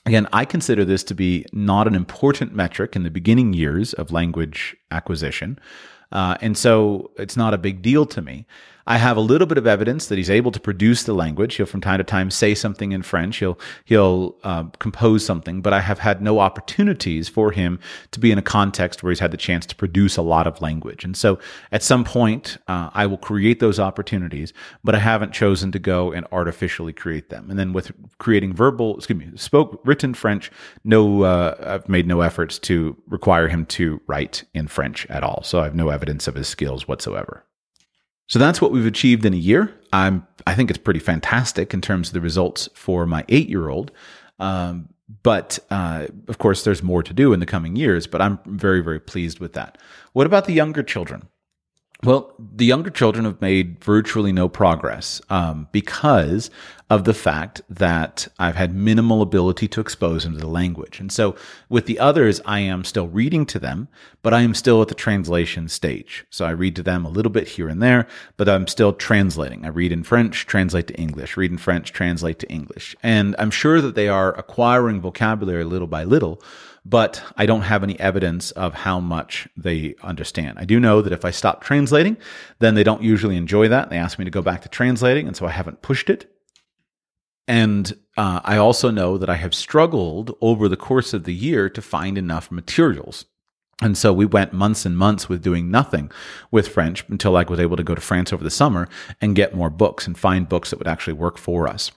Again, 0.08 0.28
I 0.32 0.46
consider 0.46 0.86
this 0.86 1.04
to 1.04 1.14
be 1.14 1.46
not 1.52 1.86
an 1.86 1.94
important 1.94 2.56
metric 2.56 2.96
in 2.96 3.04
the 3.04 3.10
beginning 3.10 3.54
years 3.54 3.94
of 3.94 4.12
language 4.12 4.76
acquisition. 4.90 5.60
Uh, 6.14 6.38
and 6.40 6.58
so 6.58 7.12
it's 7.18 7.36
not 7.36 7.54
a 7.54 7.58
big 7.58 7.82
deal 7.82 8.06
to 8.06 8.22
me. 8.22 8.46
I 8.88 8.98
have 8.98 9.18
a 9.18 9.22
little 9.22 9.48
bit 9.48 9.58
of 9.58 9.68
evidence 9.68 10.08
that 10.08 10.18
he's 10.18 10.30
able 10.30 10.52
to 10.54 10.62
produce 10.62 11.04
the 11.04 11.14
language. 11.14 11.56
He'll 11.56 11.66
from 11.66 11.82
time 11.82 11.98
to 11.98 12.06
time 12.06 12.32
say 12.32 12.56
something 12.56 12.94
in 12.94 13.02
French. 13.04 13.38
He'll 13.38 13.60
he'll 13.84 14.38
uh, 14.46 14.64
compose 14.80 15.26
something, 15.26 15.62
but 15.62 15.74
I 15.74 15.82
have 15.82 16.00
had 16.00 16.22
no 16.22 16.40
opportunities 16.40 17.28
for 17.28 17.52
him 17.52 17.80
to 18.12 18.20
be 18.20 18.32
in 18.32 18.38
a 18.38 18.42
context 18.42 19.04
where 19.04 19.12
he's 19.12 19.20
had 19.20 19.32
the 19.32 19.38
chance 19.38 19.66
to 19.66 19.76
produce 19.76 20.16
a 20.16 20.22
lot 20.22 20.48
of 20.48 20.62
language. 20.62 21.04
And 21.04 21.18
so, 21.18 21.38
at 21.74 21.84
some 21.84 22.06
point, 22.06 22.58
uh, 22.70 22.90
I 22.94 23.06
will 23.08 23.18
create 23.18 23.60
those 23.60 23.78
opportunities, 23.78 24.54
but 24.86 24.96
I 24.96 25.00
haven't 25.00 25.34
chosen 25.34 25.74
to 25.74 25.80
go 25.80 26.14
and 26.14 26.26
artificially 26.32 26.94
create 26.94 27.30
them. 27.30 27.50
And 27.50 27.60
then 27.60 27.74
with 27.74 27.92
creating 28.20 28.54
verbal, 28.54 28.96
excuse 28.96 29.20
me, 29.20 29.32
spoke 29.36 29.82
written 29.84 30.14
French, 30.14 30.50
no, 30.86 31.24
uh, 31.24 31.56
I've 31.60 31.90
made 31.90 32.08
no 32.08 32.22
efforts 32.22 32.58
to 32.60 32.96
require 33.10 33.50
him 33.50 33.66
to 33.66 34.00
write 34.08 34.46
in 34.54 34.70
French 34.70 35.06
at 35.08 35.24
all. 35.24 35.44
So 35.44 35.60
I 35.60 35.66
have 35.66 35.76
no 35.76 35.90
evidence 35.90 36.28
of 36.30 36.36
his 36.36 36.48
skills 36.48 36.88
whatsoever. 36.88 37.44
So 38.28 38.40
that's 38.40 38.62
what 38.62 38.72
we've 38.72 38.86
achieved 38.86 39.26
in 39.26 39.34
a 39.34 39.38
year. 39.38 39.74
I'm, 39.94 40.28
I 40.46 40.54
think 40.54 40.70
it's 40.70 40.80
pretty 40.80 41.00
fantastic 41.00 41.74
in 41.74 41.82
terms 41.82 42.10
of 42.10 42.14
the 42.14 42.22
results 42.22 42.70
for 42.74 43.06
my 43.06 43.24
eight 43.30 43.50
year 43.50 43.70
old. 43.70 43.92
Um, 44.40 44.90
but 45.24 45.58
uh, 45.70 46.08
of 46.28 46.38
course, 46.38 46.64
there's 46.64 46.84
more 46.84 47.02
to 47.02 47.14
do 47.14 47.32
in 47.32 47.40
the 47.40 47.46
coming 47.46 47.76
years, 47.78 48.08
but 48.08 48.22
I'm 48.22 48.40
very, 48.46 48.82
very 48.82 49.00
pleased 49.00 49.40
with 49.40 49.54
that. 49.54 49.78
What 50.12 50.28
about 50.28 50.46
the 50.46 50.54
younger 50.54 50.84
children? 50.84 51.30
Well, 52.04 52.36
the 52.38 52.66
younger 52.66 52.92
children 52.92 53.26
have 53.26 53.42
made 53.42 53.84
virtually 53.84 54.32
no 54.32 54.48
progress 54.48 55.20
um, 55.32 55.68
because 55.72 56.52
of 56.92 57.06
the 57.06 57.14
fact 57.14 57.62
that 57.70 58.28
I've 58.38 58.56
had 58.56 58.74
minimal 58.74 59.24
ability 59.24 59.68
to 59.70 59.82
expose 59.82 60.24
them 60.24 60.34
to 60.34 60.40
the 60.40 60.48
language. 60.48 61.00
And 61.00 61.12
so 61.12 61.36
with 61.70 61.88
the 61.88 61.98
others, 61.98 62.40
I 62.46 62.60
am 62.60 62.84
still 62.84 63.08
reading 63.08 63.48
to 63.48 63.60
them, 63.60 63.88
but 64.22 64.32
I 64.32 64.42
am 64.42 64.54
still 64.54 64.82
at 64.82 64.90
the 64.90 64.96
translation 64.96 65.68
stage. 65.70 66.24
So 66.30 66.46
I 66.46 66.52
read 66.52 66.76
to 66.76 66.84
them 66.84 67.04
a 67.04 67.10
little 67.10 67.32
bit 67.32 67.48
here 67.48 67.68
and 67.68 67.82
there, 67.82 68.08
but 68.38 68.48
I'm 68.48 68.68
still 68.68 68.94
translating. 68.94 69.66
I 69.66 69.70
read 69.70 69.92
in 69.92 70.04
French, 70.04 70.46
translate 70.46 70.88
to 70.88 70.96
English, 70.96 71.36
read 71.36 71.52
in 71.52 71.58
French, 71.58 71.92
translate 71.92 72.38
to 72.40 72.48
English. 72.50 72.96
And 73.02 73.36
I'm 73.40 73.52
sure 73.52 73.82
that 73.82 73.96
they 73.96 74.08
are 74.08 74.38
acquiring 74.38 75.02
vocabulary 75.02 75.64
little 75.64 75.88
by 75.88 76.04
little 76.04 76.42
but 76.90 77.22
I 77.36 77.46
don't 77.46 77.64
have 77.64 77.84
any 77.84 78.00
evidence 78.00 78.52
of 78.52 78.74
how 78.74 79.02
much 79.02 79.48
they 79.58 79.96
understand. 80.02 80.58
I 80.58 80.64
do 80.64 80.80
know 80.80 81.02
that 81.02 81.12
if 81.12 81.26
I 81.26 81.32
stop 81.32 81.62
translating, 81.62 82.16
then 82.60 82.76
they 82.76 82.84
don't 82.84 83.04
usually 83.04 83.36
enjoy 83.36 83.68
that. 83.68 83.90
They 83.90 83.98
ask 83.98 84.18
me 84.18 84.24
to 84.24 84.32
go 84.32 84.42
back 84.42 84.62
to 84.62 84.70
translating, 84.70 85.28
and 85.28 85.36
so 85.36 85.46
I 85.46 85.52
haven't 85.52 85.82
pushed 85.82 86.10
it. 86.10 86.32
And 87.46 87.94
uh, 88.16 88.40
I 88.44 88.58
also 88.58 88.90
know 88.90 89.18
that 89.18 89.30
I 89.30 89.36
have 89.36 89.54
struggled 89.54 90.36
over 90.40 90.70
the 90.70 90.78
course 90.78 91.14
of 91.14 91.26
the 91.26 91.34
year 91.34 91.70
to 91.70 91.82
find 91.82 92.18
enough 92.18 92.52
materials. 92.52 93.26
And 93.82 93.98
so 93.98 94.14
we 94.14 94.26
went 94.26 94.54
months 94.54 94.86
and 94.86 94.98
months 94.98 95.28
with 95.30 95.44
doing 95.44 95.70
nothing 95.70 96.10
with 96.52 96.70
French 96.70 97.06
until 97.10 97.36
I 97.36 97.44
was 97.44 97.60
able 97.60 97.78
to 97.78 97.84
go 97.84 97.96
to 97.96 98.02
France 98.02 98.32
over 98.32 98.44
the 98.44 98.50
summer 98.50 98.88
and 99.22 99.36
get 99.36 99.56
more 99.56 99.70
books 99.70 100.08
and 100.08 100.18
find 100.18 100.50
books 100.50 100.70
that 100.70 100.80
would 100.80 100.88
actually 100.88 101.14
work 101.14 101.38
for 101.38 101.68
us. 101.68 101.92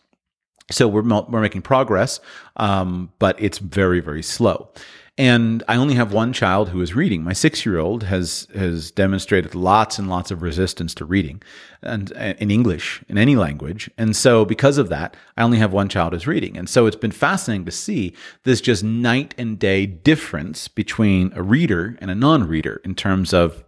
So 0.70 0.88
we're 0.88 1.02
we're 1.02 1.40
making 1.40 1.62
progress, 1.62 2.20
um, 2.56 3.12
but 3.18 3.40
it's 3.40 3.58
very 3.58 4.00
very 4.00 4.22
slow. 4.22 4.70
And 5.18 5.62
I 5.68 5.76
only 5.76 5.96
have 5.96 6.14
one 6.14 6.32
child 6.32 6.70
who 6.70 6.80
is 6.80 6.94
reading. 6.94 7.22
My 7.22 7.34
six 7.34 7.66
year 7.66 7.78
old 7.78 8.04
has 8.04 8.48
has 8.54 8.90
demonstrated 8.90 9.54
lots 9.54 9.98
and 9.98 10.08
lots 10.08 10.30
of 10.30 10.40
resistance 10.40 10.94
to 10.94 11.04
reading, 11.04 11.42
and 11.82 12.10
in 12.12 12.50
English 12.50 13.04
in 13.08 13.18
any 13.18 13.36
language. 13.36 13.90
And 13.98 14.16
so 14.16 14.46
because 14.46 14.78
of 14.78 14.88
that, 14.88 15.16
I 15.36 15.42
only 15.42 15.58
have 15.58 15.72
one 15.74 15.90
child 15.90 16.14
who's 16.14 16.26
reading. 16.26 16.56
And 16.56 16.70
so 16.70 16.86
it's 16.86 16.96
been 16.96 17.10
fascinating 17.10 17.66
to 17.66 17.72
see 17.72 18.14
this 18.44 18.62
just 18.62 18.82
night 18.82 19.34
and 19.36 19.58
day 19.58 19.84
difference 19.84 20.68
between 20.68 21.32
a 21.34 21.42
reader 21.42 21.98
and 22.00 22.10
a 22.10 22.14
non 22.14 22.48
reader 22.48 22.80
in 22.84 22.94
terms 22.94 23.34
of 23.34 23.62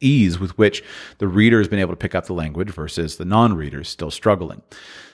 ease 0.00 0.38
with 0.38 0.56
which 0.58 0.82
the 1.18 1.28
reader 1.28 1.58
has 1.58 1.68
been 1.68 1.78
able 1.78 1.92
to 1.92 1.96
pick 1.96 2.14
up 2.14 2.26
the 2.26 2.32
language 2.32 2.70
versus 2.70 3.16
the 3.16 3.24
non-reader 3.24 3.84
still 3.84 4.10
struggling. 4.10 4.62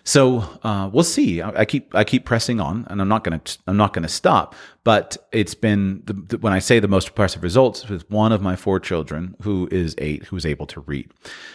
So 0.06 0.38
uh, 0.62 0.88
we'll 0.92 1.02
see. 1.02 1.42
I, 1.42 1.62
I, 1.62 1.64
keep 1.64 1.92
I 1.92 2.04
keep 2.04 2.24
pressing 2.24 2.60
on, 2.60 2.86
and 2.88 3.02
I'm 3.02 3.08
not 3.08 3.24
to 3.24 3.58
I'm 3.66 3.76
not 3.76 3.92
to 3.92 4.08
stop. 4.08 4.54
But 4.84 5.16
it's 5.32 5.54
been 5.54 6.02
the, 6.06 6.12
the, 6.12 6.38
when 6.38 6.52
I 6.52 6.60
say 6.60 6.78
the 6.78 6.86
most 6.86 7.08
impressive 7.08 7.42
results 7.42 7.88
with 7.88 8.08
one 8.08 8.30
of 8.30 8.40
my 8.40 8.54
four 8.54 8.78
children 8.78 9.34
who 9.42 9.68
is 9.72 9.96
eight 9.98 10.24
who 10.26 10.36
is 10.36 10.46
able 10.46 10.66
to 10.68 10.80
read. 10.80 11.10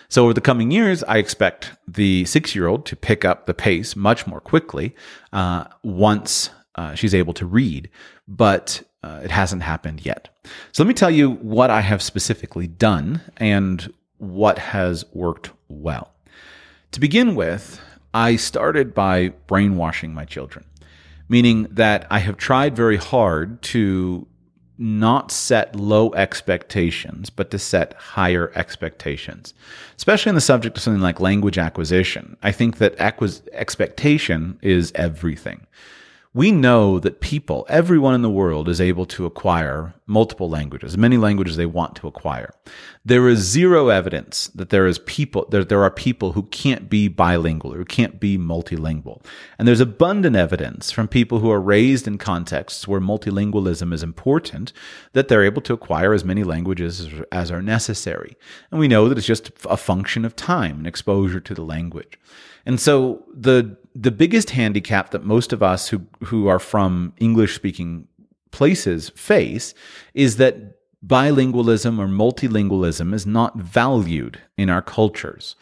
So 0.10 0.26
over 0.26 0.34
the 0.34 0.42
coming 0.42 0.70
years, 0.70 1.02
I 1.06 1.18
expect 1.18 1.72
the 1.88 2.26
six 2.26 2.54
year 2.54 2.68
old 2.68 2.86
to 2.88 2.98
pick 2.98 3.24
up 3.24 3.46
the 3.46 3.54
pace 3.54 3.96
much 3.96 4.28
more 4.28 4.42
quickly 4.42 4.96
uh, 5.32 5.66
once 5.82 6.50
uh, 6.76 6.94
she's 6.94 7.16
able 7.16 7.34
to 7.36 7.46
read. 7.46 7.90
But 8.28 8.84
uh, 9.02 9.22
it 9.24 9.32
hasn't 9.32 9.64
happened 9.64 10.06
yet. 10.06 10.28
So 10.74 10.84
let 10.84 10.90
me 10.90 10.94
tell 10.94 11.10
you 11.10 11.32
what 11.36 11.70
I 11.70 11.80
have 11.80 12.02
specifically 12.02 12.68
done 12.68 13.22
and 13.38 13.94
what 14.18 14.60
has 14.60 15.06
worked 15.14 15.52
well. 15.70 16.12
To 16.92 17.00
begin 17.00 17.36
with, 17.36 17.80
I 18.14 18.36
started 18.36 18.94
by 18.94 19.30
brainwashing 19.48 20.14
my 20.14 20.26
children, 20.26 20.66
meaning 21.30 21.68
that 21.72 22.08
I 22.10 22.20
have 22.20 22.38
tried 22.38 22.76
very 22.76 22.98
hard 22.98 23.62
to 23.64 24.28
not 24.78 25.32
set 25.32 25.76
low 25.76 26.12
expectations, 26.14 27.30
but 27.30 27.52
to 27.52 27.60
set 27.60 27.94
higher 27.94 28.52
expectations, 28.56 29.54
especially 29.96 30.30
in 30.30 30.36
the 30.36 30.42
subject 30.42 30.76
of 30.76 30.84
something 30.84 31.04
like 31.04 31.20
language 31.20 31.60
acquisition. 31.60 32.36
I 32.42 32.52
think 32.52 32.80
that 32.80 32.98
acquis- 32.98 33.42
expectation 33.54 34.58
is 34.62 34.92
everything 34.96 35.68
we 36.34 36.50
know 36.50 36.98
that 36.98 37.20
people, 37.20 37.66
everyone 37.68 38.16
in 38.16 38.22
the 38.22 38.30
world, 38.30 38.70
is 38.70 38.80
able 38.80 39.06
to 39.06 39.26
acquire 39.26 39.94
multiple 40.06 40.50
languages, 40.50 40.98
many 40.98 41.18
languages 41.18 41.58
they 41.58 41.66
want 41.66 41.94
to 41.98 42.08
acquire. 42.08 42.54
There 43.04 43.28
is 43.28 43.40
zero 43.40 43.90
evidence 43.90 44.48
that 44.56 44.70
there 44.70 44.88
is 44.88 45.00
people 45.00 45.46
that 45.50 45.68
there 45.68 45.84
are 45.84 45.92
people 45.92 46.32
who 46.32 46.44
can't 46.44 46.90
be 46.90 47.10
bilingual 47.10 47.74
or 47.74 47.80
who 47.80 47.86
can't 47.86 48.18
be 48.18 48.38
multilingual. 48.38 49.22
And 49.60 49.68
there's 49.68 49.82
abundant 49.82 50.38
evidence 50.38 50.90
from 50.90 51.10
people 51.10 51.40
who 51.40 51.52
are 51.52 51.60
raised 51.60 52.08
in 52.08 52.18
contexts 52.18 52.88
where 52.88 53.02
multilingualism 53.02 53.94
is 53.94 54.02
important 54.02 54.72
that 55.12 55.28
they're 55.28 55.44
able 55.44 55.62
to 55.64 55.74
acquire 55.74 56.14
as 56.14 56.24
many 56.24 56.46
languages 56.46 57.10
as 57.34 57.52
are 57.52 57.62
necessary. 57.62 58.38
And 58.70 58.80
we 58.80 58.88
know 58.88 59.10
that 59.10 59.18
it's 59.18 59.28
just 59.28 59.52
a 59.66 59.76
function 59.76 60.24
of 60.24 60.38
time 60.38 60.78
and 60.78 60.88
exposure 60.88 61.42
to 61.42 61.54
the 61.54 61.66
language. 61.66 62.18
And 62.66 62.80
so 62.80 63.26
the 63.34 63.76
the 63.96 64.12
biggest 64.12 64.52
handicap 64.52 65.12
that 65.12 65.24
most 65.24 65.54
of 65.54 65.62
us 65.62 65.90
who 65.90 66.02
who 66.24 66.48
are 66.48 66.60
from 66.60 67.14
English 67.18 67.56
speaking 67.56 68.08
places 68.52 69.10
face 69.10 69.74
is 70.14 70.38
that 70.38 70.78
bilingualism 71.06 72.00
or 72.00 72.08
multilingualism 72.08 73.14
is 73.14 73.26
not 73.26 73.58
valued 73.58 74.40
in 74.58 74.70
our 74.70 74.82
cultures. 74.82 75.56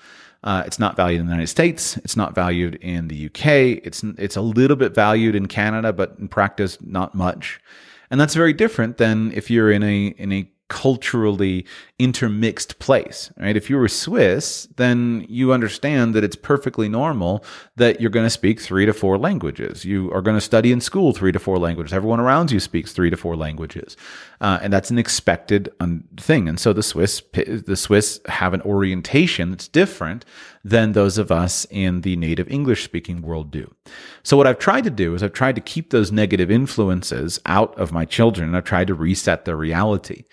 Uh, 0.44 0.63
it's 0.65 0.80
not 0.80 0.96
valued 0.96 1.20
in 1.20 1.26
the 1.26 1.32
United 1.32 1.48
States. 1.48 1.98
It's 1.98 2.15
not 2.15 2.34
valued 2.34 2.76
in 2.76 3.10
the 3.10 3.26
UK. 3.26 3.82
It's 3.84 4.04
it's 4.04 4.38
a 4.38 4.42
little 4.42 4.78
bit 4.78 4.94
valued 4.96 5.36
in 5.36 5.48
Canada, 5.48 5.92
but 5.92 6.15
in 6.20 6.28
practice, 6.28 6.78
not 6.82 7.13
much. 7.13 7.60
And 8.10 8.20
that's 8.20 8.36
very 8.36 8.54
different 8.54 8.98
than 8.98 9.32
if 9.34 9.50
you're 9.50 9.72
in 9.72 9.84
a 9.84 10.08
in 10.08 10.32
a 10.32 10.50
culturally 10.70 11.65
intermixed 12.00 12.80
place, 12.80 13.32
right? 13.38 13.58
If 13.58 13.70
you 13.70 13.78
were 13.78 13.90
Swiss, 13.90 14.68
then 14.78 15.26
you 15.28 15.52
understand 15.52 16.16
that 16.16 16.24
it's 16.24 16.36
perfectly 16.36 16.88
normal 16.88 17.44
that 17.76 18.00
you're 18.00 18.10
going 18.10 18.26
to 18.26 18.30
speak 18.30 18.62
three 18.62 18.86
to 18.86 18.94
four 18.94 19.18
languages. 19.18 19.84
You 19.84 20.10
are 20.14 20.22
going 20.22 20.38
to 20.38 20.42
study 20.42 20.72
in 20.72 20.80
school 20.80 21.12
three 21.12 21.34
to 21.34 21.40
four 21.40 21.60
languages. 21.60 21.94
Everyone 21.94 22.22
around 22.22 22.52
you 22.52 22.60
speaks 22.62 22.94
three 22.94 23.10
to 23.10 23.18
four 23.18 23.36
languages, 23.36 23.98
uh, 24.40 24.60
and 24.62 24.72
that's 24.72 24.90
an 24.90 24.98
expected 24.98 25.70
um, 25.82 26.06
thing. 26.18 26.48
And 26.48 26.60
so 26.60 26.72
the 26.72 26.84
Swiss, 26.84 27.22
the 27.34 27.76
Swiss 27.76 28.22
have 28.28 28.54
an 28.54 28.62
orientation 28.62 29.52
that's 29.52 29.68
different 29.68 30.24
than 30.64 30.92
those 30.92 31.18
of 31.18 31.32
us 31.32 31.66
in 31.70 32.02
the 32.02 32.16
native 32.16 32.50
English 32.50 32.84
speaking 32.84 33.22
world 33.22 33.52
do. 33.52 33.74
So 34.24 34.38
what 34.38 34.48
I've 34.48 34.60
tried 34.60 34.84
to 34.86 34.90
do 34.90 35.16
is 35.16 35.24
I've 35.24 35.34
tried 35.34 35.56
to 35.56 35.62
keep 35.62 35.90
those 35.90 36.12
negative 36.12 36.52
influences 36.52 37.40
out 37.46 37.78
of 37.78 37.92
my 37.92 38.06
children. 38.06 38.50
And 38.50 38.58
I've 38.58 38.66
tried 38.66 38.88
to 38.88 38.94
reset 38.94 39.46
their 39.46 39.56
reality. 39.56 40.24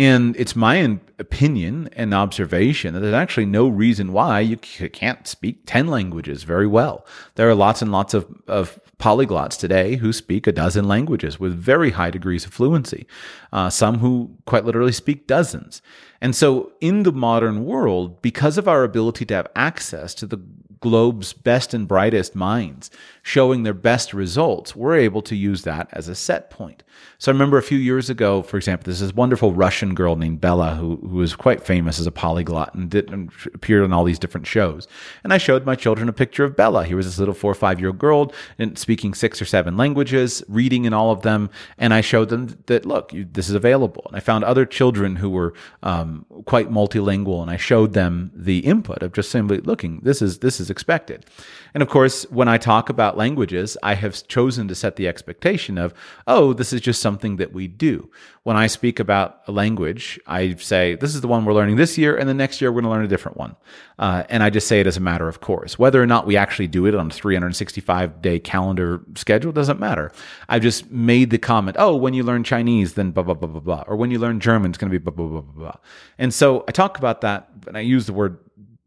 And 0.00 0.34
it's 0.38 0.56
my 0.56 0.98
opinion 1.18 1.90
and 1.92 2.14
observation 2.14 2.94
that 2.94 3.00
there's 3.00 3.12
actually 3.12 3.44
no 3.44 3.68
reason 3.68 4.14
why 4.14 4.40
you 4.40 4.56
can't 4.56 5.26
speak 5.26 5.64
10 5.66 5.88
languages 5.88 6.42
very 6.42 6.66
well. 6.66 7.04
There 7.34 7.50
are 7.50 7.54
lots 7.54 7.82
and 7.82 7.92
lots 7.92 8.14
of, 8.14 8.26
of 8.48 8.80
polyglots 8.98 9.58
today 9.58 9.96
who 9.96 10.14
speak 10.14 10.46
a 10.46 10.52
dozen 10.52 10.88
languages 10.88 11.38
with 11.38 11.52
very 11.52 11.90
high 11.90 12.08
degrees 12.08 12.46
of 12.46 12.52
fluency, 12.54 13.06
uh, 13.52 13.68
some 13.68 13.98
who 13.98 14.30
quite 14.46 14.64
literally 14.64 14.92
speak 14.92 15.26
dozens. 15.26 15.82
And 16.22 16.34
so, 16.34 16.72
in 16.80 17.02
the 17.02 17.12
modern 17.12 17.66
world, 17.66 18.22
because 18.22 18.56
of 18.56 18.66
our 18.66 18.84
ability 18.84 19.26
to 19.26 19.34
have 19.34 19.48
access 19.54 20.14
to 20.14 20.26
the 20.26 20.40
globe's 20.80 21.32
best 21.32 21.74
and 21.74 21.86
brightest 21.86 22.34
minds 22.34 22.90
showing 23.22 23.62
their 23.62 23.74
best 23.74 24.14
results, 24.14 24.74
we're 24.74 24.96
able 24.96 25.22
to 25.22 25.36
use 25.36 25.62
that 25.62 25.88
as 25.92 26.08
a 26.08 26.14
set 26.14 26.50
point. 26.50 26.82
So 27.18 27.30
I 27.30 27.34
remember 27.34 27.58
a 27.58 27.62
few 27.62 27.78
years 27.78 28.08
ago, 28.08 28.42
for 28.42 28.56
example, 28.56 28.84
there's 28.86 29.00
this 29.00 29.14
wonderful 29.14 29.52
Russian 29.52 29.94
girl 29.94 30.16
named 30.16 30.40
Bella 30.40 30.74
who, 30.74 30.96
who 30.96 31.16
was 31.16 31.36
quite 31.36 31.62
famous 31.62 32.00
as 32.00 32.06
a 32.06 32.12
polyglot 32.12 32.74
and, 32.74 32.90
did, 32.90 33.10
and 33.10 33.30
appeared 33.54 33.84
on 33.84 33.92
all 33.92 34.04
these 34.04 34.18
different 34.18 34.46
shows. 34.46 34.88
And 35.22 35.32
I 35.32 35.38
showed 35.38 35.66
my 35.66 35.74
children 35.74 36.08
a 36.08 36.14
picture 36.14 36.44
of 36.44 36.56
Bella. 36.56 36.84
Here 36.84 36.96
was 36.96 37.06
this 37.06 37.18
little 37.18 37.34
four 37.34 37.50
or 37.50 37.54
five 37.54 37.78
year 37.78 37.90
old 37.90 37.98
girl 37.98 38.32
and 38.58 38.78
speaking 38.78 39.14
six 39.14 39.40
or 39.40 39.44
seven 39.44 39.76
languages, 39.76 40.42
reading 40.48 40.84
in 40.84 40.92
all 40.92 41.10
of 41.10 41.22
them. 41.22 41.50
And 41.78 41.92
I 41.92 42.00
showed 42.00 42.30
them 42.30 42.58
that, 42.66 42.86
look, 42.86 43.12
you, 43.12 43.26
this 43.30 43.48
is 43.48 43.54
available. 43.54 44.04
And 44.06 44.16
I 44.16 44.20
found 44.20 44.44
other 44.44 44.64
children 44.64 45.16
who 45.16 45.30
were 45.30 45.52
um, 45.82 46.24
quite 46.46 46.70
multilingual 46.70 47.42
and 47.42 47.50
I 47.50 47.56
showed 47.56 47.92
them 47.92 48.30
the 48.34 48.60
input 48.60 49.02
of 49.02 49.12
just 49.12 49.30
simply 49.30 49.58
looking, 49.58 50.00
this 50.02 50.22
is, 50.22 50.38
this 50.38 50.60
is 50.60 50.69
expected. 50.70 51.26
And 51.74 51.82
of 51.82 51.88
course, 51.88 52.24
when 52.30 52.48
I 52.48 52.58
talk 52.58 52.88
about 52.88 53.16
languages, 53.16 53.76
I 53.82 53.94
have 53.94 54.26
chosen 54.26 54.68
to 54.68 54.74
set 54.74 54.96
the 54.96 55.08
expectation 55.08 55.78
of, 55.78 55.94
oh, 56.26 56.52
this 56.52 56.72
is 56.72 56.80
just 56.80 57.00
something 57.00 57.36
that 57.36 57.52
we 57.52 57.68
do. 57.68 58.10
When 58.42 58.56
I 58.56 58.66
speak 58.68 58.98
about 58.98 59.42
a 59.46 59.52
language, 59.52 60.18
I 60.26 60.54
say, 60.54 60.94
this 60.94 61.14
is 61.14 61.20
the 61.20 61.28
one 61.28 61.44
we're 61.44 61.52
learning 61.52 61.76
this 61.76 61.98
year, 61.98 62.16
and 62.16 62.28
the 62.28 62.34
next 62.34 62.60
year 62.60 62.72
we're 62.72 62.80
going 62.80 62.90
to 62.90 62.96
learn 62.96 63.04
a 63.04 63.08
different 63.08 63.36
one. 63.36 63.54
Uh, 63.98 64.24
and 64.30 64.42
I 64.42 64.50
just 64.50 64.66
say 64.66 64.80
it 64.80 64.86
as 64.86 64.96
a 64.96 65.00
matter 65.00 65.28
of 65.28 65.40
course. 65.40 65.78
Whether 65.78 66.02
or 66.02 66.06
not 66.06 66.26
we 66.26 66.36
actually 66.36 66.68
do 66.68 66.86
it 66.86 66.94
on 66.94 67.08
a 67.08 67.10
365 67.10 68.22
day 68.22 68.38
calendar 68.38 69.02
schedule 69.14 69.52
doesn't 69.52 69.78
matter. 69.78 70.10
I've 70.48 70.62
just 70.62 70.90
made 70.90 71.30
the 71.30 71.38
comment, 71.38 71.76
oh, 71.78 71.94
when 71.96 72.14
you 72.14 72.22
learn 72.22 72.42
Chinese, 72.42 72.94
then 72.94 73.10
blah, 73.10 73.22
blah, 73.22 73.34
blah, 73.34 73.48
blah, 73.48 73.60
blah. 73.60 73.84
Or 73.86 73.96
when 73.96 74.10
you 74.10 74.18
learn 74.18 74.40
German, 74.40 74.70
it's 74.70 74.78
going 74.78 74.90
to 74.90 74.98
be 74.98 75.02
blah, 75.02 75.12
blah, 75.12 75.26
blah, 75.26 75.40
blah, 75.42 75.64
blah. 75.64 75.76
And 76.18 76.32
so 76.32 76.64
I 76.66 76.72
talk 76.72 76.98
about 76.98 77.20
that, 77.20 77.50
and 77.66 77.76
I 77.76 77.80
use 77.80 78.06
the 78.06 78.12
word 78.12 78.38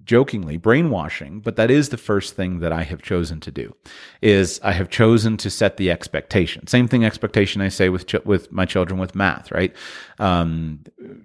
jokingly 0.06 0.58
brainwashing 0.58 1.40
but 1.40 1.56
that 1.56 1.72
is 1.72 1.90
the 1.90 1.98
first 1.98 2.36
thing 2.36 2.60
that 2.60 2.72
i 2.72 2.84
have 2.84 3.02
chosen 3.02 3.40
to 3.40 3.52
do 3.52 3.74
is 4.22 4.60
i 4.64 4.72
have 4.72 4.90
chosen 4.90 5.38
to 5.38 5.50
set 5.50 5.78
the 5.78 5.90
expectation. 5.92 6.66
Same 6.68 6.88
thing 6.88 7.06
expectation 7.06 7.62
i 7.62 7.70
say 7.70 7.90
with 7.90 8.08
ch- 8.08 8.26
with 8.26 8.52
my 8.52 8.66
children 8.66 9.00
with 9.00 9.16
math 9.16 9.52
right? 9.52 9.76
Um, 10.20 10.80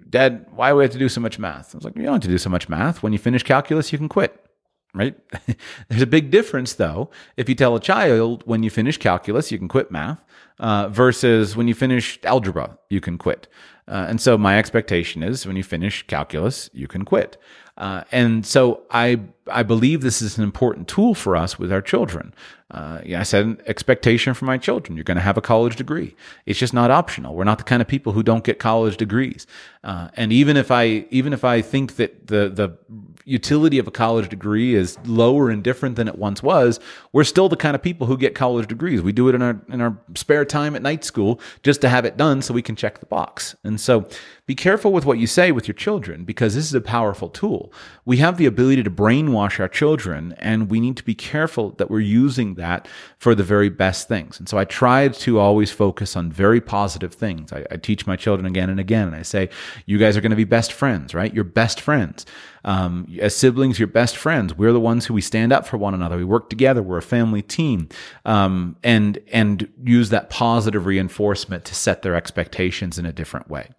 dad 0.09 0.45
why 0.51 0.69
do 0.69 0.75
we 0.75 0.83
have 0.83 0.91
to 0.91 0.99
do 0.99 1.09
so 1.09 1.21
much 1.21 1.39
math? 1.39 1.73
I 1.73 1.77
was 1.77 1.85
like 1.85 1.95
you 1.95 2.03
don't 2.03 2.13
have 2.13 2.21
to 2.21 2.27
do 2.27 2.37
so 2.37 2.49
much 2.49 2.69
math. 2.69 3.03
When 3.03 3.13
you 3.13 3.19
finish 3.19 3.43
calculus 3.43 3.91
you 3.91 3.97
can 3.97 4.09
quit 4.09 4.45
right? 4.93 5.15
There's 5.89 6.01
a 6.01 6.07
big 6.07 6.31
difference 6.31 6.73
though 6.73 7.09
if 7.37 7.47
you 7.49 7.55
tell 7.55 7.75
a 7.75 7.79
child 7.79 8.43
when 8.45 8.63
you 8.63 8.69
finish 8.69 8.97
calculus 8.97 9.51
you 9.51 9.57
can 9.57 9.67
quit 9.67 9.91
math 9.91 10.23
uh, 10.59 10.89
versus 10.89 11.55
when 11.55 11.67
you 11.67 11.73
finish 11.73 12.19
algebra 12.23 12.77
you 12.89 13.01
can 13.01 13.17
quit. 13.17 13.47
Uh, 13.87 14.05
and 14.07 14.21
so 14.21 14.37
my 14.37 14.57
expectation 14.59 15.23
is 15.23 15.47
when 15.47 15.55
you 15.55 15.63
finish 15.63 16.05
calculus 16.07 16.69
you 16.73 16.87
can 16.87 17.05
quit 17.05 17.37
uh, 17.79 18.03
and 18.11 18.45
so 18.45 18.81
I 18.91 19.21
I 19.51 19.63
believe 19.63 20.01
this 20.01 20.21
is 20.21 20.37
an 20.37 20.43
important 20.43 20.87
tool 20.87 21.15
for 21.15 21.35
us 21.35 21.57
with 21.57 21.71
our 21.71 21.81
children. 21.81 22.33
Uh, 22.71 23.01
yeah, 23.03 23.19
I 23.19 23.23
said 23.23 23.45
an 23.45 23.61
expectation 23.65 24.35
for 24.35 24.45
my 24.45 24.57
children. 24.57 24.95
You're 24.95 25.03
going 25.03 25.17
to 25.17 25.23
have 25.23 25.37
a 25.37 25.41
college 25.41 25.75
degree. 25.75 26.15
It's 26.45 26.59
just 26.59 26.73
not 26.73 26.91
optional. 26.91 27.33
We're 27.33 27.43
not 27.45 27.57
the 27.57 27.63
kind 27.63 27.81
of 27.81 27.87
people 27.87 28.13
who 28.13 28.21
don't 28.21 28.43
get 28.43 28.59
college 28.59 28.95
degrees. 28.95 29.47
Uh, 29.83 30.09
and 30.13 30.31
even 30.31 30.55
if 30.55 30.69
I 30.69 31.05
even 31.09 31.33
if 31.33 31.43
I 31.43 31.61
think 31.61 31.95
that 31.95 32.27
the 32.27 32.49
the 32.49 32.77
utility 33.25 33.79
of 33.79 33.87
a 33.87 33.91
college 33.91 34.27
degree 34.27 34.75
is 34.75 34.97
lower 35.05 35.49
and 35.49 35.63
different 35.63 35.95
than 35.95 36.07
it 36.07 36.17
once 36.17 36.43
was, 36.43 36.79
we're 37.11 37.23
still 37.23 37.47
the 37.47 37.55
kind 37.55 37.75
of 37.75 37.81
people 37.81 38.07
who 38.07 38.17
get 38.17 38.35
college 38.35 38.67
degrees. 38.67 39.01
We 39.01 39.13
do 39.13 39.29
it 39.29 39.35
in 39.35 39.41
our 39.41 39.59
in 39.69 39.81
our 39.81 39.97
spare 40.15 40.45
time 40.45 40.75
at 40.75 40.81
night 40.81 41.03
school 41.03 41.39
just 41.63 41.81
to 41.81 41.89
have 41.89 42.05
it 42.05 42.17
done 42.17 42.41
so 42.41 42.53
we 42.53 42.61
can 42.61 42.75
check 42.75 42.99
the 42.99 43.07
box. 43.07 43.55
And 43.63 43.79
so 43.79 44.07
be 44.49 44.55
careful 44.55 44.91
with 44.91 45.05
what 45.05 45.19
you 45.19 45.27
say 45.27 45.51
with 45.51 45.67
your 45.67 45.75
children 45.75 46.23
because 46.23 46.55
this 46.55 46.65
is 46.65 46.73
a 46.73 46.81
powerful 46.81 47.29
tool. 47.29 47.71
We 48.03 48.17
have 48.17 48.37
the 48.37 48.47
ability 48.47 48.81
to 48.81 48.89
brainwash 48.89 49.59
our 49.59 49.67
children 49.67 50.33
and 50.39 50.71
we 50.71 50.79
need 50.79 50.97
to 50.97 51.03
be 51.03 51.13
careful 51.13 51.73
that 51.73 51.91
we're 51.91 51.99
using 51.99 52.55
that 52.55 52.87
for 53.19 53.35
the 53.35 53.43
very 53.43 53.69
best 53.69 54.07
things. 54.07 54.39
And 54.39 54.49
so 54.49 54.57
I 54.57 54.65
tried 54.65 55.13
to 55.25 55.37
always 55.37 55.69
focus 55.69 56.15
on 56.15 56.31
very 56.31 56.61
positive 56.61 57.13
things. 57.13 57.53
I, 57.53 57.63
I 57.69 57.77
teach 57.77 58.07
my 58.07 58.15
children 58.15 58.47
again 58.47 58.71
and 58.71 58.79
again 58.79 59.05
and 59.05 59.15
I 59.15 59.21
say, 59.21 59.49
you 59.85 59.99
guys 59.99 60.17
are 60.17 60.21
going 60.21 60.31
to 60.31 60.35
be 60.35 60.45
best 60.45 60.73
friends, 60.73 61.13
right? 61.13 61.31
You're 61.31 61.43
best 61.43 61.79
friends. 61.79 62.25
Um, 62.65 63.07
as 63.21 63.35
siblings, 63.35 63.79
you're 63.79 63.87
best 63.87 64.17
friends. 64.17 64.57
We're 64.57 64.73
the 64.73 64.79
ones 64.79 65.05
who 65.05 65.13
we 65.13 65.21
stand 65.21 65.53
up 65.53 65.65
for 65.65 65.77
one 65.77 65.93
another. 65.93 66.17
We 66.17 66.25
work 66.25 66.49
together. 66.49 66.81
We're 66.81 66.97
a 66.97 67.01
family 67.01 67.41
team, 67.41 67.87
um, 68.25 68.75
and 68.83 69.19
and 69.31 69.71
use 69.83 70.09
that 70.09 70.29
positive 70.29 70.85
reinforcement 70.85 71.65
to 71.65 71.75
set 71.75 72.01
their 72.01 72.15
expectations 72.15 72.99
in 72.99 73.05
a 73.05 73.13
different 73.13 73.49
way. 73.49 73.69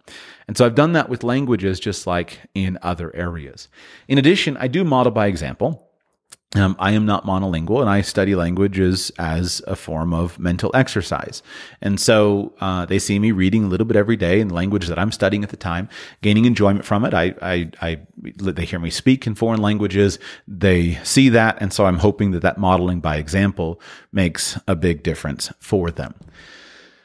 And 0.51 0.57
so 0.57 0.65
I've 0.65 0.75
done 0.75 0.91
that 0.91 1.07
with 1.07 1.23
languages, 1.23 1.79
just 1.79 2.05
like 2.05 2.41
in 2.53 2.77
other 2.81 3.15
areas. 3.15 3.69
In 4.09 4.17
addition, 4.17 4.57
I 4.57 4.67
do 4.67 4.83
model 4.83 5.13
by 5.13 5.27
example. 5.27 5.87
Um, 6.55 6.75
I 6.77 6.91
am 6.91 7.05
not 7.05 7.25
monolingual 7.25 7.79
and 7.79 7.89
I 7.89 8.01
study 8.01 8.35
languages 8.35 9.13
as 9.17 9.61
a 9.65 9.77
form 9.77 10.13
of 10.13 10.37
mental 10.39 10.69
exercise. 10.73 11.41
And 11.79 11.97
so 12.01 12.53
uh, 12.59 12.85
they 12.85 12.99
see 12.99 13.17
me 13.17 13.31
reading 13.31 13.63
a 13.63 13.67
little 13.67 13.85
bit 13.85 13.95
every 13.95 14.17
day 14.17 14.41
in 14.41 14.49
the 14.49 14.53
language 14.53 14.87
that 14.87 14.99
I'm 14.99 15.13
studying 15.13 15.41
at 15.45 15.51
the 15.51 15.55
time, 15.55 15.87
gaining 16.21 16.43
enjoyment 16.43 16.83
from 16.83 17.05
it. 17.05 17.13
I, 17.13 17.33
I, 17.41 17.71
I, 17.81 17.99
they 18.17 18.65
hear 18.65 18.79
me 18.79 18.89
speak 18.89 19.25
in 19.25 19.35
foreign 19.35 19.61
languages. 19.61 20.19
They 20.49 20.95
see 20.95 21.29
that. 21.29 21.61
And 21.61 21.71
so 21.71 21.85
I'm 21.85 21.99
hoping 21.99 22.31
that 22.31 22.41
that 22.41 22.57
modeling 22.57 22.99
by 22.99 23.15
example 23.15 23.79
makes 24.11 24.59
a 24.67 24.75
big 24.75 25.01
difference 25.01 25.49
for 25.61 25.91
them. 25.91 26.13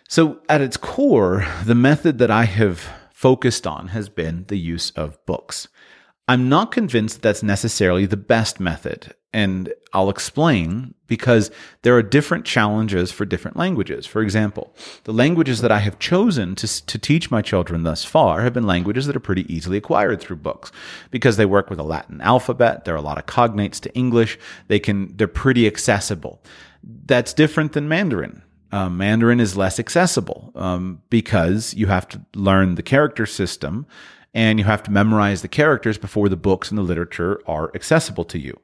So 0.09 0.41
at 0.49 0.61
its 0.61 0.77
core, 0.77 1.47
the 1.65 1.77
method 1.77 2.19
that 2.19 2.33
I 2.33 2.47
have 2.47 2.89
focused 3.17 3.67
on 3.67 3.89
has 3.89 4.11
been 4.11 4.45
the 4.49 4.59
use 4.59 4.91
of 4.91 5.25
books. 5.25 5.69
I'm 6.29 6.51
not 6.51 6.71
convinced 6.71 7.17
that 7.17 7.23
that's 7.23 7.43
necessarily 7.43 8.05
the 8.05 8.19
best 8.19 8.61
method. 8.61 9.15
And 9.33 9.73
I'll 9.95 10.11
explain 10.11 10.93
because 11.07 11.51
there 11.81 11.97
are 11.97 12.03
different 12.03 12.45
challenges 12.45 13.11
for 13.11 13.25
different 13.25 13.57
languages. 13.57 14.05
For 14.05 14.21
example, 14.21 14.75
the 15.05 15.15
languages 15.15 15.63
that 15.63 15.73
I 15.73 15.79
have 15.79 15.99
chosen 15.99 16.57
to, 16.57 16.87
to 16.87 16.99
teach 16.99 17.31
my 17.31 17.41
children 17.41 17.85
thus 17.85 18.05
far 18.05 18.43
have 18.43 18.53
been 18.53 18.67
languages 18.67 19.07
that 19.07 19.17
are 19.17 19.21
pretty 19.21 19.51
easily 19.53 19.79
acquired 19.79 20.21
through 20.21 20.37
books 20.37 20.71
because 21.11 21.39
they 21.39 21.47
work 21.47 21.71
with 21.71 21.79
a 21.79 21.85
Latin 21.85 22.21
alphabet. 22.21 22.85
There 22.85 22.95
are 22.95 22.99
a 22.99 23.01
lot 23.01 23.19
of 23.19 23.25
cognates 23.25 23.81
to 23.81 23.95
English. 23.95 24.39
They 24.69 24.79
can, 24.79 25.17
they're 25.17 25.27
pretty 25.27 25.67
accessible. 25.67 26.43
That's 26.83 27.33
different 27.33 27.73
than 27.73 27.89
Mandarin. 27.89 28.43
Um, 28.73 28.97
Mandarin 28.97 29.41
is 29.41 29.57
less 29.57 29.79
accessible 29.79 30.53
um, 30.55 31.03
because 31.09 31.75
you 31.75 31.87
have 31.87 32.09
to 32.09 32.21
learn 32.35 32.75
the 32.75 32.83
character 32.83 33.25
system 33.27 33.87
and 34.35 34.59
you 34.59 34.65
have 34.65 34.83
to 34.83 34.91
memorize 34.91 35.43
the 35.43 35.49
characters 35.49 35.99
before 35.99 36.29
the 36.29 36.37
books 36.37 36.71
and 36.71 36.77
the 36.77 36.83
literature 36.83 37.41
are 37.47 37.71
accessible 37.75 38.25
to 38.25 38.39
you. 38.39 38.59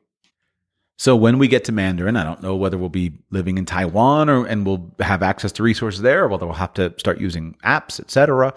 So 0.99 1.17
when 1.17 1.39
we 1.39 1.49
get 1.49 1.65
to 1.65 1.73
Mandarin, 1.73 2.17
I 2.17 2.25
don't 2.25 2.43
know 2.43 2.55
whether 2.55 2.79
we'll 2.79 2.89
be 2.89 3.13
living 3.31 3.59
in 3.59 3.65
Taiwan 3.65 4.29
or 4.29 4.47
and 4.47 4.67
we'll 4.67 4.95
have 5.01 5.23
access 5.23 5.51
to 5.53 5.63
resources 5.63 6.03
there, 6.03 6.25
or 6.25 6.29
whether 6.29 6.47
we'll 6.47 6.55
have 6.55 6.75
to 6.75 6.95
start 6.99 7.21
using 7.21 7.57
apps, 7.65 7.99
etc. 7.99 8.55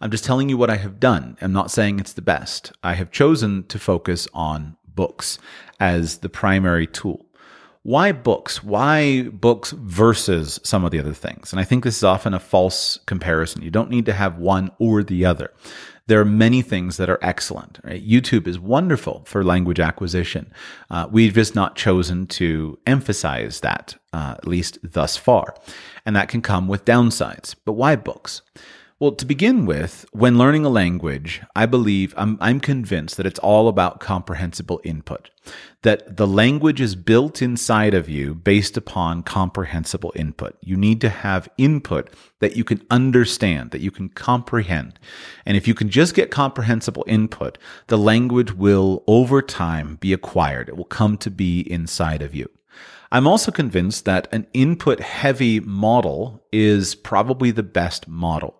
I'm 0.00 0.10
just 0.10 0.24
telling 0.24 0.48
you 0.48 0.56
what 0.56 0.70
I 0.70 0.76
have 0.76 1.00
done. 1.00 1.36
I'm 1.40 1.52
not 1.52 1.70
saying 1.70 1.98
it's 1.98 2.12
the 2.12 2.22
best. 2.22 2.72
I 2.84 2.94
have 2.94 3.10
chosen 3.10 3.64
to 3.66 3.78
focus 3.78 4.28
on 4.32 4.76
books 4.86 5.38
as 5.80 6.18
the 6.18 6.28
primary 6.28 6.86
tool. 6.86 7.26
Why 7.88 8.12
books? 8.12 8.62
Why 8.62 9.22
books 9.22 9.70
versus 9.70 10.60
some 10.62 10.84
of 10.84 10.90
the 10.90 10.98
other 10.98 11.14
things? 11.14 11.54
And 11.54 11.58
I 11.58 11.64
think 11.64 11.84
this 11.84 11.96
is 11.96 12.04
often 12.04 12.34
a 12.34 12.38
false 12.38 12.98
comparison. 13.06 13.62
You 13.62 13.70
don't 13.70 13.88
need 13.88 14.04
to 14.04 14.12
have 14.12 14.36
one 14.36 14.70
or 14.78 15.02
the 15.02 15.24
other 15.24 15.54
there 16.08 16.18
are 16.18 16.24
many 16.24 16.62
things 16.62 16.96
that 16.96 17.10
are 17.10 17.18
excellent. 17.22 17.78
Right? 17.84 18.06
YouTube 18.06 18.46
is 18.46 18.58
wonderful 18.58 19.22
for 19.26 19.44
language 19.44 19.78
acquisition. 19.78 20.50
Uh, 20.90 21.06
we've 21.10 21.34
just 21.34 21.54
not 21.54 21.76
chosen 21.76 22.26
to 22.28 22.78
emphasize 22.86 23.60
that, 23.60 23.94
uh, 24.14 24.34
at 24.38 24.46
least 24.46 24.78
thus 24.82 25.18
far. 25.18 25.54
And 26.06 26.16
that 26.16 26.28
can 26.28 26.40
come 26.40 26.66
with 26.66 26.86
downsides. 26.86 27.54
But 27.64 27.74
why 27.74 27.94
books? 27.94 28.40
Well, 29.00 29.12
to 29.12 29.24
begin 29.24 29.64
with, 29.64 30.06
when 30.10 30.38
learning 30.38 30.64
a 30.64 30.68
language, 30.68 31.40
I 31.54 31.66
believe, 31.66 32.12
I'm, 32.16 32.36
I'm 32.40 32.58
convinced 32.58 33.16
that 33.16 33.26
it's 33.26 33.38
all 33.38 33.68
about 33.68 34.00
comprehensible 34.00 34.80
input. 34.82 35.30
That 35.82 36.16
the 36.16 36.26
language 36.26 36.80
is 36.80 36.96
built 36.96 37.40
inside 37.40 37.94
of 37.94 38.08
you 38.08 38.34
based 38.34 38.76
upon 38.76 39.22
comprehensible 39.22 40.12
input. 40.16 40.58
You 40.62 40.76
need 40.76 41.00
to 41.02 41.10
have 41.10 41.48
input 41.56 42.12
that 42.40 42.56
you 42.56 42.64
can 42.64 42.84
understand, 42.90 43.70
that 43.70 43.82
you 43.82 43.92
can 43.92 44.08
comprehend. 44.08 44.98
And 45.46 45.56
if 45.56 45.68
you 45.68 45.74
can 45.74 45.90
just 45.90 46.16
get 46.16 46.32
comprehensible 46.32 47.04
input, 47.06 47.56
the 47.86 47.98
language 47.98 48.52
will 48.52 49.04
over 49.06 49.42
time 49.42 49.94
be 50.00 50.12
acquired. 50.12 50.68
It 50.68 50.76
will 50.76 50.84
come 50.84 51.16
to 51.18 51.30
be 51.30 51.60
inside 51.60 52.20
of 52.20 52.34
you. 52.34 52.50
I'm 53.10 53.26
also 53.26 53.50
convinced 53.50 54.04
that 54.04 54.28
an 54.32 54.46
input 54.52 55.00
heavy 55.00 55.60
model 55.60 56.44
is 56.52 56.94
probably 56.94 57.50
the 57.50 57.62
best 57.62 58.06
model. 58.06 58.54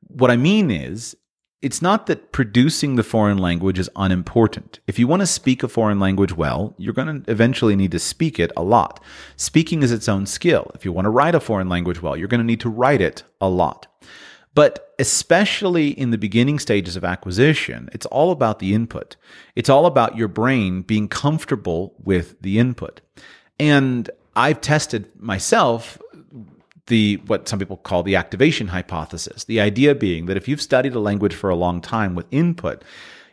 What 0.00 0.30
I 0.30 0.36
mean 0.36 0.70
is, 0.70 1.16
it's 1.62 1.80
not 1.80 2.06
that 2.06 2.30
producing 2.30 2.96
the 2.96 3.02
foreign 3.02 3.38
language 3.38 3.78
is 3.78 3.88
unimportant. 3.96 4.80
If 4.86 4.98
you 4.98 5.06
want 5.06 5.20
to 5.20 5.26
speak 5.26 5.62
a 5.62 5.68
foreign 5.68 5.98
language 5.98 6.36
well, 6.36 6.74
you're 6.76 6.92
going 6.92 7.22
to 7.22 7.30
eventually 7.30 7.74
need 7.74 7.92
to 7.92 7.98
speak 7.98 8.38
it 8.38 8.52
a 8.54 8.62
lot. 8.62 9.02
Speaking 9.36 9.82
is 9.82 9.90
its 9.90 10.06
own 10.06 10.26
skill. 10.26 10.70
If 10.74 10.84
you 10.84 10.92
want 10.92 11.06
to 11.06 11.10
write 11.10 11.34
a 11.34 11.40
foreign 11.40 11.70
language 11.70 12.02
well, 12.02 12.18
you're 12.18 12.28
going 12.28 12.40
to 12.40 12.46
need 12.46 12.60
to 12.60 12.68
write 12.68 13.00
it 13.00 13.22
a 13.40 13.48
lot. 13.48 13.86
But 14.54 14.94
especially 14.98 15.88
in 15.88 16.10
the 16.10 16.18
beginning 16.18 16.58
stages 16.58 16.96
of 16.96 17.04
acquisition, 17.04 17.88
it's 17.92 18.06
all 18.06 18.30
about 18.30 18.58
the 18.58 18.74
input. 18.74 19.16
It's 19.56 19.70
all 19.70 19.86
about 19.86 20.16
your 20.18 20.28
brain 20.28 20.82
being 20.82 21.08
comfortable 21.08 21.94
with 21.98 22.40
the 22.42 22.58
input. 22.58 23.00
And 23.58 24.10
I've 24.36 24.60
tested 24.60 25.10
myself 25.20 25.98
the 26.86 27.16
what 27.26 27.48
some 27.48 27.58
people 27.58 27.78
call 27.78 28.02
the 28.02 28.16
activation 28.16 28.68
hypothesis. 28.68 29.44
The 29.44 29.60
idea 29.60 29.94
being 29.94 30.26
that 30.26 30.36
if 30.36 30.48
you've 30.48 30.60
studied 30.60 30.94
a 30.94 31.00
language 31.00 31.34
for 31.34 31.48
a 31.50 31.54
long 31.54 31.80
time 31.80 32.14
with 32.14 32.26
input, 32.30 32.82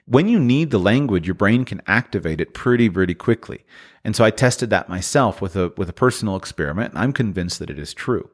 when 0.06 0.28
you 0.28 0.40
need 0.40 0.72
the 0.72 0.80
language, 0.80 1.28
your 1.28 1.36
brain 1.36 1.66
can 1.66 1.82
activate 1.88 2.42
it 2.42 2.54
pretty, 2.54 2.90
pretty 2.90 3.14
quickly. 3.14 3.66
And 4.04 4.16
so 4.16 4.24
I 4.24 4.32
tested 4.32 4.70
that 4.70 4.90
myself 4.90 5.42
with 5.42 5.56
a 5.56 5.74
with 5.78 5.90
a 5.90 5.94
personal 5.94 6.36
experiment, 6.36 6.94
and 6.94 7.02
I'm 7.02 7.14
convinced 7.14 7.60
that 7.60 7.70
it 7.70 7.80
is 7.80 7.94
true. 7.94 8.30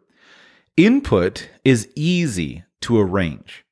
Input 0.75 1.49
is 1.65 1.89
easy 1.95 2.63
to 2.81 2.99
arrange. 2.99 3.65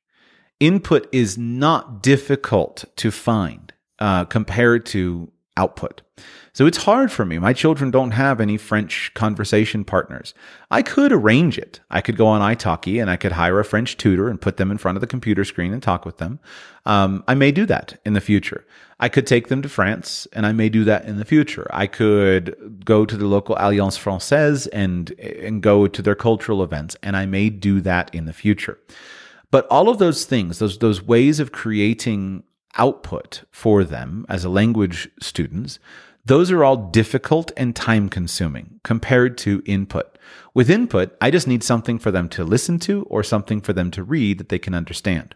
Input 0.58 1.08
is 1.12 1.38
not 1.38 2.02
difficult 2.02 2.84
to 2.96 3.10
find 3.10 3.72
uh, 3.98 4.24
compared 4.24 4.86
to 4.86 5.30
output. 5.56 6.02
So 6.56 6.64
it's 6.64 6.78
hard 6.78 7.12
for 7.12 7.26
me. 7.26 7.38
My 7.38 7.52
children 7.52 7.90
don't 7.90 8.12
have 8.12 8.40
any 8.40 8.56
French 8.56 9.12
conversation 9.12 9.84
partners. 9.84 10.32
I 10.70 10.80
could 10.80 11.12
arrange 11.12 11.58
it. 11.58 11.80
I 11.90 12.00
could 12.00 12.16
go 12.16 12.26
on 12.26 12.40
italki 12.40 12.98
and 12.98 13.10
I 13.10 13.16
could 13.16 13.32
hire 13.32 13.60
a 13.60 13.64
French 13.64 13.98
tutor 13.98 14.30
and 14.30 14.40
put 14.40 14.56
them 14.56 14.70
in 14.70 14.78
front 14.78 14.96
of 14.96 15.02
the 15.02 15.06
computer 15.06 15.44
screen 15.44 15.74
and 15.74 15.82
talk 15.82 16.06
with 16.06 16.16
them. 16.16 16.40
Um, 16.86 17.22
I 17.28 17.34
may 17.34 17.52
do 17.52 17.66
that 17.66 18.00
in 18.06 18.14
the 18.14 18.22
future. 18.22 18.64
I 18.98 19.10
could 19.10 19.26
take 19.26 19.48
them 19.48 19.60
to 19.60 19.68
France 19.68 20.26
and 20.32 20.46
I 20.46 20.52
may 20.52 20.70
do 20.70 20.82
that 20.84 21.04
in 21.04 21.18
the 21.18 21.26
future. 21.26 21.66
I 21.74 21.86
could 21.86 22.82
go 22.86 23.04
to 23.04 23.18
the 23.18 23.26
local 23.26 23.56
Alliance 23.58 23.98
Francaise 23.98 24.66
and, 24.68 25.10
and 25.20 25.62
go 25.62 25.86
to 25.86 26.00
their 26.00 26.14
cultural 26.14 26.62
events 26.62 26.96
and 27.02 27.18
I 27.18 27.26
may 27.26 27.50
do 27.50 27.82
that 27.82 28.14
in 28.14 28.24
the 28.24 28.32
future. 28.32 28.78
But 29.50 29.66
all 29.66 29.90
of 29.90 29.98
those 29.98 30.24
things, 30.24 30.58
those, 30.58 30.78
those 30.78 31.02
ways 31.02 31.38
of 31.38 31.52
creating 31.52 32.44
output 32.78 33.44
for 33.50 33.84
them 33.84 34.24
as 34.30 34.42
a 34.42 34.48
language 34.48 35.10
students, 35.20 35.78
those 36.26 36.50
are 36.50 36.64
all 36.64 36.76
difficult 36.76 37.52
and 37.56 37.74
time 37.74 38.08
consuming 38.08 38.80
compared 38.82 39.38
to 39.38 39.62
input. 39.64 40.18
With 40.54 40.70
input, 40.70 41.16
I 41.20 41.30
just 41.30 41.46
need 41.46 41.62
something 41.62 41.98
for 41.98 42.10
them 42.10 42.28
to 42.30 42.44
listen 42.44 42.78
to 42.80 43.04
or 43.04 43.22
something 43.22 43.60
for 43.60 43.72
them 43.72 43.90
to 43.92 44.02
read 44.02 44.38
that 44.38 44.48
they 44.48 44.58
can 44.58 44.74
understand. 44.74 45.34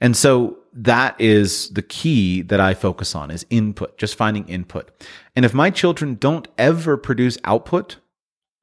And 0.00 0.16
so 0.16 0.58
that 0.72 1.20
is 1.20 1.70
the 1.70 1.82
key 1.82 2.42
that 2.42 2.60
I 2.60 2.74
focus 2.74 3.14
on 3.14 3.30
is 3.30 3.46
input, 3.50 3.96
just 3.98 4.16
finding 4.16 4.48
input. 4.48 4.90
And 5.34 5.44
if 5.44 5.54
my 5.54 5.70
children 5.70 6.16
don't 6.16 6.48
ever 6.58 6.96
produce 6.96 7.38
output 7.44 7.96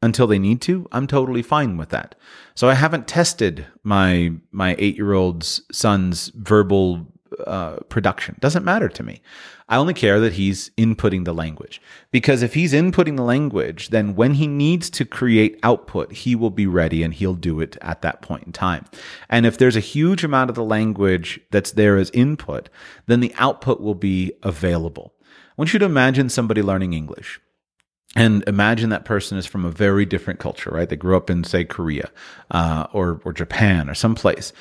until 0.02 0.28
they 0.28 0.40
need 0.40 0.62
to, 0.62 0.88
I'm 0.92 1.08
totally 1.08 1.42
fine 1.42 1.78
with 1.78 1.90
that. 1.90 2.16
So 2.56 2.70
I 2.70 2.74
haven't 2.74 3.08
tested 3.08 3.66
my 3.84 4.34
my 4.52 4.76
8-year-old's 4.76 5.62
son's 5.72 6.30
verbal 6.36 7.11
uh, 7.48 7.78
production. 7.90 8.36
Doesn't 8.40 8.66
matter 8.66 8.90
to 8.90 9.04
me. 9.04 9.22
I 9.70 9.78
only 9.78 9.94
care 9.94 10.20
that 10.20 10.34
he's 10.34 10.70
inputting 10.72 11.26
the 11.26 11.34
language. 11.34 11.82
Because 12.12 12.42
if 12.42 12.54
he's 12.54 12.74
inputting 12.74 13.16
the 13.16 13.24
language, 13.24 13.90
then 13.90 14.16
when 14.16 14.34
he 14.34 14.48
needs 14.48 14.90
to 14.92 15.06
create 15.06 15.60
output, 15.64 16.12
he 16.12 16.36
will 16.36 16.50
be 16.50 16.68
ready 16.68 17.04
and 17.04 17.14
he'll 17.14 17.34
do 17.34 17.62
it 17.62 17.78
at 17.82 18.02
that 18.02 18.22
point 18.22 18.44
in 18.46 18.52
time. 18.52 18.86
And 19.30 19.46
if 19.46 19.58
there's 19.58 19.78
a 19.78 19.82
huge 19.82 20.24
amount 20.24 20.50
of 20.50 20.56
the 20.56 20.64
language 20.64 21.40
that's 21.52 21.72
there 21.72 21.98
as 21.98 22.10
input, 22.12 22.70
then 23.06 23.22
the 23.22 23.34
output 23.38 23.80
will 23.80 23.96
be 23.96 24.34
available. 24.44 25.14
I 25.24 25.54
want 25.58 25.74
you 25.74 25.80
to 25.80 25.86
imagine 25.86 26.30
somebody 26.30 26.62
learning 26.62 26.94
English. 26.94 27.40
And 28.14 28.44
imagine 28.46 28.90
that 28.90 29.06
person 29.06 29.38
is 29.38 29.46
from 29.46 29.64
a 29.64 29.72
very 29.72 30.06
different 30.06 30.42
culture, 30.42 30.70
right? 30.70 30.90
They 30.90 30.98
grew 30.98 31.16
up 31.16 31.30
in, 31.30 31.46
say, 31.46 31.64
Korea 31.64 32.12
uh, 32.50 32.88
or 32.92 33.22
or 33.24 33.32
Japan 33.32 33.90
or 33.90 33.94
someplace 33.94 34.52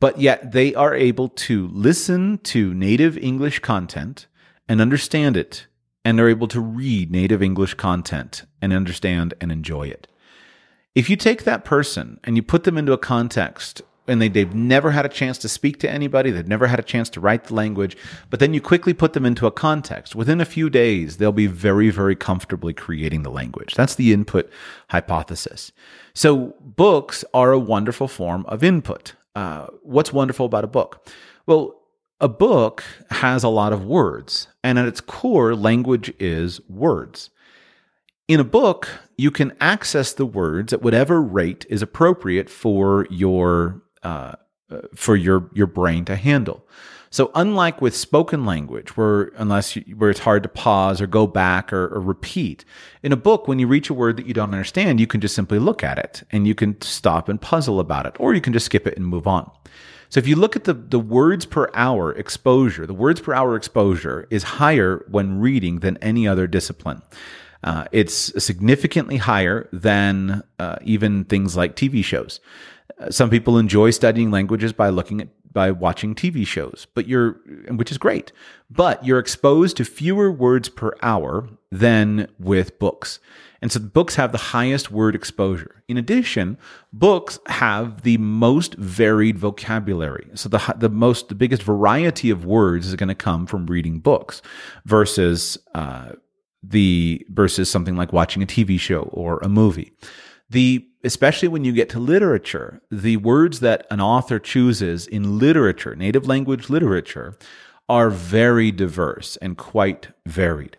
but 0.00 0.20
yet 0.20 0.52
they 0.52 0.74
are 0.74 0.94
able 0.94 1.28
to 1.28 1.68
listen 1.68 2.38
to 2.38 2.72
native 2.74 3.18
English 3.18 3.58
content 3.60 4.26
and 4.68 4.80
understand 4.80 5.36
it, 5.36 5.66
and 6.04 6.18
they're 6.18 6.28
able 6.28 6.48
to 6.48 6.60
read 6.60 7.10
native 7.10 7.42
English 7.42 7.74
content 7.74 8.44
and 8.62 8.72
understand 8.72 9.34
and 9.40 9.50
enjoy 9.50 9.88
it. 9.88 10.06
If 10.94 11.08
you 11.10 11.16
take 11.16 11.44
that 11.44 11.64
person 11.64 12.18
and 12.24 12.36
you 12.36 12.42
put 12.42 12.64
them 12.64 12.78
into 12.78 12.92
a 12.92 12.98
context 12.98 13.82
and 14.08 14.22
they, 14.22 14.28
they've 14.28 14.54
never 14.54 14.90
had 14.90 15.04
a 15.04 15.10
chance 15.10 15.36
to 15.38 15.48
speak 15.48 15.78
to 15.80 15.90
anybody, 15.90 16.30
they've 16.30 16.48
never 16.48 16.66
had 16.66 16.78
a 16.78 16.82
chance 16.82 17.10
to 17.10 17.20
write 17.20 17.44
the 17.44 17.54
language, 17.54 17.96
but 18.30 18.40
then 18.40 18.54
you 18.54 18.60
quickly 18.60 18.94
put 18.94 19.12
them 19.12 19.26
into 19.26 19.46
a 19.46 19.52
context, 19.52 20.14
within 20.14 20.40
a 20.40 20.46
few 20.46 20.70
days, 20.70 21.18
they'll 21.18 21.30
be 21.30 21.46
very, 21.46 21.90
very 21.90 22.16
comfortably 22.16 22.72
creating 22.72 23.22
the 23.22 23.30
language. 23.30 23.74
That's 23.74 23.94
the 23.94 24.12
input 24.12 24.50
hypothesis. 24.88 25.72
So, 26.14 26.54
books 26.60 27.24
are 27.34 27.52
a 27.52 27.58
wonderful 27.58 28.08
form 28.08 28.46
of 28.46 28.64
input. 28.64 29.12
Uh, 29.38 29.68
what's 29.84 30.12
wonderful 30.12 30.46
about 30.46 30.64
a 30.64 30.66
book? 30.66 31.08
Well, 31.46 31.80
a 32.20 32.26
book 32.26 32.82
has 33.10 33.44
a 33.44 33.48
lot 33.48 33.72
of 33.72 33.84
words, 33.84 34.48
and 34.64 34.80
at 34.80 34.88
its 34.88 35.00
core, 35.00 35.54
language 35.54 36.12
is 36.18 36.60
words. 36.68 37.30
In 38.26 38.40
a 38.40 38.44
book, 38.44 38.88
you 39.16 39.30
can 39.30 39.56
access 39.60 40.12
the 40.12 40.26
words 40.26 40.72
at 40.72 40.82
whatever 40.82 41.22
rate 41.22 41.64
is 41.70 41.82
appropriate 41.82 42.50
for 42.50 43.06
your 43.10 43.80
uh, 44.02 44.34
uh 44.70 44.80
for 44.94 45.16
your 45.16 45.50
your 45.54 45.66
brain 45.66 46.04
to 46.06 46.16
handle. 46.16 46.66
So 47.10 47.30
unlike 47.34 47.80
with 47.80 47.96
spoken 47.96 48.44
language, 48.44 48.96
where 48.96 49.32
unless 49.36 49.76
you, 49.76 49.82
where 49.96 50.10
it's 50.10 50.20
hard 50.20 50.42
to 50.42 50.48
pause 50.48 51.00
or 51.00 51.06
go 51.06 51.26
back 51.26 51.72
or, 51.72 51.86
or, 51.86 52.00
repeat, 52.00 52.64
in 53.02 53.12
a 53.12 53.16
book, 53.16 53.48
when 53.48 53.58
you 53.58 53.66
reach 53.66 53.88
a 53.88 53.94
word 53.94 54.18
that 54.18 54.26
you 54.26 54.34
don't 54.34 54.52
understand, 54.52 55.00
you 55.00 55.06
can 55.06 55.20
just 55.20 55.34
simply 55.34 55.58
look 55.58 55.82
at 55.82 55.98
it 55.98 56.22
and 56.32 56.46
you 56.46 56.54
can 56.54 56.80
stop 56.82 57.28
and 57.28 57.40
puzzle 57.40 57.80
about 57.80 58.04
it, 58.04 58.14
or 58.18 58.34
you 58.34 58.40
can 58.40 58.52
just 58.52 58.66
skip 58.66 58.86
it 58.86 58.96
and 58.96 59.06
move 59.06 59.26
on. 59.26 59.50
So 60.10 60.18
if 60.18 60.26
you 60.26 60.36
look 60.36 60.56
at 60.56 60.64
the, 60.64 60.74
the 60.74 60.98
words 60.98 61.44
per 61.44 61.70
hour 61.74 62.12
exposure, 62.12 62.86
the 62.86 62.94
words 62.94 63.20
per 63.20 63.34
hour 63.34 63.56
exposure 63.56 64.26
is 64.30 64.42
higher 64.42 65.04
when 65.10 65.38
reading 65.38 65.80
than 65.80 65.96
any 65.98 66.26
other 66.26 66.46
discipline. 66.46 67.02
Uh, 67.64 67.84
it's 67.90 68.42
significantly 68.42 69.16
higher 69.16 69.68
than 69.72 70.42
uh, 70.58 70.76
even 70.82 71.24
things 71.24 71.56
like 71.56 71.74
TV 71.74 72.04
shows. 72.04 72.40
Some 73.10 73.30
people 73.30 73.58
enjoy 73.58 73.90
studying 73.90 74.30
languages 74.30 74.72
by 74.72 74.88
looking 74.88 75.20
at 75.20 75.28
by 75.52 75.70
watching 75.70 76.14
TV 76.14 76.46
shows, 76.46 76.86
but 76.94 77.08
you're, 77.08 77.32
which 77.70 77.90
is 77.90 77.98
great, 77.98 78.32
but 78.70 79.04
you're 79.04 79.18
exposed 79.18 79.76
to 79.76 79.84
fewer 79.84 80.30
words 80.30 80.68
per 80.68 80.92
hour 81.02 81.48
than 81.70 82.28
with 82.38 82.78
books. 82.78 83.18
And 83.60 83.72
so 83.72 83.80
books 83.80 84.14
have 84.14 84.32
the 84.32 84.38
highest 84.38 84.90
word 84.90 85.14
exposure. 85.14 85.82
In 85.88 85.96
addition, 85.96 86.58
books 86.92 87.40
have 87.46 88.02
the 88.02 88.18
most 88.18 88.74
varied 88.74 89.38
vocabulary. 89.38 90.30
So 90.34 90.48
the, 90.48 90.74
the 90.76 90.88
most, 90.88 91.28
the 91.28 91.34
biggest 91.34 91.62
variety 91.62 92.30
of 92.30 92.44
words 92.44 92.86
is 92.86 92.94
going 92.94 93.08
to 93.08 93.14
come 93.14 93.46
from 93.46 93.66
reading 93.66 93.98
books 93.98 94.42
versus, 94.84 95.58
uh, 95.74 96.10
the, 96.62 97.26
versus 97.30 97.70
something 97.70 97.96
like 97.96 98.12
watching 98.12 98.42
a 98.42 98.46
TV 98.46 98.78
show 98.78 99.02
or 99.12 99.38
a 99.38 99.48
movie. 99.48 99.92
The 100.50 100.87
especially 101.04 101.48
when 101.48 101.64
you 101.64 101.72
get 101.72 101.88
to 101.90 101.98
literature, 101.98 102.80
the 102.90 103.16
words 103.18 103.60
that 103.60 103.86
an 103.90 104.00
author 104.00 104.38
chooses 104.38 105.06
in 105.06 105.38
literature, 105.38 105.94
native 105.94 106.26
language 106.26 106.68
literature, 106.68 107.36
are 107.88 108.10
very 108.10 108.70
diverse 108.70 109.36
and 109.38 109.56
quite 109.56 110.08
varied. 110.26 110.76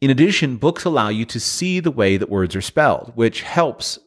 In 0.00 0.10
addition, 0.10 0.56
books 0.56 0.84
allow 0.84 1.08
you 1.08 1.24
to 1.26 1.38
see 1.38 1.80
the 1.80 1.90
way 1.90 2.16
that 2.16 2.30
words 2.30 2.56
are 2.56 2.62
spelled, 2.62 3.12
which 3.14 3.42
helps 3.42 3.98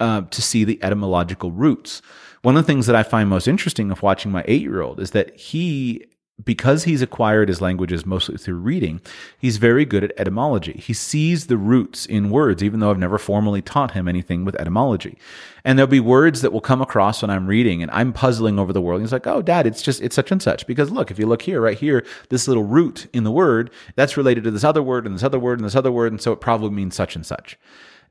uh, 0.00 0.22
to 0.22 0.42
see 0.42 0.64
the 0.64 0.82
etymological 0.82 1.52
roots. 1.52 2.00
One 2.42 2.56
of 2.56 2.64
the 2.64 2.66
things 2.66 2.86
that 2.86 2.96
I 2.96 3.02
find 3.02 3.28
most 3.28 3.48
interesting 3.48 3.90
of 3.90 4.02
watching 4.02 4.32
my 4.32 4.44
eight 4.46 4.62
year 4.62 4.80
old 4.80 5.00
is 5.00 5.10
that 5.10 5.38
he 5.38 6.06
because 6.42 6.82
he's 6.82 7.00
acquired 7.00 7.48
his 7.48 7.60
languages 7.60 8.04
mostly 8.04 8.36
through 8.36 8.56
reading, 8.56 9.00
he's 9.38 9.58
very 9.58 9.84
good 9.84 10.02
at 10.02 10.12
etymology. 10.18 10.72
He 10.72 10.92
sees 10.92 11.46
the 11.46 11.56
roots 11.56 12.06
in 12.06 12.30
words, 12.30 12.62
even 12.62 12.80
though 12.80 12.90
I've 12.90 12.98
never 12.98 13.18
formally 13.18 13.62
taught 13.62 13.92
him 13.92 14.08
anything 14.08 14.44
with 14.44 14.56
etymology. 14.56 15.16
And 15.64 15.78
there'll 15.78 15.86
be 15.88 16.00
words 16.00 16.42
that 16.42 16.52
will 16.52 16.60
come 16.60 16.82
across 16.82 17.22
when 17.22 17.30
I'm 17.30 17.46
reading 17.46 17.82
and 17.82 17.90
I'm 17.92 18.12
puzzling 18.12 18.58
over 18.58 18.72
the 18.72 18.80
word. 18.80 19.00
he's 19.00 19.12
like, 19.12 19.28
oh, 19.28 19.42
dad, 19.42 19.66
it's 19.66 19.80
just, 19.80 20.02
it's 20.02 20.16
such 20.16 20.32
and 20.32 20.42
such. 20.42 20.66
Because 20.66 20.90
look, 20.90 21.12
if 21.12 21.18
you 21.20 21.26
look 21.26 21.42
here, 21.42 21.60
right 21.60 21.78
here, 21.78 22.04
this 22.30 22.48
little 22.48 22.64
root 22.64 23.06
in 23.12 23.22
the 23.22 23.30
word, 23.30 23.70
that's 23.94 24.16
related 24.16 24.42
to 24.44 24.50
this 24.50 24.64
other 24.64 24.82
word 24.82 25.06
and 25.06 25.14
this 25.14 25.22
other 25.22 25.38
word 25.38 25.60
and 25.60 25.66
this 25.66 25.76
other 25.76 25.92
word. 25.92 26.10
And 26.10 26.20
so 26.20 26.32
it 26.32 26.40
probably 26.40 26.70
means 26.70 26.96
such 26.96 27.14
and 27.14 27.24
such. 27.24 27.56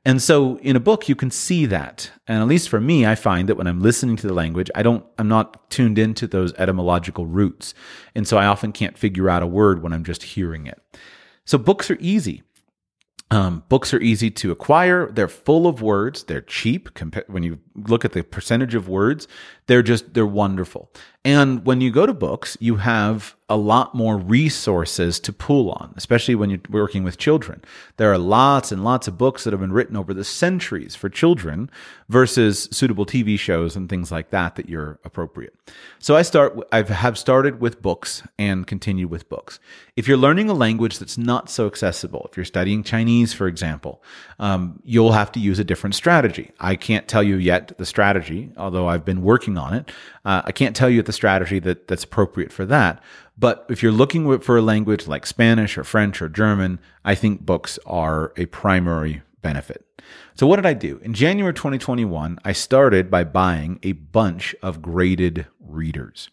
And 0.04 0.20
so 0.20 0.58
in 0.58 0.76
a 0.76 0.80
book, 0.80 1.08
you 1.08 1.14
can 1.14 1.30
see 1.30 1.64
that. 1.66 2.10
And 2.26 2.42
at 2.42 2.48
least 2.48 2.68
for 2.68 2.80
me, 2.80 3.06
I 3.06 3.14
find 3.14 3.48
that 3.48 3.56
when 3.56 3.66
I'm 3.66 3.80
listening 3.80 4.16
to 4.16 4.26
the 4.26 4.34
language, 4.34 4.70
I 4.74 4.82
don't, 4.82 5.04
I'm 5.18 5.28
not 5.28 5.70
tuned 5.70 5.98
into 5.98 6.26
those 6.26 6.52
etymological 6.54 7.26
roots. 7.26 7.72
And 8.14 8.28
so 8.28 8.36
I 8.36 8.46
often 8.46 8.72
can't 8.72 8.98
figure 8.98 9.30
out 9.30 9.42
a 9.42 9.46
word 9.46 9.82
when 9.82 9.94
I'm 9.94 10.04
just 10.04 10.22
hearing 10.22 10.66
it. 10.66 10.80
So 11.46 11.56
books 11.56 11.90
are 11.90 11.98
easy. 12.00 12.42
Um, 13.30 13.64
books 13.68 13.94
are 13.94 14.00
easy 14.00 14.30
to 14.30 14.50
acquire. 14.50 15.10
They're 15.10 15.26
full 15.26 15.66
of 15.66 15.80
words. 15.80 16.24
They're 16.24 16.42
cheap 16.42 16.92
compa- 16.94 17.28
when 17.28 17.42
you 17.42 17.58
look 17.74 18.04
at 18.04 18.12
the 18.12 18.22
percentage 18.22 18.74
of 18.74 18.88
words, 18.88 19.26
they're 19.66 19.82
just 19.82 20.14
they're 20.14 20.26
wonderful. 20.26 20.90
And 21.26 21.64
when 21.64 21.80
you 21.80 21.90
go 21.90 22.04
to 22.04 22.12
books, 22.12 22.56
you 22.60 22.76
have 22.76 23.34
a 23.48 23.56
lot 23.56 23.94
more 23.94 24.18
resources 24.18 25.18
to 25.20 25.32
pull 25.32 25.70
on, 25.70 25.94
especially 25.96 26.34
when 26.34 26.50
you're 26.50 26.60
working 26.68 27.02
with 27.02 27.16
children. 27.16 27.62
There 27.96 28.12
are 28.12 28.18
lots 28.18 28.72
and 28.72 28.84
lots 28.84 29.08
of 29.08 29.16
books 29.16 29.44
that 29.44 29.52
have 29.52 29.60
been 29.60 29.72
written 29.72 29.96
over 29.96 30.12
the 30.12 30.24
centuries 30.24 30.94
for 30.94 31.08
children 31.08 31.70
versus 32.10 32.68
suitable 32.72 33.06
TV 33.06 33.38
shows 33.38 33.74
and 33.74 33.88
things 33.88 34.12
like 34.12 34.30
that 34.30 34.56
that 34.56 34.68
you're 34.68 34.98
appropriate. 35.04 35.54
So 35.98 36.14
I 36.14 36.22
start 36.22 36.58
I 36.72 36.82
have 36.82 37.16
started 37.16 37.60
with 37.60 37.80
books 37.80 38.22
and 38.38 38.66
continue 38.66 39.08
with 39.08 39.28
books. 39.30 39.60
If 39.96 40.06
you're 40.08 40.18
learning 40.18 40.50
a 40.50 40.54
language 40.54 40.98
that's 40.98 41.16
not 41.16 41.48
so 41.48 41.66
accessible, 41.66 42.26
if 42.30 42.36
you're 42.36 42.44
studying 42.44 42.82
Chinese, 42.82 43.32
for 43.32 43.46
example, 43.46 44.02
um, 44.38 44.80
you'll 44.84 45.12
have 45.12 45.32
to 45.32 45.40
use 45.40 45.58
a 45.58 45.64
different 45.64 45.94
strategy. 45.94 46.50
I 46.60 46.76
can't 46.76 47.08
tell 47.08 47.22
you 47.22 47.36
yet 47.36 47.63
the 47.68 47.86
strategy, 47.86 48.52
although 48.56 48.88
I've 48.88 49.04
been 49.04 49.22
working 49.22 49.58
on 49.58 49.74
it. 49.74 49.90
Uh, 50.24 50.42
I 50.44 50.52
can't 50.52 50.76
tell 50.76 50.90
you 50.90 51.02
the 51.02 51.12
strategy 51.12 51.58
that, 51.60 51.88
that's 51.88 52.04
appropriate 52.04 52.52
for 52.52 52.64
that. 52.66 53.02
But 53.36 53.66
if 53.68 53.82
you're 53.82 53.92
looking 53.92 54.38
for 54.40 54.56
a 54.56 54.62
language 54.62 55.06
like 55.06 55.26
Spanish 55.26 55.76
or 55.76 55.84
French 55.84 56.22
or 56.22 56.28
German, 56.28 56.78
I 57.04 57.14
think 57.14 57.44
books 57.44 57.78
are 57.86 58.32
a 58.36 58.46
primary 58.46 59.22
benefit. 59.42 59.84
So, 60.34 60.46
what 60.46 60.56
did 60.56 60.66
I 60.66 60.74
do? 60.74 61.00
In 61.02 61.14
January 61.14 61.54
2021, 61.54 62.38
I 62.44 62.52
started 62.52 63.10
by 63.10 63.24
buying 63.24 63.78
a 63.82 63.92
bunch 63.92 64.54
of 64.62 64.82
graded 64.82 65.46
readers. 65.60 66.28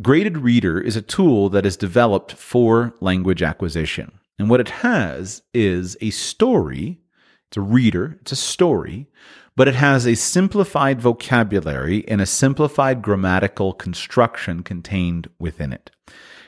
Graded 0.00 0.38
Reader 0.38 0.80
is 0.80 0.94
a 0.94 1.02
tool 1.02 1.48
that 1.48 1.66
is 1.66 1.76
developed 1.76 2.32
for 2.32 2.94
language 3.00 3.42
acquisition. 3.42 4.12
And 4.38 4.48
what 4.48 4.60
it 4.60 4.68
has 4.68 5.42
is 5.52 5.96
a 6.00 6.10
story, 6.10 7.00
it's 7.48 7.56
a 7.56 7.60
reader, 7.60 8.16
it's 8.20 8.32
a 8.32 8.36
story 8.36 9.08
but 9.56 9.68
it 9.68 9.74
has 9.74 10.06
a 10.06 10.14
simplified 10.14 11.00
vocabulary 11.00 12.06
and 12.08 12.20
a 12.20 12.26
simplified 12.26 13.02
grammatical 13.02 13.72
construction 13.72 14.62
contained 14.62 15.28
within 15.38 15.72
it. 15.72 15.90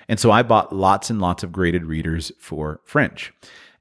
And 0.09 0.19
so 0.19 0.31
I 0.31 0.43
bought 0.43 0.75
lots 0.75 1.11
and 1.11 1.21
lots 1.21 1.43
of 1.43 1.53
graded 1.53 1.85
readers 1.85 2.33
for 2.39 2.81
French. 2.85 3.33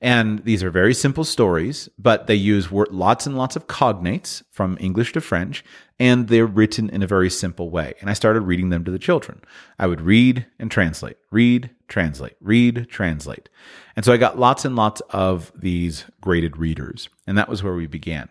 And 0.02 0.40
these 0.46 0.64
are 0.64 0.72
very 0.72 0.96
simple 0.96 1.24
stories, 1.24 1.88
but 2.00 2.26
they 2.26 2.36
use 2.36 2.72
lots 2.72 3.28
and 3.28 3.38
lots 3.38 3.56
of 3.56 3.68
cognates 3.68 4.42
from 4.50 4.76
English 4.80 5.14
to 5.14 5.22
French, 5.22 5.64
and 6.00 6.28
they're 6.28 6.48
written 6.48 6.90
in 6.90 7.04
a 7.04 7.08
very 7.08 7.30
simple 7.30 7.70
way. 7.70 7.94
And 8.02 8.10
I 8.10 8.14
started 8.14 8.42
reading 8.42 8.70
them 8.70 8.84
to 8.84 8.92
the 8.92 8.98
children. 8.98 9.42
I 9.78 9.86
would 9.86 10.02
read 10.02 10.48
and 10.58 10.72
translate, 10.72 11.18
read, 11.30 11.70
translate, 11.88 12.34
read, 12.42 12.88
translate. 12.90 13.48
And 13.96 14.04
so 14.04 14.12
I 14.12 14.18
got 14.18 14.40
lots 14.40 14.66
and 14.66 14.76
lots 14.76 15.02
of 15.12 15.52
these 15.56 16.06
graded 16.20 16.58
readers, 16.58 17.08
and 17.28 17.38
that 17.38 17.50
was 17.50 17.62
where 17.62 17.76
we 17.76 17.86
began. 17.86 18.30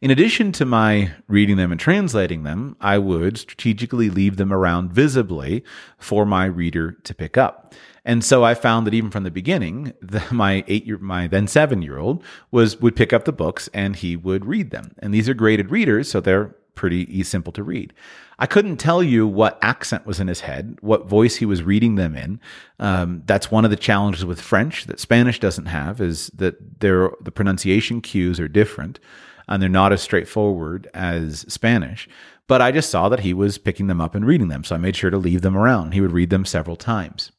In 0.00 0.12
addition 0.12 0.52
to 0.52 0.64
my 0.64 1.10
reading 1.26 1.56
them 1.56 1.72
and 1.72 1.80
translating 1.80 2.44
them, 2.44 2.76
I 2.80 2.98
would 2.98 3.36
strategically 3.36 4.10
leave 4.10 4.36
them 4.36 4.52
around 4.52 4.92
visibly 4.92 5.64
for 5.98 6.24
my 6.24 6.44
reader 6.44 6.92
to 6.92 7.14
pick 7.14 7.36
up. 7.36 7.74
And 8.04 8.24
so 8.24 8.44
I 8.44 8.54
found 8.54 8.86
that 8.86 8.94
even 8.94 9.10
from 9.10 9.24
the 9.24 9.30
beginning, 9.30 9.92
the, 10.00 10.22
my 10.30 10.64
eight 10.68 10.86
year, 10.86 10.98
my 10.98 11.26
then 11.26 11.48
seven 11.48 11.82
year 11.82 11.98
old 11.98 12.22
was 12.52 12.80
would 12.80 12.94
pick 12.94 13.12
up 13.12 13.24
the 13.24 13.32
books 13.32 13.68
and 13.74 13.96
he 13.96 14.14
would 14.14 14.46
read 14.46 14.70
them. 14.70 14.94
And 15.00 15.12
these 15.12 15.28
are 15.28 15.34
graded 15.34 15.72
readers, 15.72 16.08
so 16.08 16.20
they're 16.20 16.54
pretty 16.76 17.24
simple 17.24 17.52
to 17.52 17.64
read. 17.64 17.92
I 18.38 18.46
couldn't 18.46 18.76
tell 18.76 19.02
you 19.02 19.26
what 19.26 19.58
accent 19.62 20.06
was 20.06 20.20
in 20.20 20.28
his 20.28 20.38
head, 20.38 20.78
what 20.80 21.08
voice 21.08 21.34
he 21.34 21.44
was 21.44 21.64
reading 21.64 21.96
them 21.96 22.14
in. 22.14 22.38
Um, 22.78 23.24
that's 23.26 23.50
one 23.50 23.64
of 23.64 23.72
the 23.72 23.76
challenges 23.76 24.24
with 24.24 24.40
French 24.40 24.84
that 24.86 25.00
Spanish 25.00 25.40
doesn't 25.40 25.66
have 25.66 26.00
is 26.00 26.28
that 26.36 26.78
the 26.78 27.32
pronunciation 27.34 28.00
cues 28.00 28.38
are 28.38 28.46
different 28.46 29.00
and 29.48 29.62
they're 29.62 29.68
not 29.68 29.92
as 29.92 30.02
straightforward 30.02 30.88
as 30.94 31.44
Spanish. 31.48 32.08
But 32.46 32.62
I 32.62 32.72
just 32.72 32.90
saw 32.90 33.08
that 33.08 33.20
he 33.20 33.34
was 33.34 33.58
picking 33.58 33.88
them 33.88 34.00
up 34.00 34.14
and 34.14 34.26
reading 34.26 34.48
them. 34.48 34.64
So 34.64 34.74
I 34.74 34.78
made 34.78 34.96
sure 34.96 35.10
to 35.10 35.18
leave 35.18 35.42
them 35.42 35.56
around. 35.56 35.92
He 35.92 36.00
would 36.00 36.12
read 36.12 36.30
them 36.30 36.44
several 36.44 36.76
times. 36.76 37.30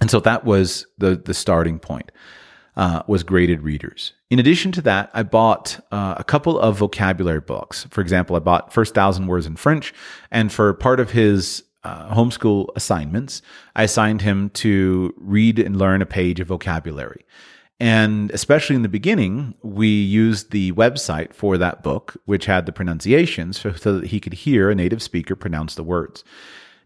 And 0.00 0.10
so 0.10 0.20
that 0.20 0.44
was 0.44 0.86
the, 0.98 1.16
the 1.16 1.34
starting 1.34 1.78
point. 1.78 2.12
Uh, 2.76 3.02
was 3.08 3.24
graded 3.24 3.62
readers. 3.62 4.14
In 4.30 4.38
addition 4.38 4.70
to 4.72 4.82
that, 4.82 5.10
I 5.12 5.24
bought 5.24 5.84
uh, 5.90 6.14
a 6.16 6.24
couple 6.24 6.58
of 6.58 6.78
vocabulary 6.78 7.40
books. 7.40 7.86
For 7.90 8.00
example, 8.00 8.36
I 8.36 8.38
bought 8.38 8.72
First 8.72 8.94
Thousand 8.94 9.26
Words 9.26 9.44
in 9.44 9.56
French, 9.56 9.92
and 10.30 10.50
for 10.52 10.72
part 10.72 11.00
of 11.00 11.10
his 11.10 11.64
uh, 11.82 12.14
homeschool 12.14 12.68
assignments, 12.76 13.42
I 13.74 13.82
assigned 13.82 14.22
him 14.22 14.50
to 14.50 15.12
read 15.18 15.58
and 15.58 15.76
learn 15.76 16.00
a 16.00 16.06
page 16.06 16.40
of 16.40 16.46
vocabulary. 16.46 17.26
And 17.80 18.30
especially 18.32 18.76
in 18.76 18.82
the 18.82 18.90
beginning, 18.90 19.54
we 19.62 19.88
used 19.88 20.50
the 20.50 20.72
website 20.72 21.32
for 21.32 21.56
that 21.56 21.82
book, 21.82 22.14
which 22.26 22.44
had 22.44 22.66
the 22.66 22.72
pronunciations 22.72 23.58
so, 23.58 23.70
that 23.70 24.08
he 24.08 24.20
could 24.20 24.34
hear 24.34 24.70
a 24.70 24.74
native 24.74 25.02
speaker 25.02 25.34
pronounce 25.34 25.74
the 25.74 25.82
words. 25.82 26.22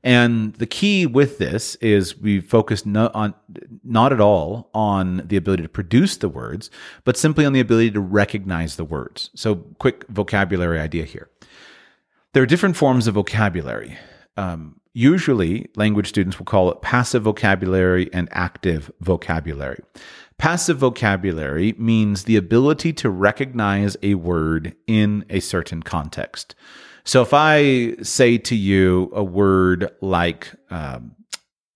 And 0.04 0.54
the 0.54 0.66
key 0.66 1.06
with 1.06 1.38
this 1.38 1.74
is 1.76 2.16
we 2.18 2.40
focused 2.40 2.86
no, 2.86 3.10
on 3.12 3.34
not 3.82 4.12
at 4.12 4.20
all 4.20 4.70
on 4.72 5.22
the 5.26 5.36
ability 5.36 5.62
to 5.64 5.68
produce 5.68 6.18
the 6.18 6.28
words, 6.28 6.70
but 7.04 7.16
simply 7.16 7.44
on 7.44 7.54
the 7.54 7.60
ability 7.60 7.90
to 7.92 8.00
recognize 8.00 8.76
the 8.76 8.84
words. 8.84 9.30
So, 9.34 9.56
quick 9.78 10.04
vocabulary 10.08 10.78
idea 10.78 11.04
here. 11.04 11.28
There 12.34 12.42
are 12.42 12.46
different 12.46 12.76
forms 12.76 13.06
of 13.06 13.14
vocabulary. 13.14 13.96
Um, 14.36 14.78
usually, 14.92 15.70
language 15.74 16.08
students 16.08 16.38
will 16.38 16.46
call 16.46 16.70
it 16.70 16.82
passive 16.82 17.22
vocabulary 17.22 18.12
and 18.12 18.28
active 18.30 18.92
vocabulary. 19.00 19.82
Passive 20.44 20.76
vocabulary 20.76 21.74
means 21.78 22.24
the 22.24 22.36
ability 22.36 22.92
to 22.92 23.08
recognize 23.08 23.96
a 24.02 24.12
word 24.12 24.76
in 24.86 25.24
a 25.30 25.40
certain 25.40 25.82
context. 25.82 26.54
So 27.02 27.22
if 27.22 27.32
I 27.32 27.96
say 28.02 28.36
to 28.36 28.54
you 28.54 29.10
a 29.14 29.24
word 29.24 29.90
like 30.02 30.54
um, 30.68 31.16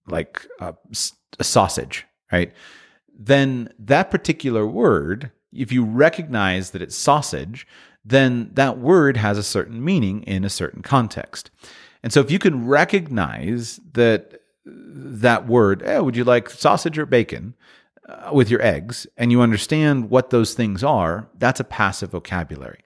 like 0.06 0.46
a, 0.60 0.74
a 1.38 1.44
sausage, 1.44 2.04
right? 2.30 2.52
Then 3.18 3.72
that 3.78 4.10
particular 4.10 4.66
word, 4.66 5.32
if 5.50 5.72
you 5.72 5.82
recognize 5.82 6.72
that 6.72 6.82
it's 6.82 6.94
sausage, 6.94 7.66
then 8.04 8.50
that 8.52 8.76
word 8.76 9.16
has 9.16 9.38
a 9.38 9.42
certain 9.42 9.82
meaning 9.82 10.22
in 10.24 10.44
a 10.44 10.50
certain 10.50 10.82
context. 10.82 11.50
And 12.02 12.12
so 12.12 12.20
if 12.20 12.30
you 12.30 12.38
can 12.38 12.66
recognize 12.66 13.80
that 13.94 14.42
that 14.66 15.46
word, 15.46 15.82
oh, 15.86 16.02
would 16.02 16.16
you 16.16 16.24
like 16.24 16.50
sausage 16.50 16.98
or 16.98 17.06
bacon? 17.06 17.54
Uh, 18.08 18.30
with 18.32 18.50
your 18.50 18.62
eggs 18.62 19.06
and 19.16 19.30
you 19.30 19.42
understand 19.42 20.10
what 20.10 20.30
those 20.30 20.54
things 20.54 20.82
are, 20.82 21.28
that's 21.38 21.60
a 21.60 21.64
passive 21.64 22.10
vocabulary. 22.10 22.80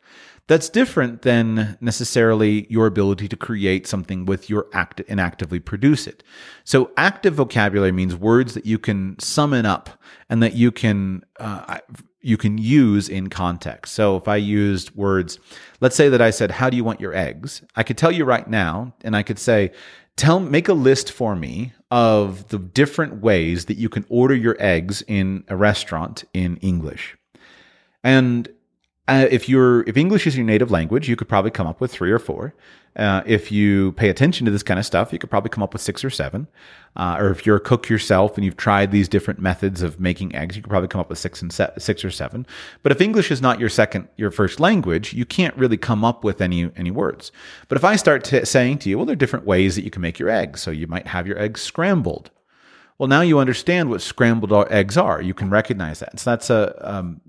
That's 0.49 0.68
different 0.68 1.23
than 1.23 1.79
necessarily 1.81 2.66
your 2.68 2.87
ability 2.87 3.29
to 3.29 3.37
create 3.37 3.87
something 3.87 4.27
with 4.27 4.51
your 4.51 4.66
act 4.73 5.01
and 5.09 5.20
actively 5.20 5.61
produce 5.61 6.09
it. 6.09 6.25
So 6.64 6.91
active 6.97 7.35
vocabulary 7.35 7.93
means 7.93 8.16
words 8.16 8.55
that 8.55 8.66
you 8.66 8.79
can 8.79 9.18
summon 9.20 9.64
up 9.64 9.91
and 10.29 10.43
that 10.43 10.55
you 10.55 10.73
can 10.73 11.25
uh, 11.39 11.79
you 12.20 12.37
can 12.37 12.59
use 12.59 13.09
in 13.09 13.29
context. 13.31 13.95
So 13.95 14.16
if 14.16 14.29
I 14.29 14.37
used 14.37 14.95
words, 14.95 15.39
let's 15.81 15.97
say 15.97 16.09
that 16.09 16.20
I 16.20 16.31
said, 16.31 16.51
"How 16.51 16.68
do 16.68 16.77
you 16.77 16.85
want 16.85 17.01
your 17.01 17.14
eggs?" 17.14 17.62
I 17.77 17.83
could 17.85 17.97
tell 17.97 18.12
you 18.12 18.25
right 18.25 18.49
now, 18.49 18.95
and 19.03 19.16
I 19.16 19.23
could 19.23 19.39
say, 19.39 19.73
tell 20.16 20.41
make 20.41 20.68
a 20.68 20.75
list 20.75 21.11
for 21.11 21.35
me 21.35 21.73
of 21.93 22.49
the 22.49 22.59
different 22.59 23.20
ways 23.20 23.66
that 23.66 23.76
you 23.76 23.90
can 23.90 24.07
order 24.09 24.34
your 24.34 24.57
eggs 24.59 25.03
in 25.07 25.45
a 25.49 25.55
restaurant 25.55 26.24
in 26.32 26.57
English. 26.57 27.18
And 28.03 28.49
uh, 29.09 29.26
if 29.30 29.48
you're 29.48 29.82
if 29.88 29.96
English 29.96 30.26
is 30.26 30.36
your 30.36 30.46
native 30.46 30.70
language, 30.70 31.09
you 31.09 31.16
could 31.16 31.28
probably 31.28 31.50
come 31.50 31.66
up 31.66 31.80
with 31.80 31.92
three 31.92 32.12
or 32.12 32.18
four. 32.18 32.55
Uh, 32.94 33.22
if 33.24 33.50
you 33.50 33.92
pay 33.92 34.11
attention 34.11 34.44
to 34.44 34.50
this 34.50 34.62
kind 34.62 34.78
of 34.78 34.84
stuff, 34.84 35.12
you 35.12 35.18
could 35.18 35.30
probably 35.30 35.48
come 35.48 35.62
up 35.62 35.72
with 35.72 35.80
six 35.80 36.05
or 36.05 36.11
seven. 36.11 36.46
Uh, 36.94 37.16
or 37.18 37.30
if 37.30 37.46
you're 37.46 37.57
a 37.57 37.61
cook 37.61 37.88
yourself 37.88 38.36
and 38.36 38.44
you've 38.44 38.57
tried 38.57 38.92
these 38.92 39.09
different 39.09 39.40
methods 39.40 39.80
of 39.80 39.98
making 39.98 40.34
eggs, 40.34 40.55
you 40.55 40.62
could 40.62 40.68
probably 40.68 40.88
come 40.88 41.00
up 41.00 41.09
with 41.09 41.18
six 41.18 41.40
and 41.40 41.50
se- 41.50 41.72
six 41.78 42.05
or 42.05 42.11
seven. 42.11 42.46
But 42.82 42.92
if 42.92 43.00
English 43.00 43.30
is 43.30 43.40
not 43.40 43.59
your 43.59 43.70
second, 43.70 44.09
your 44.18 44.30
first 44.30 44.61
language, 44.61 45.14
you 45.14 45.24
can't 45.24 45.57
really 45.57 45.78
come 45.78 46.05
up 46.05 46.22
with 46.22 46.40
any 46.40 46.70
any 46.76 46.90
words. 46.90 47.32
But 47.68 47.78
if 47.78 47.84
I 47.84 47.96
start 47.96 48.24
t- 48.24 48.44
saying 48.44 48.78
to 48.80 48.90
you, 48.90 48.98
well, 48.98 49.07
there 49.07 49.14
are 49.14 49.16
different 49.16 49.46
ways 49.46 49.74
that 49.74 49.84
you 49.84 49.90
can 49.90 50.03
make 50.03 50.18
your 50.18 50.28
eggs. 50.28 50.61
So 50.61 50.70
you 50.70 50.86
might 50.86 51.07
have 51.09 51.26
your 51.26 51.38
eggs 51.38 51.62
scrambled. 51.62 52.30
Well, 52.98 53.09
now 53.09 53.22
you 53.22 53.38
understand 53.38 53.88
what 53.88 54.03
scrambled 54.03 54.53
eggs 54.70 54.96
are. 54.96 55.20
You 55.20 55.34
can 55.34 55.50
recognize 55.50 55.98
that. 56.00 56.20
So 56.20 56.30
that's 56.30 56.50
a 56.50 56.76
um, 56.88 57.20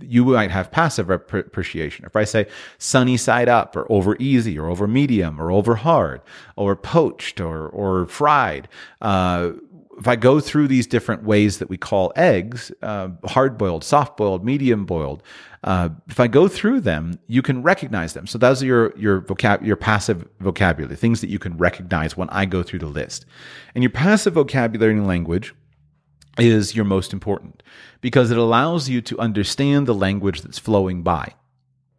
you 0.00 0.24
might 0.24 0.50
have 0.50 0.70
passive 0.70 1.10
appreciation. 1.10 2.04
If 2.04 2.16
I 2.16 2.24
say 2.24 2.46
sunny 2.78 3.16
side 3.16 3.48
up 3.48 3.76
or 3.76 3.90
over 3.90 4.16
easy 4.18 4.58
or 4.58 4.68
over 4.68 4.86
medium 4.86 5.40
or 5.40 5.52
over 5.52 5.76
hard 5.76 6.22
or 6.56 6.74
poached 6.74 7.40
or, 7.40 7.68
or 7.68 8.06
fried, 8.06 8.68
uh, 9.00 9.52
if 9.98 10.06
I 10.06 10.16
go 10.16 10.40
through 10.40 10.68
these 10.68 10.86
different 10.86 11.22
ways 11.22 11.58
that 11.58 11.70
we 11.70 11.78
call 11.78 12.12
eggs, 12.16 12.70
uh, 12.82 13.08
hard 13.24 13.56
boiled, 13.56 13.82
soft 13.82 14.16
boiled, 14.16 14.44
medium 14.44 14.84
boiled, 14.84 15.22
uh, 15.64 15.88
if 16.08 16.20
I 16.20 16.26
go 16.26 16.48
through 16.48 16.80
them, 16.80 17.18
you 17.28 17.40
can 17.40 17.62
recognize 17.62 18.12
them. 18.12 18.26
So 18.26 18.38
those 18.38 18.62
are 18.62 18.66
your 18.66 18.98
your 18.98 19.20
vocab 19.22 19.64
your 19.64 19.76
passive 19.76 20.28
vocabulary, 20.40 20.96
things 20.96 21.20
that 21.22 21.30
you 21.30 21.38
can 21.38 21.56
recognize 21.56 22.16
when 22.16 22.28
I 22.30 22.44
go 22.44 22.62
through 22.62 22.80
the 22.80 22.86
list. 22.86 23.24
And 23.74 23.82
your 23.82 23.90
passive 23.90 24.34
vocabulary 24.34 25.00
language 25.00 25.54
is 26.38 26.74
your 26.74 26.84
most 26.84 27.12
important 27.12 27.62
because 28.00 28.30
it 28.30 28.38
allows 28.38 28.88
you 28.88 29.00
to 29.02 29.18
understand 29.18 29.86
the 29.86 29.94
language 29.94 30.42
that's 30.42 30.58
flowing 30.58 31.02
by. 31.02 31.34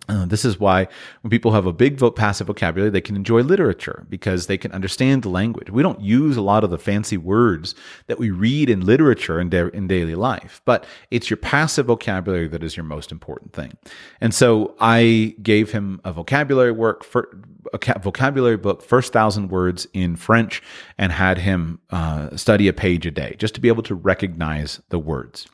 Uh, 0.10 0.26
this 0.26 0.46
is 0.46 0.60
why 0.60 0.88
when 1.22 1.30
people 1.30 1.52
have 1.52 1.66
a 1.66 1.74
big 1.74 1.98
vo- 1.98 2.12
passive 2.12 2.48
vocabulary, 2.48 2.90
they 2.90 3.02
can 3.02 3.16
enjoy 3.16 3.42
literature 3.42 4.06
because 4.10 4.48
they 4.48 4.58
can 4.58 4.72
understand 4.72 5.24
the 5.24 5.30
language. 5.30 5.70
We 5.70 5.84
don't 5.84 6.00
use 6.00 6.38
a 6.38 6.42
lot 6.42 6.64
of 6.64 6.70
the 6.70 6.78
fancy 6.78 7.18
words 7.18 7.76
that 8.08 8.18
we 8.18 8.32
read 8.32 8.70
in 8.70 8.86
literature 8.86 9.40
in, 9.40 9.50
da- 9.50 9.70
in 9.74 9.88
daily 9.88 10.16
life, 10.16 10.62
but 10.64 10.86
it's 11.12 11.30
your 11.30 11.38
passive 11.38 11.88
vocabulary 11.88 12.48
that 12.48 12.64
is 12.64 12.78
your 12.78 12.86
most 12.86 13.12
important 13.12 13.54
thing. 13.54 13.74
And 14.22 14.34
so 14.34 14.76
I 14.80 15.36
gave 15.42 15.72
him 15.72 16.00
a 16.06 16.14
vocabulary 16.14 16.72
work 16.72 17.04
for 17.04 17.38
a 17.74 18.00
vocabulary 18.00 18.58
book, 18.58 18.82
first 18.82 19.12
thousand 19.12 19.50
words 19.50 19.88
in 19.94 20.16
French, 20.16 20.64
and 20.98 21.12
had 21.12 21.38
him 21.38 21.80
uh, 21.90 22.36
study 22.38 22.70
a 22.70 22.74
page 22.74 23.06
a 23.06 23.12
day 23.12 23.36
just 23.38 23.56
to 23.56 23.62
be 23.62 23.68
able 23.68 23.84
to 23.84 23.96
recognize 23.96 24.82
the 24.88 25.00
words. 25.00 25.48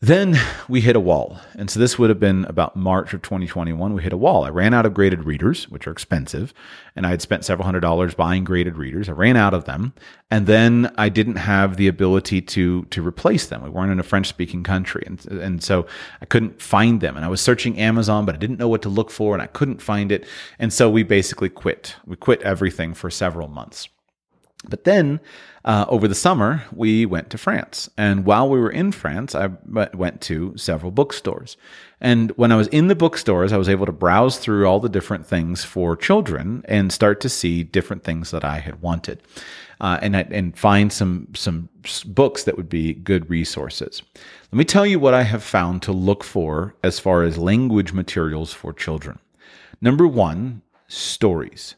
Then 0.00 0.38
we 0.68 0.82
hit 0.82 0.94
a 0.94 1.00
wall. 1.00 1.40
And 1.54 1.70
so 1.70 1.80
this 1.80 1.98
would 1.98 2.10
have 2.10 2.20
been 2.20 2.44
about 2.44 2.76
March 2.76 3.14
of 3.14 3.22
2021. 3.22 3.94
We 3.94 4.02
hit 4.02 4.12
a 4.12 4.16
wall. 4.18 4.44
I 4.44 4.50
ran 4.50 4.74
out 4.74 4.84
of 4.84 4.92
graded 4.92 5.24
readers, 5.24 5.70
which 5.70 5.86
are 5.86 5.90
expensive. 5.90 6.52
And 6.94 7.06
I 7.06 7.10
had 7.10 7.22
spent 7.22 7.46
several 7.46 7.64
hundred 7.64 7.80
dollars 7.80 8.14
buying 8.14 8.44
graded 8.44 8.76
readers. 8.76 9.08
I 9.08 9.12
ran 9.12 9.38
out 9.38 9.54
of 9.54 9.64
them. 9.64 9.94
And 10.30 10.46
then 10.46 10.92
I 10.98 11.08
didn't 11.08 11.36
have 11.36 11.78
the 11.78 11.88
ability 11.88 12.42
to, 12.42 12.84
to 12.84 13.06
replace 13.06 13.46
them. 13.46 13.62
We 13.62 13.70
weren't 13.70 13.90
in 13.90 13.98
a 13.98 14.02
French 14.02 14.26
speaking 14.26 14.62
country. 14.62 15.02
And, 15.06 15.24
and 15.28 15.64
so 15.64 15.86
I 16.20 16.26
couldn't 16.26 16.60
find 16.60 17.00
them. 17.00 17.16
And 17.16 17.24
I 17.24 17.28
was 17.28 17.40
searching 17.40 17.78
Amazon, 17.78 18.26
but 18.26 18.34
I 18.34 18.38
didn't 18.38 18.58
know 18.58 18.68
what 18.68 18.82
to 18.82 18.90
look 18.90 19.10
for 19.10 19.32
and 19.32 19.42
I 19.42 19.46
couldn't 19.46 19.80
find 19.80 20.12
it. 20.12 20.26
And 20.58 20.74
so 20.74 20.90
we 20.90 21.04
basically 21.04 21.48
quit. 21.48 21.96
We 22.04 22.16
quit 22.16 22.42
everything 22.42 22.92
for 22.92 23.08
several 23.08 23.48
months. 23.48 23.88
But 24.68 24.84
then 24.84 25.20
uh, 25.66 25.84
over 25.88 26.06
the 26.06 26.14
summer, 26.14 26.62
we 26.72 27.04
went 27.04 27.28
to 27.30 27.38
France. 27.38 27.90
And 27.98 28.24
while 28.24 28.48
we 28.48 28.60
were 28.60 28.70
in 28.70 28.92
France, 28.92 29.34
I 29.34 29.50
went 29.66 30.20
to 30.22 30.56
several 30.56 30.92
bookstores. 30.92 31.56
And 32.00 32.30
when 32.32 32.52
I 32.52 32.56
was 32.56 32.68
in 32.68 32.86
the 32.86 32.94
bookstores, 32.94 33.52
I 33.52 33.56
was 33.56 33.68
able 33.68 33.84
to 33.86 33.92
browse 33.92 34.38
through 34.38 34.66
all 34.66 34.78
the 34.78 34.88
different 34.88 35.26
things 35.26 35.64
for 35.64 35.96
children 35.96 36.64
and 36.68 36.92
start 36.92 37.20
to 37.22 37.28
see 37.28 37.64
different 37.64 38.04
things 38.04 38.30
that 38.30 38.44
I 38.44 38.60
had 38.60 38.80
wanted. 38.80 39.20
Uh, 39.78 39.98
and 40.00 40.16
and 40.16 40.56
find 40.56 40.90
some 40.90 41.28
some 41.34 41.68
books 42.06 42.44
that 42.44 42.56
would 42.56 42.68
be 42.68 42.94
good 42.94 43.28
resources. 43.28 44.02
Let 44.50 44.56
me 44.56 44.64
tell 44.64 44.86
you 44.86 44.98
what 44.98 45.12
I 45.12 45.24
have 45.24 45.42
found 45.42 45.82
to 45.82 45.92
look 45.92 46.24
for 46.24 46.74
as 46.82 46.98
far 46.98 47.24
as 47.24 47.36
language 47.36 47.92
materials 47.92 48.54
for 48.54 48.72
children. 48.72 49.18
Number 49.82 50.06
one, 50.06 50.62
stories 50.88 51.74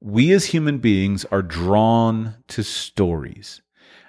we 0.00 0.32
as 0.32 0.46
human 0.46 0.78
beings 0.78 1.24
are 1.26 1.42
drawn 1.42 2.36
to 2.48 2.62
stories. 2.62 3.62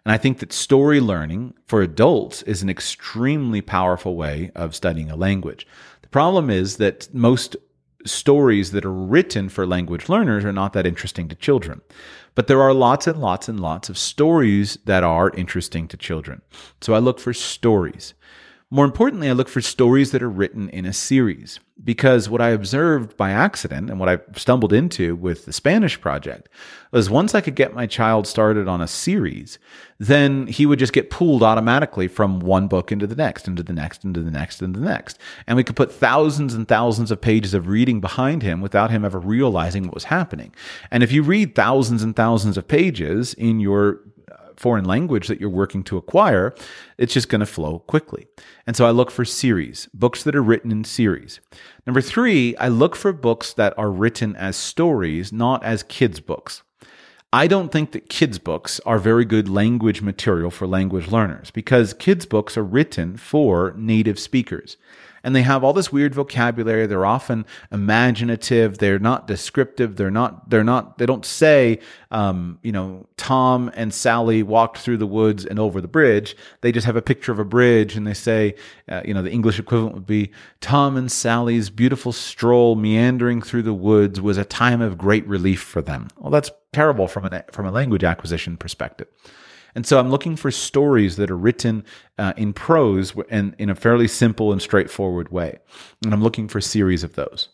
And 0.06 0.14
I 0.14 0.18
think 0.18 0.40
that 0.40 0.54
story 0.54 1.00
learning 1.00 1.54
for 1.66 1.82
adults 1.82 2.42
is 2.44 2.62
an 2.62 2.70
extremely 2.70 3.62
powerful 3.62 4.16
way 4.16 4.52
of 4.56 4.76
studying 4.76 5.12
a 5.12 5.16
language. 5.16 5.68
The 6.02 6.08
problem 6.08 6.50
is 6.50 6.78
that 6.78 7.14
most 7.14 7.58
stories 8.06 8.72
that 8.72 8.86
are 8.86 8.94
written 8.94 9.50
for 9.50 9.68
language 9.68 10.08
learners 10.08 10.46
are 10.46 10.54
not 10.54 10.74
that 10.74 10.86
interesting 10.86 11.28
to 11.28 11.36
children. 11.36 11.82
But 12.36 12.48
there 12.48 12.62
are 12.62 12.74
lots 12.74 13.08
and 13.08 13.20
lots 13.20 13.50
and 13.50 13.60
lots 13.60 13.90
of 13.90 13.98
stories 13.98 14.78
that 14.86 15.04
are 15.04 15.32
interesting 15.32 15.88
to 15.90 15.98
children. 15.98 16.42
So 16.82 16.94
I 16.94 17.00
look 17.00 17.20
for 17.20 17.34
stories. 17.34 18.14
More 18.70 18.84
importantly, 18.84 19.30
I 19.30 19.32
look 19.32 19.48
for 19.48 19.62
stories 19.62 20.12
that 20.12 20.22
are 20.22 20.30
written 20.30 20.68
in 20.70 20.86
a 20.86 20.92
series 20.92 21.62
because 21.82 22.28
what 22.28 22.42
I 22.42 22.50
observed 22.50 23.16
by 23.16 23.32
accident 23.32 23.90
and 23.90 23.98
what 23.98 24.10
I 24.10 24.20
stumbled 24.36 24.74
into 24.74 25.16
with 25.16 25.46
the 25.46 25.54
Spanish 25.54 26.02
project 26.02 26.50
was 26.92 27.10
once 27.10 27.34
I 27.34 27.40
could 27.40 27.56
get 27.56 27.74
my 27.74 27.88
child 27.88 28.28
started 28.28 28.68
on 28.68 28.82
a 28.82 28.88
series, 28.88 29.58
then 30.00 30.48
he 30.48 30.66
would 30.66 30.80
just 30.80 30.92
get 30.92 31.10
pulled 31.10 31.44
automatically 31.44 32.10
from 32.10 32.42
one 32.42 32.68
book 32.68 32.92
into 32.92 33.08
the 33.08 33.16
next, 33.16 33.48
into 33.48 33.64
the 33.64 33.72
next, 33.72 34.04
into 34.04 34.22
the 34.22 34.32
next, 34.32 34.62
into 34.62 34.82
the 34.82 34.86
next. 34.86 35.18
And 35.46 35.56
we 35.56 35.64
could 35.64 35.78
put 35.78 35.94
thousands 35.94 36.54
and 36.54 36.68
thousands 36.68 37.10
of 37.10 37.22
pages 37.22 37.54
of 37.54 37.68
reading 37.68 38.02
behind 38.02 38.44
him 38.44 38.60
without 38.60 38.92
him 38.92 39.06
ever 39.06 39.20
realizing 39.20 39.84
what 39.84 39.94
was 39.94 40.06
happening. 40.06 40.54
And 40.92 41.04
if 41.04 41.14
you 41.14 41.24
read 41.24 41.56
thousands 41.56 42.04
and 42.04 42.18
thousands 42.18 42.58
of 42.58 42.68
pages 42.68 43.34
in 43.34 43.62
your 43.62 44.02
foreign 44.58 44.86
language 44.86 45.28
that 45.28 45.40
you're 45.40 45.50
working 45.50 45.84
to 45.84 45.98
acquire, 45.98 46.54
it's 46.98 47.14
just 47.14 47.30
going 47.30 47.40
to 47.40 47.46
flow 47.46 47.80
quickly. 47.80 48.28
And 48.66 48.76
so 48.76 48.86
I 48.86 48.92
look 48.92 49.12
for 49.12 49.24
series, 49.24 49.88
books 49.94 50.24
that 50.24 50.36
are 50.36 50.44
written 50.44 50.72
in 50.72 50.84
series. 50.84 51.40
Number 51.86 52.02
three, 52.02 52.56
I 52.58 52.68
look 52.68 52.96
for 52.96 53.14
books 53.14 53.54
that 53.54 53.78
are 53.78 53.92
written 53.92 54.36
as 54.36 54.56
stories, 54.56 55.32
not 55.32 55.64
as 55.64 55.84
kids' 55.84 56.20
books. 56.20 56.64
I 57.34 57.48
don't 57.48 57.72
think 57.72 57.92
that 57.92 58.10
kids' 58.10 58.40
books 58.40 58.80
are 58.86 59.00
very 59.00 59.26
good 59.26 59.50
language 59.50 60.02
material 60.02 60.50
for 60.50 60.66
language 60.66 61.10
learners 61.10 61.52
because 61.52 61.94
kids' 61.94 62.26
books 62.26 62.58
are 62.58 62.64
written 62.64 63.18
for 63.18 63.74
native 63.78 64.18
speakers 64.18 64.78
and 65.24 65.36
they 65.36 65.42
have 65.42 65.64
all 65.64 65.74
this 65.74 65.92
weird 65.92 66.16
vocabulary. 66.16 66.88
They're 66.88 67.06
often 67.06 67.46
imaginative. 67.72 68.78
They're 68.78 69.00
not 69.00 69.28
descriptive. 69.28 69.96
They're 69.96 70.12
not. 70.12 70.50
They're 70.50 70.64
not. 70.64 70.98
They 70.98 71.06
don't 71.06 71.26
say, 71.26 71.80
um, 72.12 72.60
you 72.64 72.72
know, 72.72 73.08
Tom 73.18 73.72
and 73.76 73.94
Sally 73.94 74.44
walked 74.44 74.78
through 74.78 74.98
the 74.98 75.08
woods 75.08 75.46
and 75.46 75.60
over 75.60 75.82
the 75.82 75.88
bridge. 75.88 76.36
They 76.62 76.72
just 76.72 76.86
have 76.86 76.96
a 76.96 77.02
picture 77.02 77.32
of 77.32 77.40
a 77.40 77.46
bridge, 77.46 77.96
and 77.96 78.06
they 78.06 78.14
say, 78.14 78.56
uh, 78.90 79.02
you 79.06 79.14
know, 79.14 79.22
the 79.22 79.32
English 79.32 79.60
equivalent 79.60 79.96
would 79.96 80.08
be 80.08 80.32
Tom 80.62 80.98
and 80.98 81.12
Sally's 81.12 81.70
beautiful 81.70 82.12
stroll 82.12 82.76
meandering 82.76 83.42
through 83.42 83.64
the 83.64 83.74
woods 83.74 84.22
was 84.22 84.38
a 84.38 84.46
time 84.46 84.82
of 84.82 84.98
great 84.98 85.28
relief 85.28 85.62
for 85.62 85.82
them. 85.82 86.08
Well, 86.18 86.32
that's 86.32 86.52
terrible 86.74 87.08
from 87.08 87.26
a 87.26 87.44
from 87.52 87.66
a 87.66 87.72
language 87.72 88.04
acquisition 88.04 88.58
perspective. 88.58 89.08
And 89.78 89.86
so 89.86 90.00
I'm 90.00 90.10
looking 90.10 90.36
for 90.36 90.50
stories 90.50 91.18
that 91.18 91.30
are 91.30 91.38
written 91.38 91.86
uh, 92.18 92.34
in 92.36 92.52
prose 92.52 93.14
and 93.30 93.54
in 93.60 93.70
a 93.70 93.76
fairly 93.76 94.08
simple 94.08 94.52
and 94.52 94.60
straightforward 94.60 95.30
way. 95.30 95.60
And 96.04 96.16
I'm 96.16 96.24
looking 96.24 96.48
for 96.48 96.58
a 96.58 96.64
series 96.64 97.04
of 97.04 97.14
those. 97.14 97.50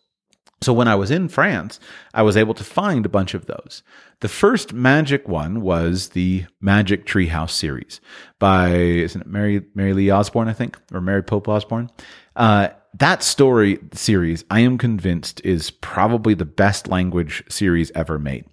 So 0.62 0.72
when 0.72 0.88
I 0.88 0.96
was 0.96 1.12
in 1.12 1.28
France, 1.28 1.82
I 2.14 2.22
was 2.22 2.38
able 2.38 2.54
to 2.54 2.64
find 2.64 3.06
a 3.06 3.10
bunch 3.10 3.34
of 3.34 3.48
those. 3.48 3.84
The 4.22 4.30
first 4.30 4.72
magic 4.72 5.28
one 5.28 5.60
was 5.60 6.10
the 6.10 6.46
Magic 6.62 7.06
Treehouse 7.06 7.50
series 7.50 8.00
by 8.40 8.70
isn't 8.70 9.20
it 9.20 9.28
Mary 9.28 9.62
Mary 9.76 9.92
Lee 9.92 10.10
Osborne, 10.10 10.48
I 10.48 10.54
think, 10.54 10.80
or 10.94 11.02
Mary 11.02 11.24
Pope 11.24 11.50
Osborne. 11.50 11.90
Uh, 12.38 12.70
that 13.00 13.22
story 13.22 13.80
series, 13.92 14.46
I 14.50 14.62
am 14.62 14.78
convinced, 14.78 15.42
is 15.44 15.72
probably 15.72 16.36
the 16.36 16.46
best 16.46 16.88
language 16.88 17.44
series 17.50 17.92
ever 17.96 18.18
made 18.18 18.46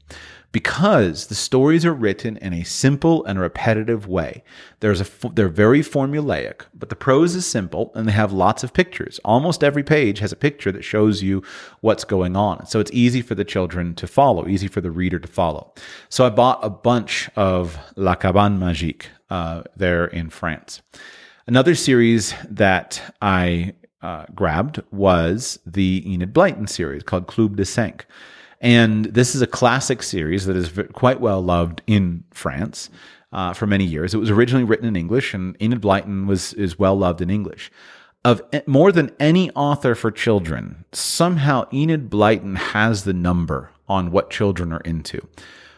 because 0.53 1.29
the 1.29 1.35
stories 1.35 1.85
are 1.87 1.95
written 1.95 2.37
in 2.39 2.53
a 2.53 2.65
simple 2.65 3.25
and 3.25 3.39
repetitive 3.39 4.07
way. 4.09 4.43
There's 4.81 5.01
a 5.01 5.07
they're 5.33 5.49
very 5.49 5.81
formulaic, 5.81 6.63
but 6.75 6.89
the 6.89 6.97
prose 6.97 7.35
is 7.35 7.47
simple 7.47 7.93
and 7.95 8.09
they 8.09 8.13
have 8.13 8.33
lots 8.33 8.65
of 8.65 8.73
pictures. 8.73 9.21
Almost 9.25 9.63
every 9.63 9.85
page 9.85 10.19
has 10.19 10.33
a 10.33 10.37
picture 10.37 10.73
that 10.73 10.83
shows 10.83 11.23
you 11.23 11.43
what's 11.81 12.05
going 12.05 12.37
on. 12.37 12.67
So 12.67 12.81
it's 12.81 12.91
easy 12.93 13.23
for 13.23 13.35
the 13.35 13.45
children 13.45 13.95
to 13.97 14.07
follow, 14.07 14.49
easy 14.49 14.67
for 14.67 14.81
the 14.81 14.91
reader 14.91 15.19
to 15.19 15.29
follow. 15.29 15.73
So 16.09 16.27
I 16.27 16.31
bought 16.31 16.59
a 16.63 16.71
bunch 16.71 17.31
of 17.37 17.79
La 17.97 18.17
Cabane 18.17 18.59
Magique 18.59 19.07
uh, 19.31 19.63
there 19.77 20.07
in 20.07 20.31
France. 20.31 20.83
Another 21.47 21.75
series 21.75 22.35
that 22.49 23.15
I 23.23 23.75
uh, 24.03 24.25
grabbed 24.35 24.83
was 24.91 25.59
the 25.67 26.03
Enid 26.11 26.33
Blyton 26.33 26.69
series 26.69 27.03
called 27.03 27.27
Club 27.27 27.57
de 27.57 27.65
Cinq. 27.65 28.07
And 28.61 29.07
this 29.07 29.35
is 29.35 29.43
a 29.43 29.47
classic 29.47 30.03
series 30.03 30.47
that 30.47 30.57
is 30.57 30.73
quite 30.93 31.21
well 31.21 31.43
loved 31.43 31.83
in 31.87 32.25
France 32.31 32.91
uh, 33.33 33.55
for 33.55 33.67
many 33.67 33.85
years. 33.85 34.13
It 34.13 34.19
was 34.19 34.31
originally 34.31 34.65
written 34.65 34.87
in 34.87 34.97
English, 34.97 35.33
and 35.35 35.61
Enid 35.63 35.81
Blyton 35.81 36.27
was 36.27 36.53
is 36.55 36.79
well 36.79 36.97
loved 36.97 37.21
in 37.21 37.31
English. 37.31 37.71
Of 38.23 38.43
more 38.67 38.93
than 38.93 39.13
any 39.19 39.51
author 39.53 39.95
for 39.95 40.11
children, 40.11 40.85
somehow 40.93 41.67
Enid 41.73 42.11
Blyton 42.11 42.57
has 42.57 43.05
the 43.05 43.15
number 43.15 43.71
on 43.89 44.11
what 44.11 44.31
children 44.31 44.73
are 44.73 44.81
into. 44.81 45.27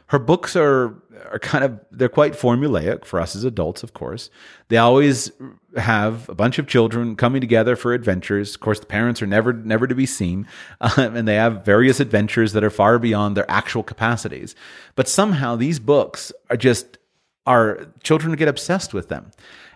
Her 0.07 0.19
books 0.19 0.57
are 0.57 0.95
are 1.31 1.39
kind 1.39 1.65
of 1.65 1.79
they're 1.93 2.09
quite 2.09 2.33
formulaic 2.33 3.05
for 3.05 3.21
us 3.21 3.37
as 3.37 3.45
adults, 3.45 3.85
of 3.85 3.95
course. 3.95 4.29
They 4.69 4.77
always 4.77 5.31
have 5.77 6.29
a 6.29 6.35
bunch 6.35 6.59
of 6.59 6.67
children 6.67 7.17
coming 7.17 7.41
together 7.41 7.77
for 7.77 7.93
adventures. 7.93 8.55
Of 8.55 8.61
course, 8.61 8.81
the 8.81 8.87
parents 8.87 9.23
are 9.23 9.27
never 9.27 9.53
never 9.53 9.87
to 9.87 9.95
be 9.95 10.07
seen, 10.07 10.47
um, 10.81 11.17
and 11.17 11.27
they 11.27 11.37
have 11.37 11.65
various 11.65 12.01
adventures 12.01 12.53
that 12.53 12.65
are 12.65 12.71
far 12.71 12.99
beyond 12.99 13.37
their 13.37 13.51
actual 13.51 13.83
capacities. 13.83 14.55
But 14.95 15.09
somehow 15.09 15.57
these 15.57 15.79
books 15.79 16.33
are 16.51 16.57
just 16.57 16.99
are 17.47 17.87
children 18.03 18.35
get 18.37 18.49
obsessed 18.49 18.95
with 18.95 19.09
them. 19.09 19.31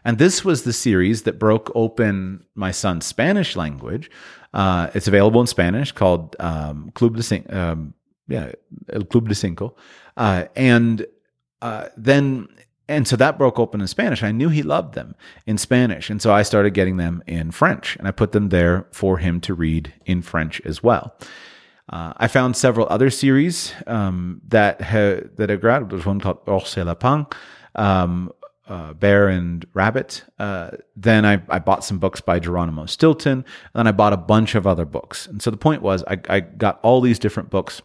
And 0.04 0.18
this 0.18 0.44
was 0.44 0.62
the 0.62 0.72
series 0.72 1.22
that 1.22 1.38
broke 1.38 1.72
open 1.74 2.44
my 2.54 2.70
son's 2.70 3.04
Spanish 3.04 3.56
language. 3.56 4.08
Uh, 4.54 4.88
it's 4.94 5.08
available 5.08 5.40
in 5.40 5.48
Spanish 5.48 5.90
called 5.90 6.36
um, 6.38 6.92
Club 6.94 7.16
de 7.16 7.22
Cinco, 7.24 7.52
um, 7.52 7.92
yeah, 8.28 8.52
El 8.92 9.02
Club 9.02 9.28
de 9.28 9.34
Cinco. 9.34 9.74
Uh, 10.16 10.44
and 10.54 11.06
uh, 11.60 11.88
then 11.96 12.46
and 12.88 13.08
so 13.08 13.16
that 13.16 13.36
broke 13.36 13.58
open 13.58 13.80
in 13.80 13.86
Spanish. 13.88 14.22
I 14.22 14.30
knew 14.30 14.48
he 14.48 14.62
loved 14.62 14.94
them 14.94 15.16
in 15.44 15.58
Spanish. 15.58 16.08
And 16.08 16.22
so 16.22 16.32
I 16.32 16.42
started 16.42 16.70
getting 16.70 16.98
them 16.98 17.22
in 17.26 17.50
French 17.50 17.96
and 17.96 18.06
I 18.06 18.12
put 18.12 18.32
them 18.32 18.50
there 18.50 18.86
for 18.92 19.18
him 19.18 19.40
to 19.42 19.54
read 19.54 19.92
in 20.04 20.22
French 20.22 20.60
as 20.64 20.82
well. 20.82 21.16
Uh, 21.88 22.12
I 22.16 22.28
found 22.28 22.56
several 22.56 22.86
other 22.88 23.10
series 23.10 23.72
um, 23.86 24.40
that 24.48 24.80
ha- 24.82 25.28
that 25.36 25.50
I 25.50 25.56
grabbed. 25.56 25.90
There's 25.90 26.06
one 26.06 26.20
called 26.20 26.38
Ours 26.48 26.76
et 26.76 26.84
Lapin, 26.84 27.26
um, 27.76 28.32
uh, 28.66 28.92
Bear 28.92 29.28
and 29.28 29.64
Rabbit. 29.72 30.24
Uh, 30.38 30.72
then 30.96 31.24
I, 31.24 31.40
I 31.48 31.60
bought 31.60 31.84
some 31.84 31.98
books 31.98 32.20
by 32.20 32.40
Geronimo 32.40 32.86
Stilton. 32.86 33.44
Then 33.72 33.86
I 33.86 33.92
bought 33.92 34.12
a 34.12 34.16
bunch 34.16 34.56
of 34.56 34.66
other 34.66 34.84
books. 34.84 35.28
And 35.28 35.40
so 35.40 35.50
the 35.50 35.56
point 35.56 35.82
was, 35.82 36.02
I, 36.08 36.18
I 36.28 36.40
got 36.40 36.80
all 36.82 37.00
these 37.00 37.20
different 37.20 37.50
books 37.50 37.82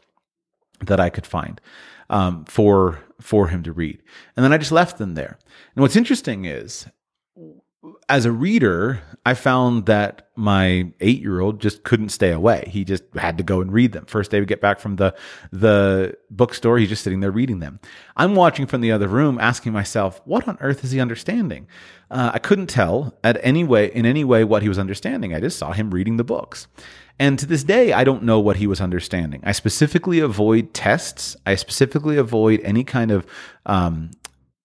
that 0.80 1.00
I 1.00 1.10
could 1.10 1.28
find 1.28 1.62
um, 2.10 2.46
for 2.46 3.00
for 3.22 3.48
him 3.48 3.64
to 3.64 3.72
read, 3.72 4.02
and 4.36 4.44
then 4.44 4.54
I 4.54 4.58
just 4.58 4.72
left 4.72 4.98
them 4.98 5.14
there. 5.16 5.38
And 5.76 5.82
what's 5.82 5.96
interesting 5.96 6.46
is 6.46 6.88
as 8.12 8.26
a 8.26 8.32
reader, 8.32 9.02
I 9.26 9.36
found 9.36 9.86
that 9.86 10.28
my 10.36 10.92
eight 11.00 11.22
year 11.22 11.40
old 11.40 11.62
just 11.62 11.84
couldn't 11.84 12.10
stay 12.10 12.32
away. 12.32 12.68
He 12.68 12.84
just 12.84 13.04
had 13.16 13.38
to 13.38 13.44
go 13.44 13.62
and 13.62 13.72
read 13.72 13.94
them. 13.94 14.06
First 14.06 14.32
day 14.32 14.42
we 14.42 14.46
get 14.46 14.60
back 14.60 14.82
from 14.82 14.98
the, 14.98 15.16
the 15.54 16.18
bookstore, 16.30 16.78
he's 16.78 16.90
just 16.90 17.06
sitting 17.06 17.22
there 17.22 17.32
reading 17.32 17.60
them. 17.60 17.80
I'm 18.18 18.36
watching 18.36 18.68
from 18.68 18.82
the 18.82 18.92
other 18.92 19.08
room, 19.08 19.40
asking 19.40 19.72
myself, 19.72 20.22
what 20.26 20.46
on 20.46 20.58
earth 20.60 20.84
is 20.84 20.92
he 20.92 21.00
understanding? 21.00 21.68
Uh, 22.10 22.32
I 22.34 22.40
couldn't 22.40 22.68
tell 22.68 23.18
at 23.24 23.40
any 23.42 23.64
way, 23.64 23.90
in 23.90 24.06
any 24.06 24.26
way, 24.26 24.44
what 24.44 24.62
he 24.62 24.68
was 24.68 24.78
understanding. 24.78 25.34
I 25.34 25.40
just 25.40 25.58
saw 25.58 25.72
him 25.72 25.92
reading 25.92 26.18
the 26.18 26.26
books. 26.26 26.68
And 27.18 27.40
to 27.40 27.46
this 27.46 27.64
day, 27.64 27.94
I 27.94 28.04
don't 28.04 28.24
know 28.24 28.42
what 28.42 28.58
he 28.58 28.68
was 28.68 28.82
understanding. 28.82 29.42
I 29.46 29.54
specifically 29.54 30.20
avoid 30.20 30.74
tests. 30.74 31.38
I 31.46 31.56
specifically 31.56 32.18
avoid 32.18 32.60
any 32.62 32.84
kind 32.84 33.12
of 33.12 33.26
um, 33.66 34.12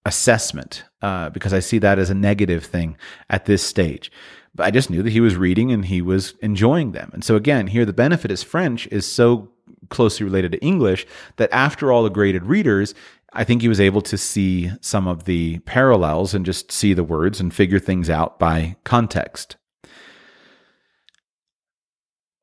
assessment 0.06 0.84
uh, 1.02 1.28
because 1.30 1.52
I 1.52 1.58
see 1.58 1.78
that 1.80 1.98
as 1.98 2.10
a 2.10 2.14
negative 2.14 2.64
thing 2.64 2.96
at 3.28 3.44
this 3.44 3.62
stage. 3.62 4.10
But 4.54 4.66
I 4.66 4.70
just 4.70 4.88
knew 4.88 5.02
that 5.02 5.10
he 5.10 5.20
was 5.20 5.36
reading 5.36 5.72
and 5.72 5.84
he 5.84 6.00
was 6.00 6.34
enjoying 6.40 6.92
them. 6.92 7.10
And 7.12 7.22
so 7.22 7.34
again, 7.36 7.66
here 7.66 7.84
the 7.84 7.92
benefit 7.92 8.30
is 8.30 8.42
French 8.42 8.86
is 8.86 9.04
so 9.04 9.50
closely 9.90 10.24
related 10.24 10.52
to 10.52 10.64
English 10.64 11.06
that 11.36 11.52
after 11.52 11.92
all 11.92 12.04
the 12.04 12.08
graded 12.08 12.46
readers, 12.46 12.94
I 13.32 13.42
think 13.42 13.60
he 13.60 13.68
was 13.68 13.80
able 13.80 14.00
to 14.02 14.16
see 14.16 14.70
some 14.80 15.08
of 15.08 15.24
the 15.24 15.58
parallels 15.60 16.34
and 16.34 16.46
just 16.46 16.70
see 16.70 16.94
the 16.94 17.04
words 17.04 17.40
and 17.40 17.52
figure 17.52 17.80
things 17.80 18.08
out 18.08 18.38
by 18.38 18.76
context. 18.84 19.56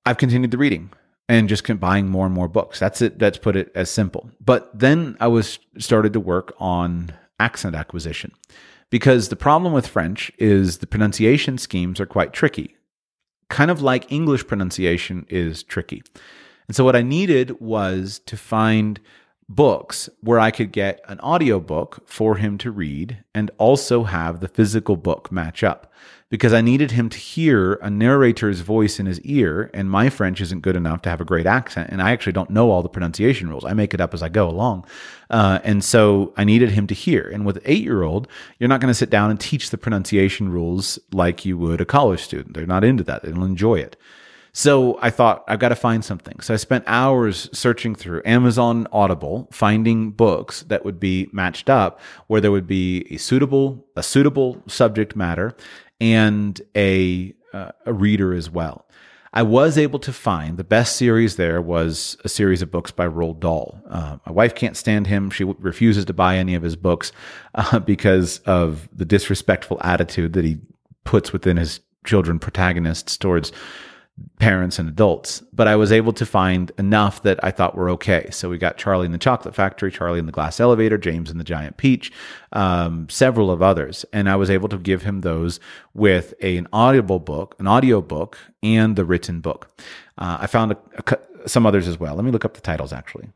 I've 0.06 0.18
continued 0.18 0.52
the 0.52 0.58
reading 0.58 0.92
and 1.30 1.48
just 1.48 1.64
kept 1.64 1.80
buying 1.80 2.10
more 2.10 2.26
and 2.26 2.36
more 2.36 2.50
books. 2.50 2.78
That's 2.78 3.02
it. 3.02 3.18
That's 3.18 3.38
put 3.38 3.56
it 3.56 3.72
as 3.74 3.90
simple. 3.90 4.30
But 4.44 4.78
then 4.78 5.16
I 5.22 5.28
was 5.28 5.60
started 5.80 6.12
to 6.14 6.20
work 6.20 6.54
on 6.60 7.14
accent 7.44 7.76
acquisition. 7.76 8.32
Because 8.90 9.30
the 9.30 9.36
problem 9.36 9.74
with 9.74 9.88
French 9.88 10.32
is 10.38 10.78
the 10.78 10.88
pronunciation 10.88 11.58
schemes 11.58 12.00
are 12.00 12.06
quite 12.06 12.32
tricky, 12.32 12.76
kind 13.50 13.72
of 13.72 13.82
like 13.82 14.12
English 14.12 14.48
pronunciation 14.48 15.26
is 15.30 15.64
tricky. 15.64 16.04
And 16.68 16.76
so, 16.76 16.84
what 16.84 16.96
I 16.96 17.02
needed 17.02 17.60
was 17.60 18.20
to 18.28 18.38
find 18.38 19.00
books 19.50 20.10
where 20.22 20.40
I 20.40 20.52
could 20.52 20.72
get 20.72 21.02
an 21.08 21.20
audiobook 21.20 22.08
for 22.08 22.36
him 22.36 22.58
to 22.60 22.72
read 22.72 23.24
and 23.36 23.52
also 23.58 24.04
have 24.04 24.40
the 24.40 24.48
physical 24.48 24.96
book 24.96 25.32
match 25.32 25.64
up 25.64 25.92
because 26.34 26.52
I 26.52 26.62
needed 26.62 26.90
him 26.90 27.10
to 27.10 27.18
hear 27.20 27.74
a 27.74 27.92
narrator's 27.92 28.62
voice 28.62 29.00
in 29.00 29.06
his 29.06 29.22
ear, 29.22 29.70
and 29.72 29.88
my 29.88 30.10
French 30.10 30.42
isn't 30.42 30.64
good 30.64 30.76
enough 30.76 31.04
to 31.04 31.12
have 31.12 31.22
a 31.22 31.26
great 31.26 31.46
accent, 31.46 31.92
and 31.92 32.02
I 32.02 32.10
actually 32.10 32.32
don't 32.32 32.50
know 32.50 32.72
all 32.72 32.82
the 32.82 32.90
pronunciation 32.90 33.52
rules. 33.52 33.64
I 33.64 33.74
make 33.74 33.94
it 33.94 34.02
up 34.02 34.16
as 34.16 34.24
I 34.24 34.30
go 34.30 34.50
along. 34.50 34.88
Uh, 35.30 35.60
and 35.64 35.84
so 35.84 36.34
I 36.36 36.44
needed 36.44 36.72
him 36.72 36.88
to 36.88 36.96
hear. 36.96 37.30
And 37.32 37.46
with 37.46 37.58
an 37.58 37.64
eight 37.66 37.84
year 37.84 38.02
old, 38.02 38.28
you're 38.58 38.68
not 38.68 38.82
going 38.82 38.90
to 38.90 38.96
sit 38.96 39.12
down 39.12 39.30
and 39.30 39.40
teach 39.40 39.70
the 39.70 39.78
pronunciation 39.78 40.50
rules 40.50 40.98
like 41.12 41.46
you 41.46 41.56
would 41.60 41.82
a 41.82 41.86
college 41.86 42.24
student. 42.24 42.56
They're 42.56 42.66
not 42.66 42.84
into 42.84 43.04
that, 43.04 43.22
they 43.22 43.30
don't 43.30 43.44
enjoy 43.44 43.76
it. 43.76 43.96
So 44.56 45.00
I 45.02 45.10
thought 45.10 45.44
I've 45.48 45.58
got 45.58 45.70
to 45.70 45.76
find 45.76 46.06
something. 46.06 46.40
So 46.42 46.54
I 46.54 46.58
spent 46.58 46.84
hours 46.86 47.50
searching 47.58 47.96
through 47.96 48.22
Amazon 48.24 48.88
Audible, 48.92 49.48
finding 49.52 50.12
books 50.12 50.62
that 50.64 50.86
would 50.86 51.00
be 51.00 51.28
matched 51.32 51.72
up 51.72 52.00
where 52.28 52.40
there 52.40 52.52
would 52.52 52.68
be 52.68 53.08
a 53.10 53.18
suitable 53.18 53.84
a 53.96 54.04
suitable 54.04 54.62
subject 54.68 55.16
matter 55.16 55.56
and 56.04 56.62
a 56.76 57.34
uh, 57.54 57.72
a 57.86 57.94
reader 57.94 58.34
as 58.34 58.50
well. 58.50 58.86
I 59.32 59.42
was 59.42 59.78
able 59.78 60.00
to 60.00 60.14
find 60.14 60.58
the 60.58 60.64
best 60.64 60.96
series 60.96 61.38
there 61.38 61.62
was 61.62 62.18
a 62.24 62.30
series 62.30 62.62
of 62.62 62.70
books 62.70 62.92
by 62.92 63.08
Roald 63.08 63.40
Dahl. 63.40 63.82
Uh, 63.90 64.18
my 64.26 64.32
wife 64.32 64.54
can't 64.54 64.78
stand 64.78 65.08
him. 65.08 65.30
She 65.30 65.44
refuses 65.44 66.06
to 66.06 66.14
buy 66.14 66.38
any 66.38 66.54
of 66.56 66.62
his 66.62 66.76
books 66.76 67.12
uh, 67.56 67.80
because 67.80 68.40
of 68.40 68.90
the 68.94 69.06
disrespectful 69.06 69.80
attitude 69.82 70.34
that 70.34 70.46
he 70.46 70.60
puts 71.04 71.32
within 71.32 71.58
his 71.58 71.80
children 72.06 72.38
protagonists 72.38 73.18
towards 73.18 73.52
parents 74.40 74.78
and 74.78 74.88
adults, 74.88 75.42
but 75.54 75.68
I 75.68 75.76
was 75.76 75.92
able 75.92 76.14
to 76.14 76.26
find 76.26 76.72
enough 76.78 77.24
that 77.24 77.44
I 77.44 77.50
thought 77.50 77.76
were 77.76 77.90
okay. 77.92 78.28
So 78.32 78.50
we 78.50 78.58
got 78.58 78.78
Charlie 78.78 79.08
in 79.08 79.12
the 79.12 79.18
Chocolate 79.18 79.56
Factory, 79.56 79.92
Charlie 79.92 80.20
in 80.20 80.28
the 80.28 80.32
Glass 80.32 80.60
Elevator, 80.60 80.98
James 80.98 81.32
and 81.32 81.40
the 81.40 81.44
Giant 81.44 81.78
Peach, 81.78 82.12
um, 82.52 83.10
several 83.10 83.50
of 83.50 83.62
others, 83.62 84.06
and 84.14 84.30
I 84.30 84.36
was 84.36 84.50
able 84.50 84.70
to 84.70 84.78
give 84.78 85.02
him 85.02 85.22
those 85.22 85.60
with 85.94 86.34
a, 86.42 86.58
an 86.58 86.68
audible 86.72 87.20
book, 87.20 87.56
an 87.58 87.68
audio 87.68 88.02
book, 88.02 88.38
and 88.62 88.96
the 88.96 89.06
written 89.06 89.40
book. 89.40 89.70
Uh, 90.18 90.38
I 90.42 90.48
found 90.48 90.74
a, 90.74 90.78
a, 91.08 91.48
some 91.48 91.66
others 91.66 91.88
as 91.88 92.00
well. 92.00 92.16
Let 92.16 92.24
me 92.24 92.32
look 92.32 92.46
up 92.46 92.54
the 92.54 92.62
titles 92.62 92.94
actually. 92.94 93.30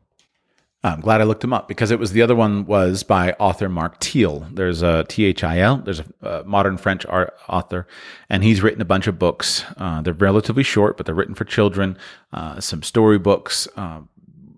I'm 0.84 1.00
glad 1.00 1.20
I 1.20 1.24
looked 1.24 1.42
him 1.42 1.52
up 1.52 1.66
because 1.66 1.90
it 1.90 1.98
was 1.98 2.12
the 2.12 2.22
other 2.22 2.36
one 2.36 2.64
was 2.64 3.02
by 3.02 3.32
author 3.32 3.68
Mark 3.68 4.00
Thil. 4.00 4.46
There's 4.52 4.80
a 4.80 5.04
T 5.08 5.24
H 5.24 5.42
I 5.42 5.58
L. 5.58 5.78
There's 5.78 6.00
a, 6.00 6.04
a, 6.22 6.44
modern 6.44 6.76
French 6.76 7.04
art 7.06 7.34
author, 7.48 7.88
and 8.30 8.44
he's 8.44 8.62
written 8.62 8.80
a 8.80 8.84
bunch 8.84 9.08
of 9.08 9.18
books. 9.18 9.64
Uh, 9.76 10.02
they're 10.02 10.14
relatively 10.14 10.62
short, 10.62 10.96
but 10.96 11.04
they're 11.04 11.16
written 11.16 11.34
for 11.34 11.44
children. 11.44 11.98
Uh, 12.32 12.60
some 12.60 12.84
storybooks 12.84 13.66
uh, 13.76 14.02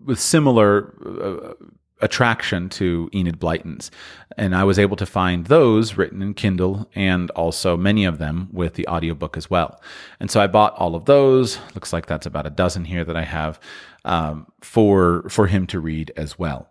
with 0.04 0.20
similar 0.20 0.94
uh, 1.22 1.54
attraction 2.00 2.68
to 2.70 3.08
Enid 3.14 3.38
Blyton's. 3.38 3.90
And 4.36 4.54
I 4.54 4.64
was 4.64 4.78
able 4.78 4.96
to 4.96 5.06
find 5.06 5.46
those 5.46 5.96
written 5.96 6.22
in 6.22 6.34
Kindle 6.34 6.88
and 6.94 7.30
also 7.32 7.76
many 7.76 8.04
of 8.04 8.18
them 8.18 8.48
with 8.52 8.74
the 8.74 8.86
audiobook 8.88 9.36
as 9.36 9.50
well. 9.50 9.82
And 10.18 10.30
so 10.30 10.40
I 10.40 10.46
bought 10.46 10.74
all 10.76 10.94
of 10.94 11.04
those. 11.04 11.58
Looks 11.74 11.92
like 11.92 12.06
that's 12.06 12.26
about 12.26 12.46
a 12.46 12.50
dozen 12.50 12.86
here 12.86 13.04
that 13.04 13.16
I 13.16 13.24
have 13.24 13.60
um, 14.05 14.46
for 14.61 15.28
for 15.28 15.46
him 15.46 15.66
to 15.68 15.80
read 15.80 16.12
as 16.16 16.38
well. 16.38 16.68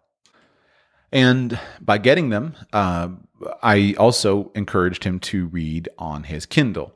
And 1.11 1.59
by 1.81 1.97
getting 1.97 2.29
them, 2.29 2.55
uh, 2.71 3.09
I 3.63 3.95
also 3.97 4.51
encouraged 4.53 5.03
him 5.03 5.19
to 5.21 5.47
read 5.47 5.89
on 5.97 6.23
his 6.23 6.45
Kindle. 6.45 6.93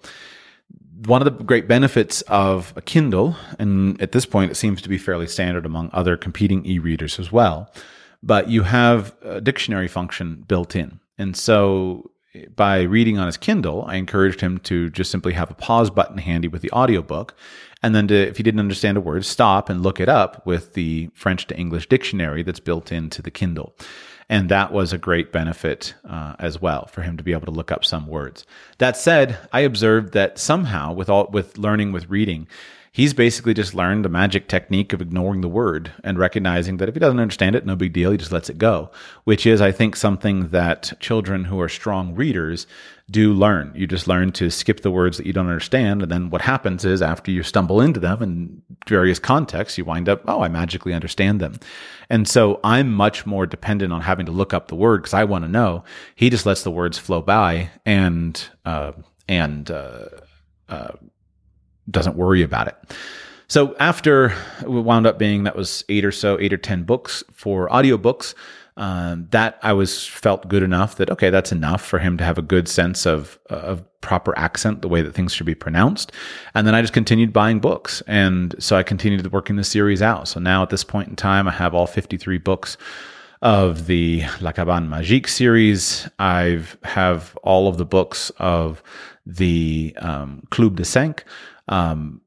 One 1.06 1.22
of 1.22 1.26
the 1.26 1.44
great 1.44 1.68
benefits 1.68 2.22
of 2.24 2.74
a 2.76 2.82
Kindle, 2.82 3.36
and 3.58 4.00
at 4.02 4.12
this 4.12 4.26
point 4.26 4.52
it 4.52 4.56
seems 4.56 4.82
to 4.84 4.90
be 4.90 4.98
fairly 4.98 5.28
standard 5.28 5.66
among 5.66 5.90
other 5.92 6.16
competing 6.16 6.66
e 6.66 6.80
readers 6.80 7.20
as 7.20 7.32
well, 7.32 7.74
but 8.22 8.50
you 8.50 8.64
have 8.64 9.16
a 9.24 9.42
dictionary 9.42 9.88
function 9.88 10.44
built 10.48 10.76
in. 10.76 11.00
And 11.18 11.36
so 11.36 12.12
by 12.56 12.82
reading 12.82 13.18
on 13.20 13.28
his 13.28 13.38
Kindle, 13.38 13.84
I 13.86 13.96
encouraged 13.96 14.42
him 14.42 14.60
to 14.60 14.90
just 14.90 15.12
simply 15.12 15.34
have 15.34 15.52
a 15.52 15.56
pause 15.56 15.90
button 15.90 16.18
handy 16.18 16.48
with 16.48 16.62
the 16.62 16.72
audiobook. 16.72 17.36
And 17.84 17.94
then 17.94 18.08
to, 18.08 18.16
if 18.16 18.38
he 18.38 18.44
didn't 18.44 18.62
understand 18.62 18.98
a 18.98 19.02
word, 19.02 19.26
stop 19.26 19.70
and 19.70 19.84
look 19.84 20.00
it 20.00 20.10
up 20.10 20.46
with 20.46 20.74
the 20.74 21.10
French 21.14 21.46
to 21.48 21.58
English 21.58 21.90
dictionary 21.90 22.42
that's 22.42 22.62
built 22.62 22.92
into 22.92 23.22
the 23.22 23.30
Kindle. 23.30 23.76
And 24.30 24.48
that 24.50 24.72
was 24.72 24.94
a 24.94 24.98
great 24.98 25.34
benefit 25.34 25.94
uh, 26.10 26.36
as 26.40 26.62
well 26.62 26.88
for 26.88 27.02
him 27.02 27.18
to 27.18 27.24
be 27.24 27.34
able 27.34 27.46
to 27.46 27.52
look 27.52 27.72
up 27.72 27.84
some 27.84 28.08
words. 28.08 28.46
That 28.78 28.96
said, 28.96 29.38
I 29.52 29.60
observed 29.60 30.14
that 30.14 30.40
somehow 30.40 30.94
with 30.94 31.10
all, 31.10 31.28
with 31.28 31.58
learning 31.58 31.92
with 31.92 32.10
reading, 32.10 32.48
he's 32.94 33.14
basically 33.14 33.54
just 33.54 33.76
learned 33.76 34.06
the 34.06 34.10
magic 34.10 34.48
technique 34.48 34.94
of 34.94 35.02
ignoring 35.02 35.42
the 35.42 35.50
word 35.50 35.92
and 36.06 36.18
recognizing 36.18 36.78
that 36.78 36.88
if 36.88 36.96
he 36.96 37.00
doesn't 37.00 37.20
understand 37.20 37.56
it, 37.56 37.66
no 37.66 37.76
big 37.76 37.92
deal. 37.92 38.12
He 38.12 38.18
just 38.18 38.32
lets 38.32 38.50
it 38.50 38.58
go, 38.58 38.92
which 39.26 39.46
is, 39.46 39.60
I 39.60 39.74
think, 39.74 39.96
something 39.96 40.50
that 40.50 40.94
children 41.00 41.46
who 41.46 41.60
are 41.60 41.70
strong 41.70 42.16
readers 42.16 42.66
do 43.10 43.34
learn. 43.34 43.72
You 43.76 43.86
just 43.86 44.08
learn 44.08 44.32
to 44.34 44.50
skip 44.50 44.82
the 44.82 44.92
words 44.92 45.18
that 45.18 45.26
you 45.26 45.34
don't 45.34 45.48
understand. 45.48 46.02
And 46.02 46.12
then 46.12 46.30
what 46.30 46.42
happens 46.42 46.86
is 46.86 47.02
after 47.02 47.32
you 47.32 47.44
stumble 47.44 47.82
into 47.82 48.00
them 48.00 48.24
in 48.24 48.62
various 48.88 49.20
contexts, 49.20 49.78
you 49.78 49.86
wind 49.86 50.08
up, 50.08 50.22
oh, 50.28 50.42
I 50.42 50.48
magically 50.48 50.94
understand 50.94 51.40
them. 51.40 51.60
And 52.10 52.28
so 52.28 52.60
I'm 52.64 52.94
much 52.94 53.26
more 53.26 53.46
dependent 53.46 53.92
on 53.92 54.02
having 54.02 54.26
to 54.28 54.32
look 54.32 54.54
up 54.54 54.68
the 54.68 54.76
word 54.76 55.02
because 55.02 55.14
I 55.14 55.26
want 55.26 55.44
to 55.44 55.52
know. 55.52 55.84
He 56.16 56.30
just 56.30 56.46
lets 56.46 56.64
the 56.64 56.72
words 56.72 56.98
flow 56.98 57.22
by 57.22 57.72
and, 57.86 58.42
uh, 58.66 58.94
and, 59.28 59.70
uh, 59.70 60.06
uh, 60.70 60.94
doesn't 61.92 62.16
worry 62.16 62.42
about 62.42 62.68
it. 62.70 62.76
So 63.50 63.76
after 63.80 64.34
it 64.62 64.70
wound 64.70 65.06
up 65.06 65.20
being 65.20 65.44
that 65.44 65.56
was 65.56 65.84
eight 65.90 66.06
or 66.06 66.12
so, 66.12 66.40
eight 66.40 66.54
or 66.54 66.58
ten 66.58 66.84
books 66.84 67.24
for 67.34 67.68
audiobooks, 67.68 68.34
um, 68.78 69.28
that 69.32 69.60
I 69.62 69.74
was 69.74 70.08
felt 70.08 70.48
good 70.48 70.64
enough 70.64 70.96
that 70.96 71.10
okay, 71.10 71.30
that's 71.30 71.52
enough 71.52 71.84
for 71.84 72.00
him 72.00 72.18
to 72.18 72.24
have 72.24 72.38
a 72.38 72.42
good 72.42 72.68
sense 72.68 73.06
of 73.06 73.40
of 73.50 73.84
proper 74.02 74.38
accent, 74.38 74.82
the 74.82 74.90
way 74.90 75.02
that 75.02 75.14
things 75.14 75.34
should 75.34 75.46
be 75.46 75.56
pronounced. 75.56 76.12
And 76.56 76.68
then 76.68 76.76
I 76.76 76.82
just 76.82 76.94
continued 76.94 77.32
buying 77.32 77.60
books, 77.60 78.02
and 78.08 78.56
so 78.60 78.76
I 78.76 78.84
continued 78.84 79.32
working 79.32 79.56
the 79.56 79.64
series 79.64 80.02
out. 80.02 80.28
So 80.28 80.40
now 80.40 80.64
at 80.64 80.70
this 80.70 80.84
point 80.84 81.10
in 81.10 81.16
time, 81.16 81.48
I 81.48 81.52
have 81.52 81.74
all 81.74 81.88
fifty 81.88 82.18
three 82.18 82.40
books 82.40 82.78
of 83.42 83.88
the 83.88 84.24
La 84.42 84.54
Cabane 84.54 84.88
Magique 84.88 85.28
series. 85.28 86.10
I 86.18 86.62
have 86.84 87.38
all 87.44 87.68
of 87.68 87.78
the 87.78 87.86
books 87.86 88.32
of 88.38 88.82
the 89.26 89.96
um, 90.00 90.44
Club 90.50 90.78
de 90.78 90.86
Cinq 90.86 91.26
um, 91.68 92.22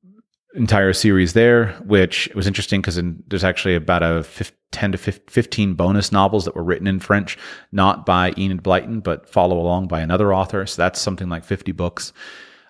entire 0.54 0.92
series 0.92 1.32
there, 1.32 1.68
which 1.84 2.28
was 2.34 2.46
interesting 2.46 2.80
because 2.80 3.00
there's 3.28 3.44
actually 3.44 3.74
about 3.74 4.02
a 4.02 4.24
10 4.72 4.92
to 4.92 4.98
15 4.98 5.74
bonus 5.74 6.12
novels 6.12 6.44
that 6.44 6.54
were 6.54 6.64
written 6.64 6.86
in 6.86 7.00
French, 7.00 7.38
not 7.72 8.04
by 8.04 8.34
Enid 8.36 8.62
Blyton, 8.62 9.02
but 9.02 9.28
follow 9.28 9.58
along 9.58 9.88
by 9.88 10.00
another 10.00 10.34
author. 10.34 10.66
So 10.66 10.82
that's 10.82 11.00
something 11.00 11.28
like 11.28 11.44
50 11.44 11.72
books. 11.72 12.12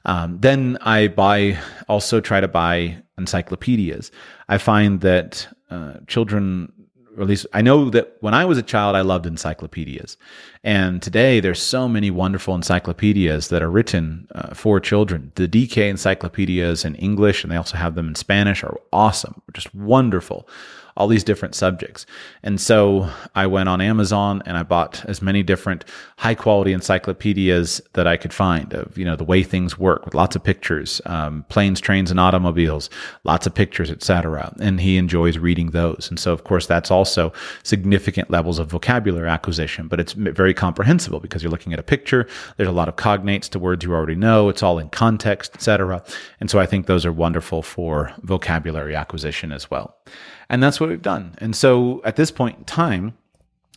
Um, 0.04 0.38
then 0.40 0.78
I 0.82 1.08
buy, 1.08 1.58
also 1.88 2.20
try 2.20 2.40
to 2.40 2.48
buy 2.48 3.02
encyclopedias. 3.18 4.12
I 4.48 4.58
find 4.58 5.00
that 5.00 5.48
uh, 5.70 5.94
children 6.06 6.72
or 7.16 7.22
at 7.22 7.28
least 7.28 7.46
I 7.54 7.62
know 7.62 7.88
that 7.90 8.16
when 8.20 8.34
I 8.34 8.44
was 8.44 8.58
a 8.58 8.62
child, 8.62 8.94
I 8.94 9.00
loved 9.00 9.26
encyclopedias. 9.26 10.18
And 10.62 11.00
today, 11.00 11.40
there's 11.40 11.62
so 11.62 11.88
many 11.88 12.10
wonderful 12.10 12.54
encyclopedias 12.54 13.48
that 13.48 13.62
are 13.62 13.70
written 13.70 14.28
uh, 14.34 14.54
for 14.54 14.80
children. 14.80 15.32
The 15.36 15.48
DK 15.48 15.88
encyclopedias 15.88 16.84
in 16.84 16.94
English, 16.96 17.42
and 17.42 17.50
they 17.50 17.56
also 17.56 17.78
have 17.78 17.94
them 17.94 18.08
in 18.08 18.14
Spanish, 18.14 18.62
are 18.62 18.78
awesome, 18.92 19.40
just 19.54 19.74
wonderful 19.74 20.46
all 20.96 21.08
these 21.08 21.24
different 21.24 21.54
subjects. 21.54 22.06
And 22.42 22.60
so 22.60 23.10
I 23.34 23.46
went 23.46 23.68
on 23.68 23.80
Amazon 23.80 24.42
and 24.46 24.56
I 24.56 24.62
bought 24.62 25.04
as 25.04 25.20
many 25.20 25.42
different 25.42 25.84
high 26.16 26.34
quality 26.34 26.72
encyclopedias 26.72 27.82
that 27.92 28.06
I 28.06 28.16
could 28.16 28.32
find 28.32 28.72
of, 28.72 28.96
you 28.96 29.04
know, 29.04 29.16
the 29.16 29.24
way 29.24 29.42
things 29.42 29.78
work 29.78 30.04
with 30.04 30.14
lots 30.14 30.36
of 30.36 30.42
pictures, 30.42 31.02
um, 31.04 31.44
planes, 31.48 31.80
trains, 31.80 32.10
and 32.10 32.18
automobiles, 32.18 32.88
lots 33.24 33.46
of 33.46 33.54
pictures, 33.54 33.90
etc. 33.90 34.54
And 34.60 34.80
he 34.80 34.96
enjoys 34.96 35.36
reading 35.36 35.70
those. 35.70 36.06
And 36.08 36.18
so, 36.18 36.32
of 36.32 36.44
course, 36.44 36.66
that's 36.66 36.90
also 36.90 37.32
significant 37.62 38.30
levels 38.30 38.58
of 38.58 38.68
vocabulary 38.68 39.28
acquisition, 39.28 39.88
but 39.88 40.00
it's 40.00 40.12
very 40.12 40.54
comprehensible 40.54 41.20
because 41.20 41.42
you're 41.42 41.50
looking 41.50 41.74
at 41.74 41.78
a 41.78 41.82
picture. 41.82 42.26
There's 42.56 42.68
a 42.68 42.72
lot 42.72 42.88
of 42.88 42.96
cognates 42.96 43.48
to 43.50 43.58
words 43.58 43.84
you 43.84 43.92
already 43.92 44.14
know. 44.14 44.48
It's 44.48 44.62
all 44.62 44.78
in 44.78 44.88
context, 44.88 45.54
etc. 45.54 46.02
And 46.40 46.50
so 46.50 46.58
I 46.58 46.66
think 46.66 46.86
those 46.86 47.04
are 47.04 47.12
wonderful 47.12 47.62
for 47.62 48.12
vocabulary 48.22 48.94
acquisition 48.94 49.52
as 49.52 49.70
well. 49.70 49.96
And 50.48 50.62
that's 50.62 50.78
what 50.78 50.88
we've 50.88 51.02
done. 51.02 51.34
And 51.38 51.56
so 51.56 52.00
at 52.04 52.16
this 52.16 52.30
point 52.30 52.58
in 52.58 52.64
time, 52.64 53.14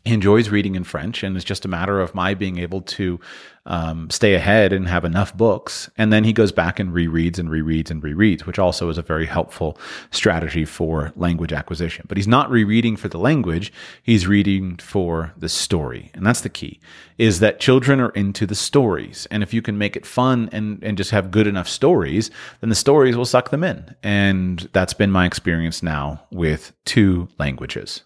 he 0.06 0.14
enjoys 0.14 0.50
reading 0.50 0.76
in 0.76 0.84
French, 0.84 1.24
and 1.24 1.36
it's 1.36 1.46
just 1.46 1.66
a 1.66 1.70
matter 1.70 2.00
of 2.00 2.16
my 2.16 2.34
being 2.34 2.58
able 2.58 2.82
to 2.82 3.20
um, 3.66 4.10
stay 4.10 4.34
ahead 4.34 4.74
and 4.74 4.88
have 4.88 5.06
enough 5.06 5.36
books. 5.36 5.90
And 5.98 6.12
then 6.12 6.24
he 6.24 6.34
goes 6.34 6.52
back 6.52 6.80
and 6.80 6.94
rereads 6.94 7.38
and 7.38 7.50
rereads 7.50 7.92
and 7.92 8.02
rereads, 8.02 8.46
which 8.46 8.58
also 8.58 8.90
is 8.90 8.98
a 8.98 9.04
very 9.04 9.26
helpful 9.26 9.78
strategy 10.12 10.66
for 10.66 11.14
language 11.16 11.54
acquisition. 11.54 12.06
But 12.08 12.18
he's 12.18 12.28
not 12.28 12.50
rereading 12.50 12.96
for 12.96 13.10
the 13.10 13.20
language, 13.20 13.72
he's 14.02 14.28
reading 14.28 14.78
for 14.78 15.34
the 15.38 15.50
story. 15.50 16.12
And 16.14 16.26
that's 16.26 16.42
the 16.42 16.50
key 16.50 16.80
is 17.20 17.42
that 17.42 17.60
children 17.60 18.00
are 18.00 18.12
into 18.12 18.48
the 18.48 18.56
stories. 18.56 19.28
And 19.30 19.44
if 19.44 19.54
you 19.54 19.62
can 19.62 19.78
make 19.78 19.98
it 19.98 20.06
fun 20.06 20.50
and, 20.54 20.82
and 20.82 20.98
just 20.98 21.12
have 21.12 21.32
good 21.32 21.48
enough 21.48 21.68
stories, 21.68 22.32
then 22.62 22.70
the 22.70 22.76
stories 22.76 23.18
will 23.18 23.26
suck 23.26 23.50
them 23.50 23.64
in. 23.64 23.94
And 24.02 24.70
that's 24.72 24.94
been 24.94 25.12
my 25.12 25.26
experience 25.26 25.84
now 25.84 26.24
with 26.32 26.72
two 26.86 27.28
languages. 27.38 28.04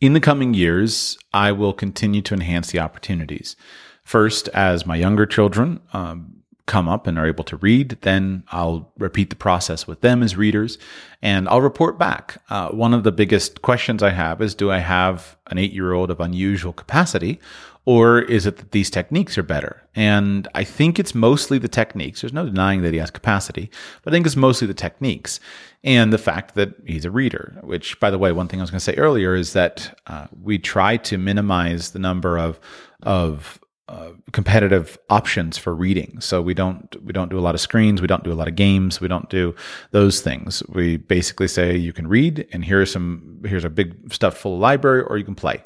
In 0.00 0.12
the 0.12 0.20
coming 0.20 0.54
years, 0.54 1.18
I 1.34 1.50
will 1.50 1.72
continue 1.72 2.22
to 2.22 2.34
enhance 2.34 2.70
the 2.70 2.78
opportunities. 2.78 3.56
First, 4.04 4.46
as 4.50 4.86
my 4.86 4.94
younger 4.94 5.26
children 5.26 5.80
um, 5.92 6.44
come 6.66 6.88
up 6.88 7.08
and 7.08 7.18
are 7.18 7.26
able 7.26 7.42
to 7.42 7.56
read, 7.56 7.98
then 8.02 8.44
I'll 8.52 8.92
repeat 8.96 9.30
the 9.30 9.36
process 9.36 9.88
with 9.88 10.00
them 10.00 10.22
as 10.22 10.36
readers 10.36 10.78
and 11.20 11.48
I'll 11.48 11.60
report 11.60 11.98
back. 11.98 12.40
Uh, 12.48 12.68
one 12.68 12.94
of 12.94 13.02
the 13.02 13.10
biggest 13.10 13.60
questions 13.60 14.00
I 14.00 14.10
have 14.10 14.40
is 14.40 14.54
Do 14.54 14.70
I 14.70 14.78
have 14.78 15.36
an 15.48 15.58
eight 15.58 15.72
year 15.72 15.92
old 15.92 16.12
of 16.12 16.20
unusual 16.20 16.72
capacity? 16.72 17.40
Or 17.88 18.20
is 18.20 18.44
it 18.44 18.58
that 18.58 18.72
these 18.72 18.90
techniques 18.90 19.38
are 19.38 19.42
better? 19.42 19.82
And 19.94 20.46
I 20.54 20.62
think 20.62 20.98
it's 20.98 21.14
mostly 21.14 21.56
the 21.56 21.68
techniques. 21.68 22.20
There's 22.20 22.34
no 22.34 22.44
denying 22.44 22.82
that 22.82 22.92
he 22.92 22.98
has 22.98 23.10
capacity, 23.10 23.70
but 24.02 24.12
I 24.12 24.14
think 24.14 24.26
it's 24.26 24.36
mostly 24.36 24.66
the 24.66 24.74
techniques 24.74 25.40
and 25.82 26.12
the 26.12 26.18
fact 26.18 26.54
that 26.56 26.74
he's 26.84 27.06
a 27.06 27.10
reader, 27.10 27.58
which, 27.62 27.98
by 27.98 28.10
the 28.10 28.18
way, 28.18 28.30
one 28.30 28.46
thing 28.46 28.60
I 28.60 28.62
was 28.62 28.70
going 28.70 28.76
to 28.80 28.84
say 28.84 28.96
earlier 28.96 29.34
is 29.34 29.54
that 29.54 29.98
uh, 30.06 30.26
we 30.38 30.58
try 30.58 30.98
to 30.98 31.16
minimize 31.16 31.92
the 31.92 31.98
number 31.98 32.38
of, 32.38 32.60
of 33.04 33.58
uh, 33.88 34.10
competitive 34.32 34.98
options 35.08 35.56
for 35.56 35.74
reading. 35.74 36.20
So 36.20 36.42
we 36.42 36.52
don't 36.52 36.94
we 37.02 37.14
don't 37.14 37.30
do 37.30 37.38
a 37.38 37.40
lot 37.40 37.54
of 37.54 37.60
screens, 37.62 38.02
we 38.02 38.06
don't 38.06 38.22
do 38.22 38.30
a 38.30 38.34
lot 38.34 38.46
of 38.46 38.54
games, 38.54 39.00
we 39.00 39.08
don't 39.08 39.30
do 39.30 39.54
those 39.92 40.20
things. 40.20 40.62
We 40.68 40.98
basically 40.98 41.48
say 41.48 41.74
you 41.74 41.94
can 41.94 42.06
read, 42.06 42.46
and 42.52 42.62
here's 42.62 42.92
some 42.92 43.40
here's 43.46 43.64
a 43.64 43.70
big 43.70 44.12
stuff 44.12 44.36
full 44.36 44.58
library, 44.58 45.04
or 45.04 45.16
you 45.16 45.24
can 45.24 45.34
play. 45.34 45.62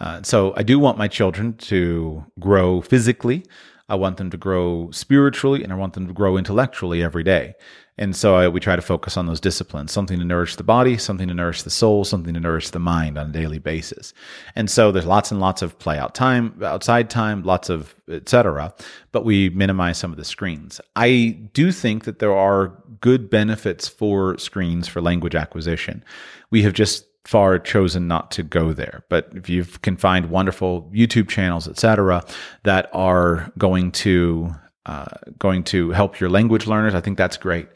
Uh, 0.00 0.22
so 0.22 0.54
I 0.56 0.62
do 0.62 0.78
want 0.78 0.98
my 0.98 1.08
children 1.08 1.52
to 1.58 2.24
grow 2.40 2.80
physically. 2.80 3.44
I 3.88 3.96
want 3.96 4.16
them 4.16 4.30
to 4.30 4.36
grow 4.36 4.88
spiritually, 4.92 5.62
and 5.62 5.72
I 5.72 5.76
want 5.76 5.94
them 5.94 6.06
to 6.06 6.12
grow 6.12 6.36
intellectually 6.36 7.02
every 7.02 7.24
day. 7.24 7.54
And 7.98 8.16
so 8.16 8.34
I, 8.34 8.48
we 8.48 8.60
try 8.60 8.76
to 8.76 8.82
focus 8.82 9.18
on 9.18 9.26
those 9.26 9.40
disciplines 9.40 9.92
something 9.92 10.18
to 10.18 10.24
nourish 10.24 10.56
the 10.56 10.62
body, 10.62 10.96
something 10.96 11.28
to 11.28 11.34
nourish 11.34 11.64
the 11.64 11.70
soul, 11.70 12.04
something 12.04 12.32
to 12.32 12.40
nourish 12.40 12.70
the 12.70 12.78
mind 12.78 13.18
on 13.18 13.28
a 13.28 13.32
daily 13.32 13.58
basis. 13.58 14.14
And 14.56 14.70
so 14.70 14.90
there's 14.90 15.04
lots 15.06 15.30
and 15.30 15.38
lots 15.38 15.60
of 15.60 15.78
play 15.78 15.98
out 15.98 16.14
time, 16.14 16.58
outside 16.64 17.10
time, 17.10 17.42
lots 17.42 17.68
of 17.68 17.94
etc. 18.08 18.74
But 19.12 19.24
we 19.26 19.50
minimize 19.50 19.98
some 19.98 20.12
of 20.12 20.16
the 20.16 20.24
screens. 20.24 20.80
I 20.96 21.38
do 21.52 21.70
think 21.72 22.04
that 22.04 22.20
there 22.20 22.34
are 22.34 22.72
good 23.00 23.28
benefits 23.28 23.86
for 23.86 24.38
screens 24.38 24.88
for 24.88 25.02
language 25.02 25.34
acquisition. 25.34 26.02
We 26.50 26.62
have 26.62 26.72
just 26.72 27.04
far 27.24 27.58
chosen 27.58 28.08
not 28.08 28.30
to 28.32 28.42
go 28.42 28.72
there. 28.72 29.04
But 29.08 29.30
if 29.34 29.48
you 29.48 29.64
can 29.64 29.96
find 29.96 30.30
wonderful 30.30 30.90
YouTube 30.92 31.28
channels, 31.28 31.68
etc., 31.68 32.24
that 32.64 32.88
are 32.92 33.52
going 33.58 33.92
to 33.92 34.54
uh, 34.86 35.06
going 35.38 35.62
to 35.62 35.90
help 35.90 36.18
your 36.18 36.30
language 36.30 36.66
learners, 36.66 36.94
I 36.94 37.00
think 37.00 37.18
that's 37.18 37.36
great. 37.36 37.68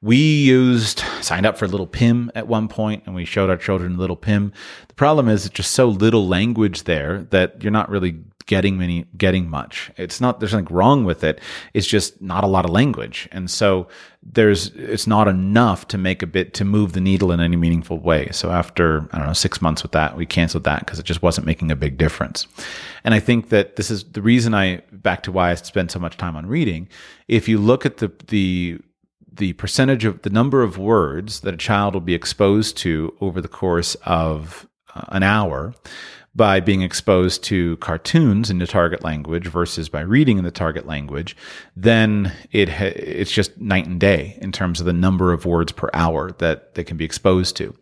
We 0.00 0.16
used 0.16 1.00
signed 1.20 1.46
up 1.46 1.56
for 1.56 1.68
Little 1.68 1.86
Pim 1.86 2.30
at 2.34 2.48
one 2.48 2.66
point, 2.66 3.04
and 3.06 3.14
we 3.14 3.24
showed 3.24 3.50
our 3.50 3.56
children 3.56 3.96
Little 3.96 4.16
Pim. 4.16 4.52
The 4.88 4.94
problem 4.94 5.28
is 5.28 5.46
it's 5.46 5.54
just 5.54 5.72
so 5.72 5.88
little 5.88 6.26
language 6.26 6.84
there 6.84 7.22
that 7.30 7.62
you're 7.62 7.70
not 7.70 7.88
really 7.88 8.12
getting 8.52 8.76
many 8.76 9.06
getting 9.16 9.48
much. 9.48 9.90
It's 9.96 10.20
not 10.20 10.38
there's 10.38 10.52
nothing 10.52 10.76
wrong 10.76 11.06
with 11.06 11.24
it. 11.24 11.40
It's 11.72 11.86
just 11.86 12.20
not 12.20 12.44
a 12.44 12.46
lot 12.46 12.66
of 12.66 12.70
language. 12.70 13.26
And 13.32 13.50
so 13.50 13.88
there's 14.22 14.66
it's 14.76 15.06
not 15.06 15.26
enough 15.26 15.88
to 15.88 15.96
make 15.96 16.22
a 16.22 16.26
bit 16.26 16.52
to 16.52 16.64
move 16.66 16.92
the 16.92 17.00
needle 17.00 17.32
in 17.32 17.40
any 17.40 17.56
meaningful 17.56 17.98
way. 17.98 18.28
So 18.30 18.50
after 18.50 19.08
i 19.12 19.16
don't 19.16 19.26
know 19.26 19.32
6 19.32 19.62
months 19.62 19.82
with 19.82 19.92
that 19.92 20.18
we 20.18 20.26
canceled 20.26 20.64
that 20.64 20.80
because 20.80 20.98
it 20.98 21.06
just 21.06 21.22
wasn't 21.22 21.46
making 21.46 21.70
a 21.70 21.76
big 21.76 21.96
difference. 21.96 22.46
And 23.04 23.14
i 23.14 23.20
think 23.20 23.48
that 23.48 23.76
this 23.76 23.90
is 23.90 24.04
the 24.04 24.20
reason 24.20 24.52
i 24.52 24.82
back 24.92 25.22
to 25.22 25.32
why 25.32 25.50
i 25.50 25.54
spend 25.54 25.90
so 25.90 25.98
much 25.98 26.18
time 26.18 26.36
on 26.36 26.44
reading. 26.44 26.90
If 27.26 27.48
you 27.48 27.56
look 27.56 27.86
at 27.86 27.96
the 27.96 28.12
the 28.28 28.78
the 29.34 29.54
percentage 29.54 30.04
of 30.04 30.20
the 30.20 30.34
number 30.40 30.62
of 30.62 30.76
words 30.76 31.40
that 31.40 31.54
a 31.54 31.64
child 31.68 31.94
will 31.94 32.02
be 32.12 32.14
exposed 32.14 32.76
to 32.84 33.16
over 33.22 33.40
the 33.40 33.54
course 33.62 33.94
of 34.04 34.68
uh, 34.94 35.06
an 35.08 35.22
hour 35.22 35.74
by 36.34 36.60
being 36.60 36.82
exposed 36.82 37.44
to 37.44 37.76
cartoons 37.76 38.48
in 38.48 38.58
the 38.58 38.66
target 38.66 39.04
language 39.04 39.46
versus 39.48 39.88
by 39.88 40.00
reading 40.00 40.38
in 40.38 40.44
the 40.44 40.50
target 40.50 40.86
language, 40.86 41.36
then 41.76 42.32
it 42.52 42.70
ha- 42.70 42.92
it's 42.96 43.30
just 43.30 43.58
night 43.60 43.86
and 43.86 44.00
day 44.00 44.38
in 44.40 44.50
terms 44.50 44.80
of 44.80 44.86
the 44.86 44.92
number 44.94 45.32
of 45.32 45.44
words 45.44 45.72
per 45.72 45.90
hour 45.92 46.32
that 46.38 46.74
they 46.74 46.84
can 46.84 46.96
be 46.96 47.04
exposed 47.04 47.56
to. 47.56 47.74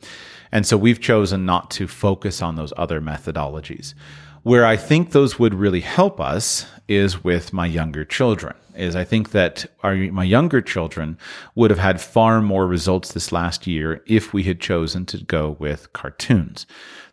And 0.52 0.66
so 0.66 0.76
we've 0.76 1.00
chosen 1.00 1.44
not 1.44 1.70
to 1.72 1.86
focus 1.86 2.42
on 2.42 2.56
those 2.56 2.72
other 2.76 3.00
methodologies. 3.00 3.94
Where 4.42 4.64
I 4.64 4.76
think 4.76 5.10
those 5.10 5.38
would 5.38 5.54
really 5.54 5.80
help 5.80 6.20
us 6.20 6.66
is 6.88 7.22
with 7.22 7.52
my 7.52 7.66
younger 7.66 8.04
children. 8.04 8.54
Is 8.74 8.96
I 8.96 9.04
think 9.04 9.32
that 9.32 9.66
our, 9.82 9.94
my 9.94 10.24
younger 10.24 10.62
children 10.62 11.18
would 11.54 11.70
have 11.70 11.78
had 11.78 12.00
far 12.00 12.40
more 12.40 12.66
results 12.66 13.12
this 13.12 13.32
last 13.32 13.66
year 13.66 14.02
if 14.06 14.32
we 14.32 14.44
had 14.44 14.60
chosen 14.60 15.04
to 15.06 15.18
go 15.18 15.56
with 15.58 15.92
cartoons. 15.92 16.66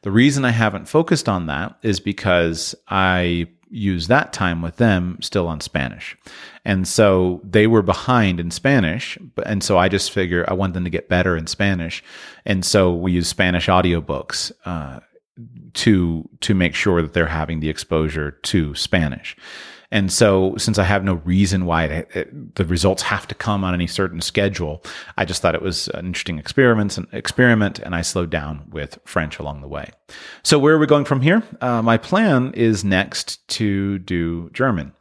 The 0.04 0.12
reason 0.12 0.46
I 0.46 0.52
haven't 0.52 0.88
focused 0.88 1.28
on 1.28 1.48
that 1.48 1.78
is 1.82 2.00
because 2.00 2.74
I 2.88 3.48
use 3.70 4.08
that 4.08 4.32
time 4.32 4.62
with 4.62 4.78
them 4.78 5.18
still 5.22 5.48
on 5.48 5.60
Spanish. 5.60 6.16
And 6.64 6.88
so 6.88 7.42
they 7.44 7.68
were 7.68 7.82
behind 7.82 8.40
in 8.40 8.52
Spanish. 8.52 9.18
And 9.46 9.64
so 9.64 9.78
I 9.78 9.90
just 9.90 10.12
figure 10.12 10.46
I 10.48 10.54
want 10.54 10.74
them 10.74 10.86
to 10.86 10.90
get 10.90 11.10
better 11.10 11.36
in 11.36 11.48
Spanish. 11.48 12.04
And 12.46 12.64
so 12.64 12.94
we 12.94 13.12
use 13.12 13.28
Spanish 13.28 13.68
audiobooks. 13.68 14.52
Uh, 14.64 15.02
to 15.74 16.28
to 16.42 16.54
make 16.54 16.76
sure 16.76 17.02
that 17.02 17.14
they're 17.14 17.28
having 17.28 17.60
the 17.60 17.70
exposure 17.70 18.32
to 18.32 18.76
Spanish. 18.76 19.36
And 19.90 20.12
so, 20.12 20.54
since 20.58 20.78
I 20.78 20.84
have 20.84 21.06
no 21.06 21.14
reason 21.14 21.66
why 21.66 21.86
it, 21.86 22.10
it, 22.14 22.56
the 22.56 22.66
results 22.66 23.04
have 23.04 23.26
to 23.30 23.36
come 23.36 23.64
on 23.64 23.74
any 23.74 23.88
certain 23.88 24.20
schedule, 24.20 24.84
I 25.18 25.24
just 25.24 25.42
thought 25.42 25.56
it 25.56 25.62
was 25.62 25.88
an 25.90 26.06
interesting 26.06 26.40
experiment. 26.40 26.98
And 26.98 27.08
experiment, 27.14 27.80
and 27.80 27.96
I 27.96 28.02
slowed 28.02 28.30
down 28.30 28.68
with 28.70 29.00
French 29.06 29.40
along 29.40 29.62
the 29.62 29.68
way. 29.70 29.92
So, 30.44 30.60
where 30.60 30.76
are 30.76 30.80
we 30.80 30.88
going 30.88 31.06
from 31.06 31.22
here? 31.22 31.42
Uh, 31.62 31.82
my 31.82 31.98
plan 31.98 32.52
is 32.54 32.84
next 32.84 33.48
to 33.50 34.00
do 34.00 34.50
German. 34.50 34.92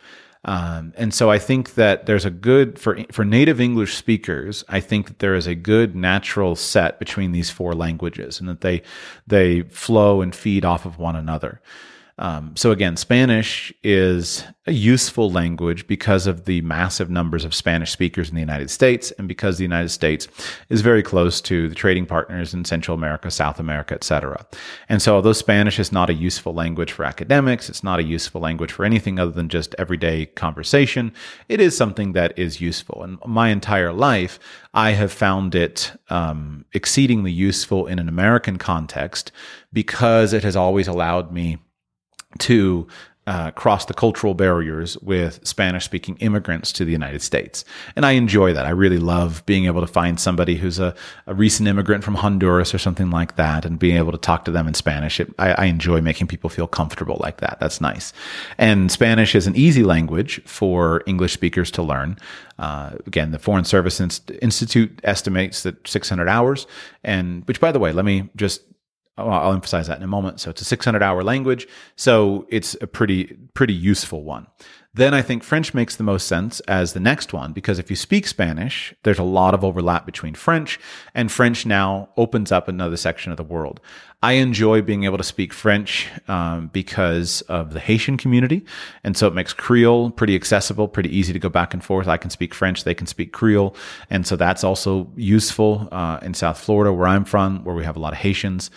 Um, 0.47 0.95
and 0.97 1.13
so 1.13 1.29
I 1.29 1.41
think 1.41 1.75
that 1.75 2.07
there's 2.07 2.25
a 2.25 2.31
good 2.31 2.79
for 2.79 2.99
for 3.11 3.25
native 3.25 3.61
English 3.61 3.95
speakers. 3.97 4.65
I 4.69 4.79
think 4.79 5.09
that 5.09 5.19
there 5.19 5.35
is 5.35 5.49
a 5.49 5.57
good 5.57 5.97
natural 5.97 6.55
set 6.55 7.01
between 7.01 7.33
these 7.33 7.51
four 7.51 7.75
languages, 7.75 8.39
and 8.39 8.49
that 8.49 8.61
they 8.61 8.83
they 9.27 9.63
flow 9.63 10.23
and 10.23 10.35
feed 10.35 10.65
off 10.65 10.87
of 10.87 10.99
one 10.99 11.17
another. 11.17 11.61
Um, 12.19 12.57
so 12.57 12.71
again, 12.71 12.97
Spanish 12.97 13.73
is 13.83 14.43
a 14.67 14.73
useful 14.73 15.31
language 15.31 15.87
because 15.87 16.27
of 16.27 16.47
the 16.47 16.63
massive 16.63 17.11
numbers 17.11 17.45
of 17.45 17.55
Spanish 17.55 17.91
speakers 17.91 18.31
in 18.31 18.35
the 18.35 18.41
United 18.41 18.71
States, 18.71 19.11
and 19.13 19.29
because 19.29 19.59
the 19.59 19.65
United 19.65 19.91
States 19.91 20.27
is 20.71 20.81
very 20.81 21.03
close 21.03 21.43
to 21.43 21.69
the 21.69 21.75
trading 21.75 22.07
partners 22.07 22.55
in 22.55 22.65
Central 22.65 22.97
America, 22.97 23.31
South 23.31 23.61
America, 23.61 23.95
etc. 23.95 24.47
And 24.89 25.03
so, 25.03 25.15
although 25.15 25.35
Spanish 25.35 25.79
is 25.79 25.93
not 25.93 26.09
a 26.09 26.15
useful 26.15 26.55
language 26.55 26.91
for 26.91 27.05
academics, 27.05 27.69
it's 27.69 27.85
not 27.85 28.01
a 28.01 28.05
useful 28.05 28.41
language 28.41 28.73
for 28.73 28.87
anything 28.87 29.19
other 29.19 29.33
than 29.33 29.51
just 29.51 29.75
everyday 29.79 30.27
conversation. 30.27 31.13
It 31.51 31.61
is 31.61 31.77
something 31.77 32.13
that 32.13 32.37
is 32.39 32.63
useful, 32.63 33.03
and 33.03 33.19
my 33.27 33.51
entire 33.51 33.93
life, 33.93 34.39
I 34.73 34.93
have 34.93 35.13
found 35.13 35.55
it 35.55 35.93
um, 36.09 36.65
exceedingly 36.73 37.31
useful 37.31 37.87
in 37.87 37.99
an 37.99 38.09
American 38.09 38.57
context 38.57 39.33
because 39.73 40.33
it 40.33 40.43
has 40.45 40.57
always 40.57 40.89
allowed 40.89 41.31
me 41.31 41.59
to 42.39 42.87
uh, 43.27 43.51
cross 43.53 43.85
the 43.87 43.95
cultural 43.95 44.35
barriers 44.35 44.97
with 44.99 45.45
Spanish 45.45 45.85
speaking 45.85 46.17
immigrants 46.19 46.71
to 46.73 46.85
the 46.85 46.93
United 46.93 47.21
States. 47.21 47.65
And 47.97 48.07
I 48.07 48.13
enjoy 48.13 48.53
that. 48.53 48.67
I 48.67 48.71
really 48.71 48.99
love 48.99 49.45
being 49.47 49.67
able 49.67 49.81
to 49.81 49.87
find 49.87 50.21
somebody 50.21 50.55
who's 50.55 50.79
a, 50.79 50.95
a 51.27 51.35
recent 51.35 51.69
immigrant 51.69 52.05
from 52.05 52.15
Honduras 52.15 52.73
or 52.73 52.79
something 52.79 53.11
like 53.11 53.35
that 53.35 53.65
and 53.65 53.81
being 53.81 53.97
able 53.97 54.13
to 54.13 54.19
talk 54.19 54.45
to 54.45 54.53
them 54.53 54.69
in 54.69 54.75
Spanish. 54.75 55.19
It, 55.19 55.35
I, 55.41 55.53
I, 55.53 55.65
enjoy 55.65 56.01
making 56.01 56.29
people 56.29 56.49
feel 56.49 56.69
comfortable 56.69 57.17
like 57.21 57.39
that. 57.39 57.59
That's 57.59 57.81
nice. 57.81 58.13
And 58.59 58.93
Spanish 58.93 59.35
is 59.35 59.49
an 59.49 59.57
easy 59.57 59.83
language 59.83 60.41
for 60.45 61.03
English 61.07 61.33
speakers 61.33 61.73
to 61.73 61.83
learn. 61.83 62.19
Uh, 62.61 62.93
again, 63.07 63.33
the 63.33 63.41
Foreign 63.41 63.65
Service 63.65 64.01
Institute 64.01 65.01
estimates 65.03 65.65
that 65.65 65.87
600 65.87 66.29
hours. 66.29 66.69
And 67.03 67.45
which, 67.49 67.61
by 67.61 67.73
the 67.73 67.81
way, 67.81 67.93
let 67.93 68.05
me 68.05 68.29
just 68.37 68.63
I'll 69.19 69.53
emphasize 69.53 69.87
that 69.87 69.97
in 69.97 70.03
a 70.03 70.09
moment. 70.09 70.41
So 70.41 70.51
it's 70.51 70.61
a 70.61 70.65
600 70.65 71.03
hour 71.03 71.23
language. 71.23 71.67
So 71.97 72.47
it's 72.51 72.77
a 72.81 72.87
pretty, 72.87 73.37
pretty 73.55 73.75
useful 73.75 74.23
one. 74.23 74.47
Then 74.97 75.13
I 75.13 75.21
think 75.21 75.45
French 75.45 75.75
makes 75.75 75.97
the 75.97 76.05
most 76.05 76.27
sense 76.27 76.61
as 76.61 76.95
the 76.95 77.01
next 77.01 77.35
one 77.35 77.53
because 77.53 77.79
if 77.79 77.91
you 77.91 77.97
speak 77.97 78.27
Spanish, 78.27 78.95
there's 79.03 79.19
a 79.19 79.25
lot 79.25 79.53
of 79.53 79.63
overlap 79.63 80.07
between 80.07 80.35
French 80.35 80.81
and 81.15 81.31
French 81.31 81.67
now 81.67 82.09
opens 82.17 82.51
up 82.51 82.67
another 82.67 82.97
section 82.97 83.31
of 83.31 83.37
the 83.37 83.45
world. 83.45 83.79
I 84.23 84.33
enjoy 84.33 84.81
being 84.81 85.05
able 85.05 85.19
to 85.19 85.25
speak 85.25 85.53
French 85.53 86.09
um, 86.29 86.69
because 86.69 87.43
of 87.43 87.75
the 87.75 87.81
Haitian 87.81 88.17
community. 88.17 88.65
And 89.05 89.19
so 89.19 89.27
it 89.27 89.35
makes 89.35 89.53
Creole 89.53 90.11
pretty 90.11 90.35
accessible, 90.35 90.89
pretty 90.89 91.15
easy 91.15 91.35
to 91.35 91.39
go 91.39 91.51
back 91.51 91.75
and 91.75 91.85
forth. 91.85 92.09
I 92.09 92.17
can 92.17 92.31
speak 92.31 92.55
French, 92.55 92.85
they 92.85 92.95
can 92.95 93.07
speak 93.07 93.35
Creole. 93.35 93.77
And 94.09 94.27
so 94.27 94.35
that's 94.35 94.65
also 94.65 95.13
useful 95.15 95.89
uh, 95.93 96.21
in 96.23 96.33
South 96.33 96.59
Florida, 96.59 96.91
where 96.91 97.07
I'm 97.07 97.27
from, 97.27 97.65
where 97.65 97.77
we 97.77 97.85
have 97.85 97.97
a 97.97 98.01
lot 98.01 98.15
of 98.15 98.19
Haitians. 98.19 98.71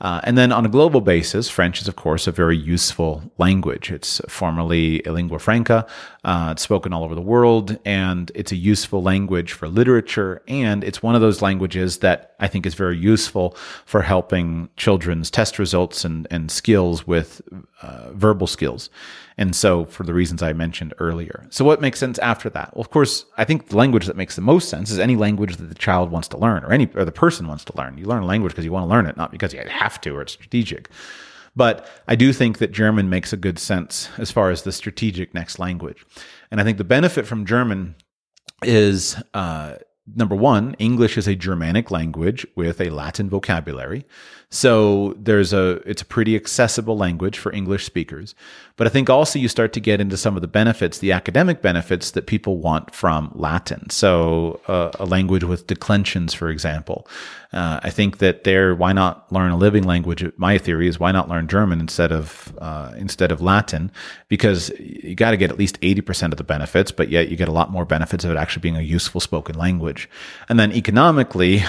Uh, 0.00 0.20
and 0.24 0.36
then 0.36 0.52
on 0.52 0.66
a 0.66 0.68
global 0.68 1.00
basis, 1.00 1.48
French 1.48 1.80
is, 1.80 1.88
of 1.88 1.96
course, 1.96 2.26
a 2.26 2.32
very 2.32 2.56
useful 2.56 3.30
language. 3.38 3.90
It's 3.90 4.20
formerly 4.28 5.02
a 5.04 5.12
lingua 5.12 5.38
franca. 5.38 5.86
Uh, 6.24 6.50
it's 6.52 6.62
spoken 6.62 6.92
all 6.92 7.04
over 7.04 7.14
the 7.14 7.20
world, 7.20 7.78
and 7.84 8.30
it's 8.34 8.52
a 8.52 8.56
useful 8.56 9.02
language 9.02 9.52
for 9.52 9.68
literature. 9.68 10.42
And 10.48 10.84
it's 10.84 11.02
one 11.02 11.14
of 11.14 11.20
those 11.20 11.40
languages 11.40 11.98
that 11.98 12.34
I 12.40 12.48
think 12.48 12.66
is 12.66 12.74
very 12.74 12.98
useful 12.98 13.56
for 13.86 14.02
helping 14.02 14.68
children's 14.76 15.30
test 15.30 15.58
results 15.58 16.04
and, 16.04 16.26
and 16.30 16.50
skills 16.50 17.06
with 17.06 17.40
uh, 17.80 18.10
verbal 18.12 18.46
skills. 18.46 18.90
And 19.38 19.54
so, 19.54 19.84
for 19.84 20.02
the 20.02 20.14
reasons 20.14 20.42
I 20.42 20.54
mentioned 20.54 20.94
earlier. 20.98 21.46
So, 21.50 21.64
what 21.64 21.82
makes 21.82 21.98
sense 21.98 22.18
after 22.20 22.48
that? 22.50 22.74
Well, 22.74 22.80
of 22.80 22.90
course, 22.90 23.26
I 23.36 23.44
think 23.44 23.68
the 23.68 23.76
language 23.76 24.06
that 24.06 24.16
makes 24.16 24.34
the 24.34 24.40
most 24.40 24.70
sense 24.70 24.90
is 24.90 24.98
any 24.98 25.14
language 25.14 25.56
that 25.56 25.66
the 25.66 25.74
child 25.74 26.10
wants 26.10 26.28
to 26.28 26.38
learn 26.38 26.64
or 26.64 26.72
any, 26.72 26.88
or 26.94 27.04
the 27.04 27.12
person 27.12 27.46
wants 27.46 27.64
to 27.66 27.76
learn. 27.76 27.98
You 27.98 28.06
learn 28.06 28.22
a 28.22 28.26
language 28.26 28.52
because 28.52 28.64
you 28.64 28.72
want 28.72 28.84
to 28.84 28.90
learn 28.90 29.06
it, 29.06 29.16
not 29.16 29.30
because 29.30 29.52
you 29.52 29.60
have 29.60 30.00
to 30.02 30.16
or 30.16 30.22
it's 30.22 30.32
strategic. 30.32 30.88
But 31.54 31.88
I 32.08 32.16
do 32.16 32.32
think 32.32 32.58
that 32.58 32.72
German 32.72 33.08
makes 33.08 33.32
a 33.32 33.36
good 33.36 33.58
sense 33.58 34.08
as 34.18 34.30
far 34.30 34.50
as 34.50 34.62
the 34.62 34.72
strategic 34.72 35.34
next 35.34 35.58
language. 35.58 36.04
And 36.50 36.60
I 36.60 36.64
think 36.64 36.78
the 36.78 36.84
benefit 36.84 37.26
from 37.26 37.46
German 37.46 37.94
is 38.62 39.16
uh, 39.34 39.76
number 40.14 40.36
one, 40.36 40.74
English 40.78 41.18
is 41.18 41.26
a 41.26 41.34
Germanic 41.34 41.90
language 41.90 42.46
with 42.54 42.80
a 42.80 42.90
Latin 42.90 43.28
vocabulary. 43.28 44.06
So 44.48 45.14
there's 45.18 45.52
a 45.52 45.82
it's 45.84 46.02
a 46.02 46.06
pretty 46.06 46.36
accessible 46.36 46.96
language 46.96 47.38
for 47.38 47.52
English 47.52 47.84
speakers. 47.84 48.34
But 48.76 48.86
I 48.86 48.90
think 48.90 49.10
also 49.10 49.38
you 49.38 49.48
start 49.48 49.72
to 49.72 49.80
get 49.80 50.00
into 50.00 50.16
some 50.16 50.36
of 50.36 50.42
the 50.42 50.48
benefits, 50.48 50.98
the 50.98 51.12
academic 51.12 51.62
benefits 51.62 52.10
that 52.10 52.26
people 52.26 52.58
want 52.58 52.94
from 52.94 53.32
Latin. 53.34 53.88
So 53.90 54.60
uh, 54.68 54.90
a 55.00 55.06
language 55.06 55.44
with 55.44 55.66
declensions, 55.66 56.34
for 56.34 56.50
example. 56.50 57.08
Uh, 57.52 57.80
I 57.82 57.90
think 57.90 58.18
that 58.18 58.44
there, 58.44 58.74
why 58.74 58.92
not 58.92 59.32
learn 59.32 59.50
a 59.50 59.56
living 59.56 59.84
language? 59.84 60.30
My 60.36 60.58
theory 60.58 60.88
is 60.88 61.00
why 61.00 61.10
not 61.10 61.28
learn 61.28 61.48
German 61.48 61.80
instead 61.80 62.12
of 62.12 62.54
uh, 62.58 62.92
instead 62.96 63.32
of 63.32 63.40
Latin? 63.40 63.90
Because 64.28 64.70
you 64.78 65.14
got 65.14 65.30
to 65.30 65.36
get 65.36 65.50
at 65.50 65.58
least 65.58 65.78
eighty 65.80 66.02
percent 66.02 66.32
of 66.32 66.36
the 66.36 66.44
benefits, 66.44 66.92
but 66.92 67.08
yet 67.08 67.28
you 67.28 67.36
get 67.36 67.48
a 67.48 67.52
lot 67.52 67.70
more 67.70 67.86
benefits 67.86 68.24
of 68.24 68.30
it 68.30 68.36
actually 68.36 68.60
being 68.60 68.76
a 68.76 68.82
useful 68.82 69.20
spoken 69.20 69.56
language. 69.56 70.08
And 70.48 70.60
then 70.60 70.72
economically, 70.72 71.64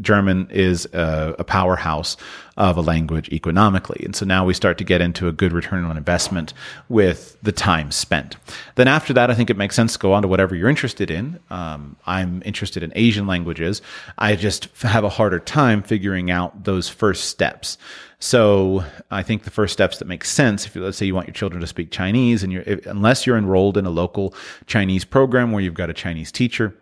German 0.00 0.48
is 0.50 0.86
a, 0.92 1.34
a 1.38 1.44
powerhouse 1.44 2.15
of 2.56 2.76
a 2.76 2.80
language 2.80 3.28
economically. 3.30 4.02
And 4.04 4.16
so 4.16 4.24
now 4.24 4.44
we 4.44 4.54
start 4.54 4.78
to 4.78 4.84
get 4.84 5.00
into 5.00 5.28
a 5.28 5.32
good 5.32 5.52
return 5.52 5.84
on 5.84 5.96
investment 5.96 6.54
with 6.88 7.36
the 7.42 7.52
time 7.52 7.90
spent. 7.90 8.36
Then 8.76 8.88
after 8.88 9.12
that, 9.12 9.30
I 9.30 9.34
think 9.34 9.50
it 9.50 9.56
makes 9.56 9.76
sense 9.76 9.92
to 9.94 9.98
go 9.98 10.12
on 10.12 10.22
to 10.22 10.28
whatever 10.28 10.54
you're 10.54 10.68
interested 10.68 11.10
in. 11.10 11.38
Um, 11.50 11.96
I'm 12.06 12.42
interested 12.44 12.82
in 12.82 12.92
Asian 12.94 13.26
languages. 13.26 13.82
I 14.16 14.36
just 14.36 14.68
have 14.82 15.04
a 15.04 15.10
harder 15.10 15.38
time 15.38 15.82
figuring 15.82 16.30
out 16.30 16.64
those 16.64 16.88
first 16.88 17.24
steps. 17.24 17.76
So 18.18 18.84
I 19.10 19.22
think 19.22 19.44
the 19.44 19.50
first 19.50 19.74
steps 19.74 19.98
that 19.98 20.06
make 20.06 20.24
sense, 20.24 20.64
if 20.64 20.74
you, 20.74 20.82
let's 20.82 20.96
say 20.96 21.04
you 21.04 21.14
want 21.14 21.26
your 21.26 21.34
children 21.34 21.60
to 21.60 21.66
speak 21.66 21.90
Chinese, 21.90 22.42
and 22.42 22.50
you're, 22.50 22.62
if, 22.62 22.86
unless 22.86 23.26
you're 23.26 23.36
enrolled 23.36 23.76
in 23.76 23.84
a 23.84 23.90
local 23.90 24.34
Chinese 24.66 25.04
program 25.04 25.52
where 25.52 25.62
you've 25.62 25.74
got 25.74 25.90
a 25.90 25.94
Chinese 25.94 26.32
teacher, 26.32 26.74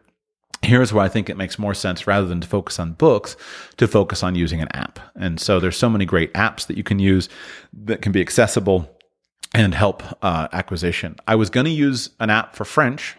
here's 0.64 0.92
where 0.92 1.04
I 1.04 1.08
think 1.08 1.28
it 1.28 1.36
makes 1.36 1.58
more 1.58 1.74
sense 1.74 2.06
rather 2.06 2.26
than 2.26 2.40
to 2.40 2.48
focus 2.48 2.78
on 2.78 2.92
books 2.92 3.36
to 3.76 3.86
focus 3.86 4.22
on 4.22 4.34
using 4.34 4.60
an 4.60 4.68
app. 4.72 4.98
And 5.14 5.40
so 5.40 5.60
there's 5.60 5.76
so 5.76 5.90
many 5.90 6.04
great 6.04 6.32
apps 6.34 6.66
that 6.66 6.76
you 6.76 6.82
can 6.82 6.98
use 6.98 7.28
that 7.84 8.02
can 8.02 8.12
be 8.12 8.20
accessible 8.20 8.90
and 9.54 9.74
help 9.74 10.02
uh, 10.22 10.48
acquisition. 10.52 11.16
I 11.28 11.36
was 11.36 11.48
going 11.48 11.66
to 11.66 11.70
use 11.70 12.10
an 12.18 12.28
app 12.28 12.56
for 12.56 12.64
French, 12.64 13.16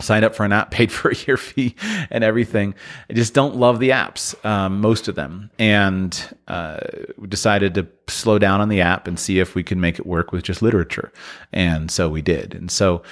signed 0.00 0.24
up 0.24 0.34
for 0.34 0.44
an 0.44 0.52
app, 0.52 0.70
paid 0.76 0.92
for 0.92 1.10
a 1.10 1.16
year 1.16 1.36
fee 1.36 1.74
and 2.10 2.22
everything. 2.22 2.74
I 3.10 3.14
just 3.14 3.34
don't 3.34 3.56
love 3.56 3.80
the 3.80 3.90
apps, 3.90 4.42
um, 4.44 4.80
most 4.80 5.08
of 5.08 5.16
them, 5.16 5.50
and 5.58 6.36
uh, 6.46 6.80
decided 7.28 7.74
to 7.74 7.88
slow 8.08 8.38
down 8.38 8.60
on 8.60 8.68
the 8.68 8.80
app 8.80 9.08
and 9.08 9.18
see 9.18 9.40
if 9.40 9.54
we 9.54 9.64
could 9.64 9.78
make 9.78 9.98
it 9.98 10.06
work 10.06 10.30
with 10.32 10.44
just 10.44 10.62
literature. 10.62 11.12
And 11.52 11.90
so 11.90 12.08
we 12.08 12.22
did. 12.22 12.54
And 12.54 12.70
so 12.70 13.02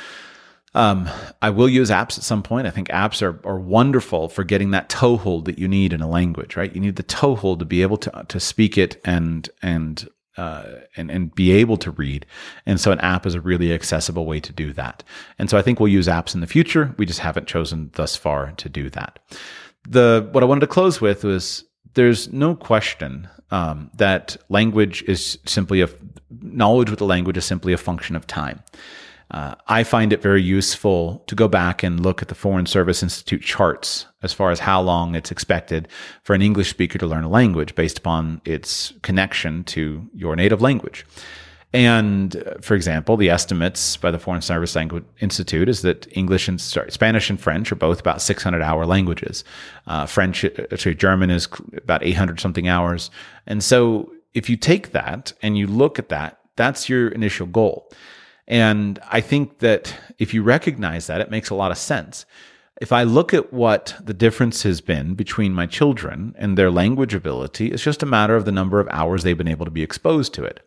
um, 0.75 1.09
I 1.41 1.51
will 1.51 1.69
use 1.69 1.91
apps 1.91 2.19
at 2.19 2.25
some 2.25 2.43
point. 2.43 2.67
I 2.67 2.71
think 2.71 2.89
apps 2.89 3.23
are, 3.23 3.41
are 3.47 3.59
wonderful 3.59 4.29
for 4.29 4.43
getting 4.43 4.73
that 4.73 4.89
toehold 4.89 5.45
that 5.45 5.59
you 5.59 5.69
need 5.69 5.93
in 5.93 6.01
a 6.01 6.09
language, 6.09 6.57
right? 6.57 6.75
You 6.75 6.81
need 6.81 6.97
the 6.97 7.05
toehold 7.05 7.61
to 7.61 7.65
be 7.65 7.83
able 7.83 7.97
to 7.99 8.25
to 8.29 8.41
speak 8.41 8.77
it 8.77 9.01
and 9.05 9.49
and 9.63 10.09
uh, 10.37 10.65
and 10.97 11.11
and 11.11 11.35
be 11.35 11.53
able 11.53 11.77
to 11.77 11.93
read. 11.93 12.27
And 12.67 12.81
so 12.81 12.91
an 12.91 13.01
app 13.01 13.25
is 13.25 13.35
a 13.35 13.41
really 13.41 13.73
accessible 13.73 14.27
way 14.27 14.41
to 14.41 14.53
do 14.53 14.73
that. 14.73 15.05
And 15.39 15.49
so 15.49 15.57
I 15.57 15.63
think 15.63 15.79
we'll 15.79 15.89
use 15.89 16.09
apps 16.09 16.35
in 16.35 16.41
the 16.41 16.47
future. 16.47 16.93
We 16.99 17.07
just 17.07 17.21
haven't 17.21 17.47
chosen 17.47 17.91
thus 17.95 18.17
far 18.17 18.53
to 18.53 18.69
do 18.69 18.91
that. 18.91 19.21
The 19.89 20.29
what 20.33 20.43
I 20.43 20.47
wanted 20.47 20.61
to 20.63 20.67
close 20.67 21.01
with 21.01 21.23
was 21.23 21.65
there's 21.95 22.33
no 22.33 22.57
question 22.57 23.29
um, 23.53 23.91
that 23.95 24.37
language 24.49 25.05
is 25.07 25.39
simply 25.47 25.83
a 25.83 25.89
knowledge 26.41 26.91
with 26.91 26.99
the 26.99 27.07
language 27.07 27.37
is 27.37 27.45
simply 27.45 27.73
a 27.73 27.79
function 27.79 28.17
of 28.17 28.27
time. 28.27 28.61
Uh, 29.35 29.57
I 29.67 29.83
find 29.83 30.13
it 30.13 30.23
very 30.23 30.41
useful 30.41 31.25
to 31.27 31.35
go 31.35 31.49
back 31.49 31.83
and 31.83 31.99
look 31.99 32.23
at 32.23 32.29
the 32.29 32.37
Foreign 32.37 32.67
Service 32.67 33.03
Institute 33.03 33.43
charts 33.43 34.07
as 34.23 34.33
far 34.33 34.53
as 34.53 34.61
how 34.61 34.81
long 34.81 35.17
it's 35.17 35.33
expected 35.33 35.89
for 36.23 36.35
an 36.35 36.41
English 36.41 36.71
speaker 36.71 36.99
to 36.99 37.07
learn 37.09 37.25
a 37.25 37.29
language 37.29 37.75
based 37.75 37.99
upon 37.99 38.41
its 38.45 38.93
connection 39.03 39.65
to 39.65 40.09
your 40.15 40.37
native 40.37 40.63
language. 40.63 41.05
And 41.73 42.37
uh, 42.37 42.61
for 42.61 42.77
example, 42.77 43.17
the 43.17 43.29
estimates 43.29 43.97
by 43.97 44.13
the 44.13 44.21
Foreign 44.21 44.41
Service 44.41 44.77
Language 44.77 45.03
Institute 45.19 45.69
is 45.69 45.83
that 45.83 46.07
English 46.17 46.47
and 46.47 46.61
sorry, 46.61 46.93
Spanish 46.93 47.29
and 47.29 47.41
French 47.41 47.73
are 47.73 47.75
both 47.75 47.99
about 47.99 48.23
600 48.23 48.63
hour 48.63 48.87
languages. 48.87 49.43
Uh, 49.89 50.07
French, 50.07 50.45
actually, 50.45 50.95
uh, 50.95 50.99
German 50.99 51.31
is 51.31 51.49
about 51.77 52.05
800 52.05 52.39
something 52.39 52.69
hours. 52.69 53.11
And 53.49 53.65
so 53.65 54.13
if 54.33 54.49
you 54.49 54.57
take 54.57 54.93
that 54.93 55.33
and 55.43 55.59
you 55.59 55.67
look 55.67 55.99
at 55.99 56.09
that, 56.11 56.39
that's 56.55 56.89
your 56.89 57.09
initial 57.09 57.49
goal. 57.49 57.91
And 58.47 58.99
I 59.11 59.21
think 59.21 59.61
that 59.61 59.95
if 60.19 60.35
you 60.35 60.43
recognize 60.43 61.07
that, 61.07 61.21
it 61.21 61.31
makes 61.31 61.51
a 61.51 61.55
lot 61.55 61.71
of 61.71 61.79
sense. 61.79 62.27
If 62.81 62.93
I 62.93 63.05
look 63.05 63.33
at 63.33 63.53
what 63.53 63.95
the 64.03 64.15
difference 64.15 64.65
has 64.65 64.81
been 64.81 65.15
between 65.15 65.53
my 65.53 65.67
children 65.67 66.35
and 66.37 66.59
their 66.59 66.71
language 66.71 67.15
ability, 67.15 67.69
it's 67.69 67.83
just 67.83 68.03
a 68.03 68.07
matter 68.07 68.35
of 68.35 68.45
the 68.45 68.53
number 68.53 68.81
of 68.81 68.89
hours 68.91 69.23
they've 69.23 69.39
been 69.39 69.49
able 69.49 69.65
to 69.65 69.71
be 69.71 69.83
exposed 69.83 70.35
to 70.35 70.45
it. 70.45 70.61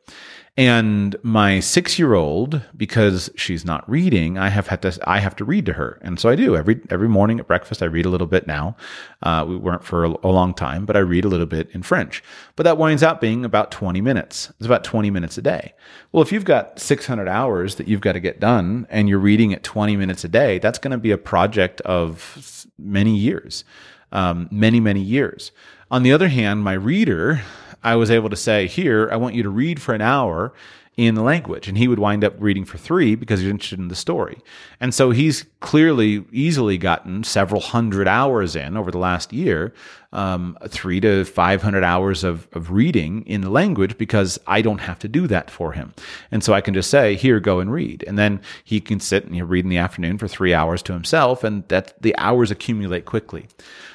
And 0.58 1.16
my 1.22 1.60
six 1.60 2.00
year 2.00 2.16
old, 2.16 2.64
because 2.76 3.30
she's 3.36 3.64
not 3.64 3.88
reading, 3.88 4.40
I 4.40 4.50
have 4.50 4.66
had 4.66 4.82
to 4.82 5.00
I 5.06 5.20
have 5.20 5.36
to 5.36 5.46
read 5.46 5.68
to 5.68 5.74
her, 5.74 6.00
and 6.02 6.20
so 6.20 6.30
I 6.30 6.36
do 6.36 6.56
every 6.56 6.82
every 6.90 7.08
morning 7.08 7.40
at 7.40 7.46
breakfast. 7.46 7.84
I 7.84 7.86
read 7.86 8.08
a 8.08 8.10
little 8.10 8.26
bit 8.26 8.48
now. 8.48 8.76
Uh, 9.22 9.46
we 9.48 9.56
weren't 9.56 9.84
for 9.84 10.06
a, 10.06 10.28
long 10.28 10.56
time, 10.56 10.88
but 10.88 10.98
I 10.98 11.00
read 11.00 11.26
a 11.26 11.28
little 11.28 11.46
bit 11.46 11.70
in 11.74 11.84
French. 11.84 12.24
But 12.56 12.64
that 12.64 12.80
winds 12.80 13.04
up 13.04 13.22
being 13.22 13.46
about 13.46 13.70
twenty 13.70 14.02
minutes. 14.02 14.52
It's 14.58 14.66
about 14.66 14.84
twenty 14.84 15.12
minutes 15.12 15.38
a 15.38 15.44
day. 15.44 15.76
Well, 16.12 16.24
if 16.24 16.32
you've 16.32 16.44
got 16.44 16.80
six 16.80 17.06
hundred 17.06 17.28
hours 17.28 17.76
that 17.76 17.88
you've 17.88 18.02
got 18.02 18.14
to 18.14 18.20
get 18.20 18.40
done, 18.40 18.88
and 18.90 19.08
you're 19.08 19.20
reading 19.20 19.54
at 19.54 19.62
twenty 19.62 19.96
minutes 19.96 20.24
a 20.24 20.28
day, 20.28 20.58
that's 20.58 20.80
going 20.80 20.92
to 20.92 20.98
be 20.98 21.12
a 21.12 21.20
project 21.20 21.82
of 21.82 22.66
many 22.80 23.16
years, 23.16 23.64
um, 24.12 24.48
many 24.50 24.80
many 24.80 25.02
years. 25.02 25.52
On 25.92 26.02
the 26.02 26.12
other 26.12 26.30
hand, 26.30 26.64
my 26.64 26.74
reader 26.74 27.42
I 27.84 27.96
was 27.96 28.12
able 28.12 28.30
to 28.30 28.36
say, 28.36 28.68
here, 28.68 29.10
I 29.12 29.16
want 29.16 29.36
you 29.36 29.44
to 29.44 29.50
read 29.50 29.82
for 29.82 29.94
an 29.94 30.02
hour 30.02 30.54
in 30.98 31.14
the 31.14 31.22
language. 31.22 31.68
And 31.68 31.78
he 31.78 31.88
would 31.88 32.00
wind 32.00 32.24
up 32.24 32.34
reading 32.40 32.66
for 32.66 32.78
three 32.78 33.16
because 33.16 33.40
he's 33.40 33.50
interested 33.50 33.80
in 33.80 33.88
the 33.88 33.96
story. 33.96 34.40
And 34.80 34.94
so 34.94 35.12
he's 35.12 35.46
clearly 35.60 36.26
easily 36.32 36.78
gotten 36.78 37.24
several 37.24 37.62
hundred 37.62 38.08
hours 38.08 38.56
in 38.56 38.76
over 38.76 38.92
the 38.92 38.98
last 38.98 39.32
year, 39.32 39.74
um, 40.14 40.58
three 40.68 41.00
to 41.02 41.26
500 41.26 41.84
hours 41.84 42.24
of, 42.24 42.48
of 42.54 42.72
reading 42.72 43.26
in 43.26 43.42
the 43.42 43.50
language 43.50 43.98
because 43.98 44.40
I 44.48 44.62
don't 44.62 44.80
have 44.80 45.00
to 45.00 45.08
do 45.08 45.28
that 45.28 45.52
for 45.52 45.74
him. 45.74 45.94
And 46.32 46.44
so 46.44 46.54
I 46.54 46.62
can 46.62 46.74
just 46.74 46.90
say, 46.90 47.16
here, 47.16 47.40
go 47.40 47.60
and 47.60 47.72
read. 47.72 48.04
And 48.08 48.18
then 48.18 48.42
he 48.64 48.80
can 48.80 49.00
sit 49.00 49.26
and 49.26 49.50
read 49.50 49.66
in 49.66 49.70
the 49.70 49.78
afternoon 49.78 50.18
for 50.18 50.28
three 50.28 50.54
hours 50.54 50.82
to 50.84 50.94
himself. 50.94 51.44
And 51.44 51.68
that 51.68 52.02
the 52.02 52.16
hours 52.18 52.52
accumulate 52.52 53.06
quickly. 53.06 53.48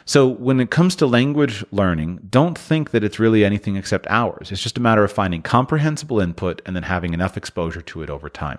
So 0.04 0.26
when 0.26 0.60
it 0.60 0.70
comes 0.70 0.96
to 0.96 1.06
language 1.06 1.64
learning, 1.70 2.26
don't 2.28 2.58
think 2.58 2.90
that 2.90 3.04
it's 3.04 3.18
really 3.18 3.44
anything 3.44 3.76
except 3.76 4.06
hours. 4.08 4.50
It's 4.50 4.62
just 4.62 4.78
a 4.78 4.80
matter 4.80 5.04
of 5.04 5.12
finding 5.12 5.42
comprehensible 5.42 6.20
input 6.20 6.60
and 6.66 6.74
then 6.74 6.82
having 6.82 7.14
enough 7.14 7.36
exposure 7.36 7.82
to 7.82 8.02
it 8.02 8.10
over 8.10 8.28
time. 8.28 8.58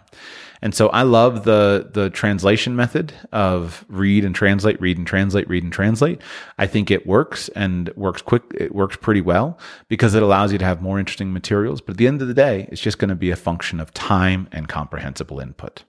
And 0.64 0.74
so 0.74 0.88
I 0.88 1.02
love 1.02 1.44
the 1.44 1.90
the 1.92 2.10
translation 2.10 2.74
method 2.74 3.14
of 3.34 3.84
read 3.90 4.24
and 4.24 4.34
translate, 4.34 4.80
read 4.80 4.98
and 4.98 5.06
translate, 5.06 5.50
read 5.50 5.62
and 5.62 5.74
translate. 5.74 6.22
I 6.58 6.68
think 6.68 6.90
it 6.90 7.06
works 7.06 7.50
and 7.50 7.90
works 7.98 8.22
quick. 8.22 8.44
It 8.56 8.74
works 8.74 8.96
pretty 8.96 9.20
well 9.20 9.60
because 9.90 10.16
it 10.16 10.24
allows 10.24 10.54
you 10.54 10.58
to 10.58 10.64
have 10.64 10.82
more 10.82 11.00
interesting 11.00 11.34
materials. 11.34 11.82
But 11.82 11.92
at 11.92 11.98
the 11.98 12.08
end 12.08 12.22
of 12.22 12.30
the 12.30 12.34
day, 12.34 12.70
it's 12.72 12.80
just 12.80 12.98
going 12.98 13.10
to 13.10 13.16
be 13.16 13.30
a 13.30 13.36
function 13.36 13.82
of 13.82 13.94
time 13.94 14.48
and 14.54 14.70
comprehensible 14.70 15.42
input. 15.42 15.84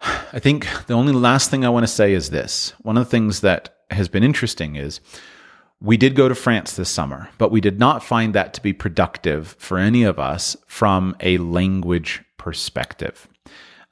I 0.00 0.38
think 0.38 0.68
the 0.86 0.94
only 0.94 1.12
last 1.12 1.50
thing 1.50 1.64
I 1.64 1.68
want 1.68 1.82
to 1.82 1.92
say 1.92 2.12
is 2.12 2.30
this. 2.30 2.74
One 2.80 2.96
of 2.96 3.06
the 3.06 3.10
things 3.10 3.40
that 3.40 3.74
has 3.90 4.08
been 4.08 4.22
interesting 4.22 4.76
is 4.76 5.00
we 5.80 5.96
did 5.96 6.14
go 6.14 6.28
to 6.28 6.34
France 6.36 6.74
this 6.74 6.90
summer, 6.90 7.28
but 7.38 7.50
we 7.50 7.60
did 7.60 7.80
not 7.80 8.04
find 8.04 8.34
that 8.34 8.54
to 8.54 8.62
be 8.62 8.72
productive 8.72 9.56
for 9.58 9.78
any 9.78 10.04
of 10.04 10.20
us 10.20 10.56
from 10.68 11.16
a 11.18 11.38
language 11.38 12.22
perspective. 12.40 13.28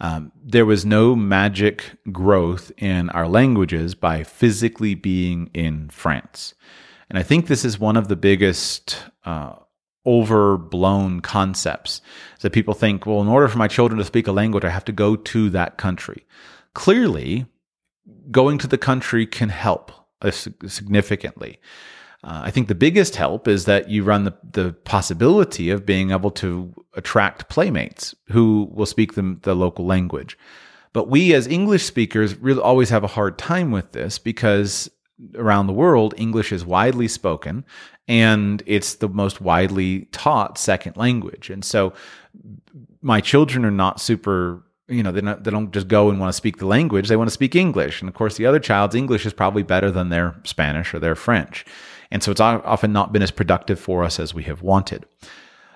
Um, 0.01 0.32
there 0.42 0.64
was 0.64 0.86
no 0.86 1.14
magic 1.14 1.84
growth 2.11 2.72
in 2.78 3.11
our 3.11 3.28
languages 3.28 3.94
by 3.94 4.24
physically 4.24 4.94
being 4.94 5.51
in 5.53 5.90
France. 5.90 6.55
And 7.11 7.18
I 7.18 7.22
think 7.22 7.46
this 7.46 7.62
is 7.62 7.78
one 7.78 7.99
of 7.99 8.09
the 8.09 8.16
biggest 8.16 9.03
uh, 9.26 9.57
overblown 10.07 11.20
concepts 11.20 12.01
that 12.40 12.55
people 12.55 12.72
think, 12.72 13.05
well, 13.05 13.20
in 13.20 13.28
order 13.28 13.49
for 13.49 13.59
my 13.59 13.68
children 13.68 13.99
to 13.99 14.05
speak 14.05 14.26
a 14.26 14.32
language, 14.32 14.64
I 14.64 14.70
have 14.70 14.86
to 14.86 14.92
go 14.92 15.14
to 15.14 15.51
that 15.51 15.76
country. 15.76 16.24
Clearly, 16.72 17.44
going 18.30 18.57
to 18.59 18.66
the 18.66 18.78
country 18.78 19.26
can 19.26 19.51
help 19.51 19.92
significantly. 20.32 21.61
Uh, 22.24 22.42
I 22.44 22.50
think 22.50 22.68
the 22.68 22.74
biggest 22.74 23.16
help 23.16 23.46
is 23.46 23.64
that 23.66 23.88
you 23.88 24.02
run 24.02 24.24
the, 24.24 24.34
the 24.50 24.72
possibility 24.84 25.70
of 25.70 25.86
being 25.86 26.10
able 26.10 26.30
to 26.32 26.74
attract 26.94 27.48
playmates 27.48 28.14
who 28.28 28.68
will 28.72 28.86
speak 28.86 29.14
the, 29.14 29.38
the 29.42 29.54
local 29.54 29.86
language. 29.86 30.36
But 30.92 31.08
we 31.08 31.34
as 31.34 31.46
English 31.46 31.84
speakers 31.84 32.34
really 32.36 32.60
always 32.60 32.90
have 32.90 33.04
a 33.04 33.08
hard 33.08 33.38
time 33.38 33.70
with 33.70 33.92
this 33.92 34.18
because 34.18 34.90
around 35.36 35.66
the 35.66 35.72
world, 35.72 36.14
English 36.16 36.50
is 36.50 36.64
widely 36.64 37.06
spoken 37.06 37.64
and 38.08 38.62
it's 38.66 38.96
the 38.96 39.08
most 39.08 39.40
widely 39.40 40.06
taught 40.06 40.58
second 40.58 40.96
language. 40.96 41.50
And 41.50 41.64
so 41.64 41.92
my 43.00 43.20
children 43.20 43.64
are 43.64 43.70
not 43.70 44.00
super 44.00 44.64
you 44.88 45.02
know, 45.02 45.12
don't, 45.12 45.44
they 45.44 45.50
don't 45.50 45.70
just 45.70 45.86
go 45.86 46.08
and 46.08 46.18
want 46.18 46.30
to 46.30 46.36
speak 46.36 46.56
the 46.56 46.66
language. 46.66 47.08
They 47.08 47.16
want 47.16 47.28
to 47.28 47.34
speak 47.34 47.54
English. 47.54 48.00
And 48.00 48.08
of 48.08 48.14
course, 48.14 48.36
the 48.36 48.46
other 48.46 48.58
child's 48.58 48.94
English 48.94 49.26
is 49.26 49.34
probably 49.34 49.62
better 49.62 49.90
than 49.90 50.08
their 50.08 50.34
Spanish 50.44 50.94
or 50.94 50.98
their 50.98 51.14
French. 51.14 51.66
And 52.11 52.22
so 52.22 52.30
it's 52.30 52.40
often 52.40 52.92
not 52.92 53.12
been 53.12 53.22
as 53.22 53.30
productive 53.30 53.78
for 53.78 54.04
us 54.04 54.18
as 54.18 54.34
we 54.34 54.44
have 54.44 54.62
wanted. 54.62 55.04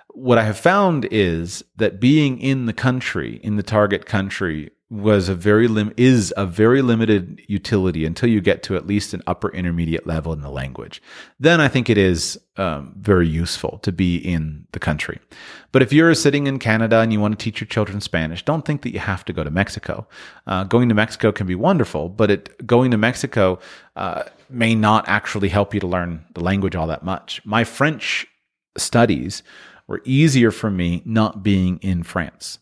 What 0.08 0.38
I 0.38 0.44
have 0.44 0.58
found 0.58 1.06
is 1.10 1.64
that 1.76 2.00
being 2.00 2.38
in 2.40 2.66
the 2.66 2.72
country, 2.72 3.40
in 3.42 3.56
the 3.56 3.62
target 3.62 4.04
country, 4.06 4.70
was 4.92 5.30
a 5.30 5.34
very 5.34 5.68
lim- 5.68 5.94
is 5.96 6.34
a 6.36 6.44
very 6.44 6.82
limited 6.82 7.40
utility 7.48 8.04
until 8.04 8.28
you 8.28 8.42
get 8.42 8.62
to 8.62 8.76
at 8.76 8.86
least 8.86 9.14
an 9.14 9.22
upper 9.26 9.50
intermediate 9.50 10.06
level 10.06 10.34
in 10.34 10.42
the 10.42 10.50
language. 10.50 11.00
Then 11.40 11.62
I 11.62 11.68
think 11.68 11.88
it 11.88 11.96
is 11.96 12.38
um, 12.58 12.94
very 12.98 13.26
useful 13.26 13.78
to 13.84 13.90
be 13.90 14.16
in 14.16 14.66
the 14.72 14.78
country. 14.78 15.18
But 15.72 15.80
if 15.80 15.94
you're 15.94 16.14
sitting 16.14 16.46
in 16.46 16.58
Canada 16.58 16.98
and 16.98 17.10
you 17.10 17.20
want 17.20 17.38
to 17.38 17.42
teach 17.42 17.58
your 17.58 17.68
children 17.68 18.02
Spanish, 18.02 18.44
don't 18.44 18.66
think 18.66 18.82
that 18.82 18.92
you 18.92 18.98
have 18.98 19.24
to 19.24 19.32
go 19.32 19.42
to 19.42 19.50
Mexico. 19.50 20.06
Uh, 20.46 20.64
going 20.64 20.90
to 20.90 20.94
Mexico 20.94 21.32
can 21.32 21.46
be 21.46 21.54
wonderful, 21.54 22.10
but 22.10 22.30
it, 22.30 22.66
going 22.66 22.90
to 22.90 22.98
Mexico 22.98 23.58
uh, 23.96 24.24
may 24.52 24.74
not 24.74 25.08
actually 25.08 25.48
help 25.48 25.74
you 25.74 25.80
to 25.80 25.86
learn 25.86 26.24
the 26.34 26.42
language 26.42 26.76
all 26.76 26.86
that 26.86 27.02
much. 27.02 27.44
My 27.44 27.64
French 27.64 28.26
studies 28.76 29.42
were 29.86 30.02
easier 30.04 30.50
for 30.50 30.70
me 30.70 31.02
not 31.04 31.42
being 31.42 31.78
in 31.78 32.02
France. 32.02 32.58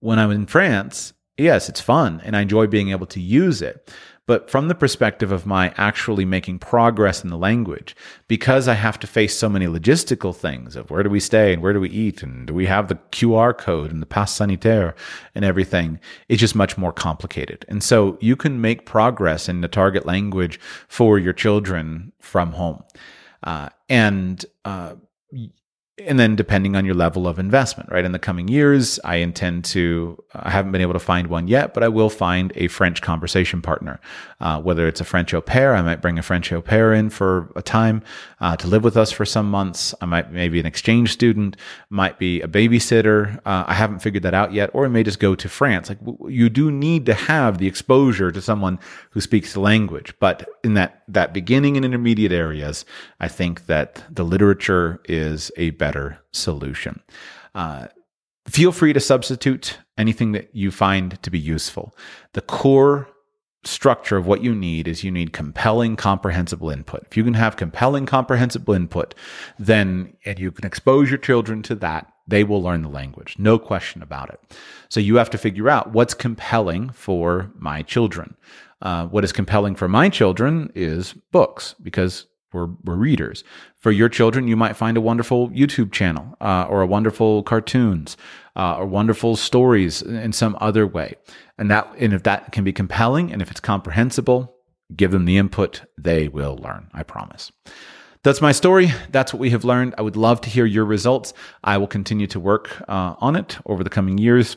When 0.00 0.18
I'm 0.18 0.30
in 0.30 0.46
France, 0.46 1.12
yes, 1.36 1.68
it's 1.68 1.80
fun 1.80 2.20
and 2.24 2.36
I 2.36 2.40
enjoy 2.40 2.66
being 2.66 2.90
able 2.90 3.06
to 3.06 3.20
use 3.20 3.62
it. 3.62 3.92
But 4.30 4.48
from 4.48 4.68
the 4.68 4.76
perspective 4.76 5.32
of 5.32 5.44
my 5.44 5.74
actually 5.76 6.24
making 6.24 6.60
progress 6.60 7.24
in 7.24 7.30
the 7.30 7.36
language, 7.36 7.96
because 8.28 8.68
I 8.68 8.74
have 8.74 8.96
to 9.00 9.08
face 9.08 9.36
so 9.36 9.48
many 9.48 9.66
logistical 9.66 10.32
things 10.32 10.76
of 10.76 10.88
where 10.88 11.02
do 11.02 11.10
we 11.10 11.18
stay 11.18 11.52
and 11.52 11.60
where 11.60 11.72
do 11.72 11.80
we 11.80 11.90
eat 11.90 12.22
and 12.22 12.46
do 12.46 12.54
we 12.54 12.66
have 12.66 12.86
the 12.86 12.94
QR 13.10 13.58
code 13.58 13.90
and 13.90 14.00
the 14.00 14.06
pass 14.06 14.32
sanitaire 14.32 14.94
and 15.34 15.44
everything, 15.44 15.98
it's 16.28 16.38
just 16.38 16.54
much 16.54 16.78
more 16.78 16.92
complicated. 16.92 17.64
And 17.66 17.82
so 17.82 18.18
you 18.20 18.36
can 18.36 18.60
make 18.60 18.86
progress 18.86 19.48
in 19.48 19.62
the 19.62 19.66
target 19.66 20.06
language 20.06 20.60
for 20.86 21.18
your 21.18 21.32
children 21.32 22.12
from 22.20 22.52
home. 22.52 22.84
Uh, 23.42 23.70
and 23.88 24.46
uh, 24.64 24.94
and 26.06 26.18
then 26.18 26.36
depending 26.36 26.76
on 26.76 26.84
your 26.84 26.94
level 26.94 27.26
of 27.26 27.38
investment, 27.38 27.90
right? 27.90 28.04
In 28.04 28.12
the 28.12 28.18
coming 28.18 28.48
years, 28.48 28.98
I 29.04 29.16
intend 29.16 29.64
to, 29.66 30.22
I 30.34 30.50
haven't 30.50 30.72
been 30.72 30.80
able 30.80 30.92
to 30.94 31.00
find 31.00 31.28
one 31.28 31.48
yet, 31.48 31.74
but 31.74 31.82
I 31.82 31.88
will 31.88 32.10
find 32.10 32.52
a 32.56 32.68
French 32.68 33.02
conversation 33.02 33.60
partner. 33.60 34.00
Uh, 34.40 34.60
whether 34.60 34.88
it's 34.88 35.00
a 35.00 35.04
French 35.04 35.34
au 35.34 35.40
pair, 35.40 35.74
I 35.74 35.82
might 35.82 36.00
bring 36.00 36.18
a 36.18 36.22
French 36.22 36.52
au 36.52 36.62
pair 36.62 36.92
in 36.94 37.10
for 37.10 37.52
a 37.56 37.62
time 37.62 38.02
uh, 38.40 38.56
to 38.56 38.66
live 38.68 38.84
with 38.84 38.96
us 38.96 39.10
for 39.12 39.24
some 39.24 39.50
months. 39.50 39.94
I 40.00 40.06
might 40.06 40.32
maybe 40.32 40.60
an 40.60 40.66
exchange 40.66 41.12
student, 41.12 41.56
might 41.90 42.18
be 42.18 42.40
a 42.40 42.48
babysitter. 42.48 43.36
Uh, 43.38 43.64
I 43.66 43.74
haven't 43.74 44.00
figured 44.00 44.22
that 44.22 44.34
out 44.34 44.52
yet, 44.52 44.70
or 44.72 44.84
I 44.84 44.88
may 44.88 45.02
just 45.02 45.20
go 45.20 45.34
to 45.34 45.48
France. 45.48 45.88
Like 45.88 45.98
you 46.28 46.48
do 46.48 46.70
need 46.70 47.06
to 47.06 47.14
have 47.14 47.58
the 47.58 47.66
exposure 47.66 48.30
to 48.32 48.40
someone 48.40 48.78
who 49.10 49.20
speaks 49.20 49.52
the 49.52 49.60
language, 49.60 50.14
but 50.20 50.48
in 50.64 50.74
that 50.74 51.02
that 51.08 51.34
beginning 51.34 51.76
and 51.76 51.84
intermediate 51.84 52.32
areas, 52.32 52.84
I 53.18 53.28
think 53.28 53.66
that 53.66 54.04
the 54.10 54.24
literature 54.24 55.00
is 55.04 55.50
a 55.56 55.70
better 55.70 55.89
better 55.90 56.18
solution. 56.32 57.00
Uh, 57.54 57.88
feel 58.46 58.70
free 58.70 58.92
to 58.92 59.00
substitute 59.00 59.78
anything 59.98 60.32
that 60.32 60.48
you 60.52 60.70
find 60.70 61.20
to 61.22 61.30
be 61.30 61.38
useful. 61.38 61.92
The 62.34 62.42
core 62.42 63.08
structure 63.64 64.16
of 64.16 64.26
what 64.26 64.42
you 64.42 64.54
need 64.54 64.86
is 64.86 65.02
you 65.02 65.10
need 65.10 65.32
compelling 65.32 65.96
comprehensible 65.96 66.70
input. 66.70 67.02
If 67.10 67.16
you 67.16 67.24
can 67.24 67.34
have 67.34 67.56
compelling 67.56 68.06
comprehensible 68.06 68.72
input, 68.72 69.14
then 69.58 70.16
and 70.24 70.38
you 70.38 70.52
can 70.52 70.64
expose 70.64 71.10
your 71.10 71.18
children 71.18 71.62
to 71.64 71.74
that, 71.76 72.06
they 72.26 72.44
will 72.44 72.62
learn 72.62 72.82
the 72.82 72.88
language. 72.88 73.34
No 73.36 73.58
question 73.58 74.00
about 74.00 74.30
it. 74.30 74.40
So 74.88 75.00
you 75.00 75.16
have 75.16 75.30
to 75.30 75.38
figure 75.38 75.68
out 75.68 75.92
what's 75.92 76.14
compelling 76.14 76.90
for 76.90 77.50
my 77.58 77.82
children. 77.82 78.36
Uh, 78.80 79.06
what 79.08 79.24
is 79.24 79.32
compelling 79.32 79.74
for 79.74 79.88
my 79.88 80.08
children 80.08 80.70
is 80.74 81.14
books 81.32 81.74
because 81.82 82.26
we're, 82.52 82.68
we're 82.84 82.96
readers. 82.96 83.44
For 83.78 83.90
your 83.90 84.08
children, 84.08 84.48
you 84.48 84.56
might 84.56 84.76
find 84.76 84.96
a 84.96 85.00
wonderful 85.00 85.50
YouTube 85.50 85.92
channel 85.92 86.36
uh, 86.40 86.66
or 86.68 86.82
a 86.82 86.86
wonderful 86.86 87.42
cartoons 87.42 88.16
uh, 88.56 88.76
or 88.76 88.86
wonderful 88.86 89.36
stories 89.36 90.02
in 90.02 90.32
some 90.32 90.56
other 90.60 90.86
way. 90.86 91.14
And 91.58 91.70
that, 91.70 91.92
and 91.98 92.12
if 92.12 92.22
that 92.24 92.52
can 92.52 92.64
be 92.64 92.72
compelling 92.72 93.32
and 93.32 93.40
if 93.42 93.50
it's 93.50 93.60
comprehensible, 93.60 94.54
give 94.94 95.10
them 95.10 95.24
the 95.24 95.36
input, 95.36 95.82
they 95.98 96.28
will 96.28 96.56
learn. 96.56 96.90
I 96.92 97.02
promise. 97.02 97.52
That's 98.22 98.42
my 98.42 98.52
story. 98.52 98.92
That's 99.10 99.32
what 99.32 99.40
we 99.40 99.50
have 99.50 99.64
learned. 99.64 99.94
I 99.96 100.02
would 100.02 100.16
love 100.16 100.42
to 100.42 100.50
hear 100.50 100.66
your 100.66 100.84
results. 100.84 101.32
I 101.64 101.78
will 101.78 101.86
continue 101.86 102.26
to 102.28 102.40
work 102.40 102.82
uh, 102.86 103.14
on 103.18 103.34
it 103.34 103.58
over 103.64 103.82
the 103.82 103.90
coming 103.90 104.18
years 104.18 104.56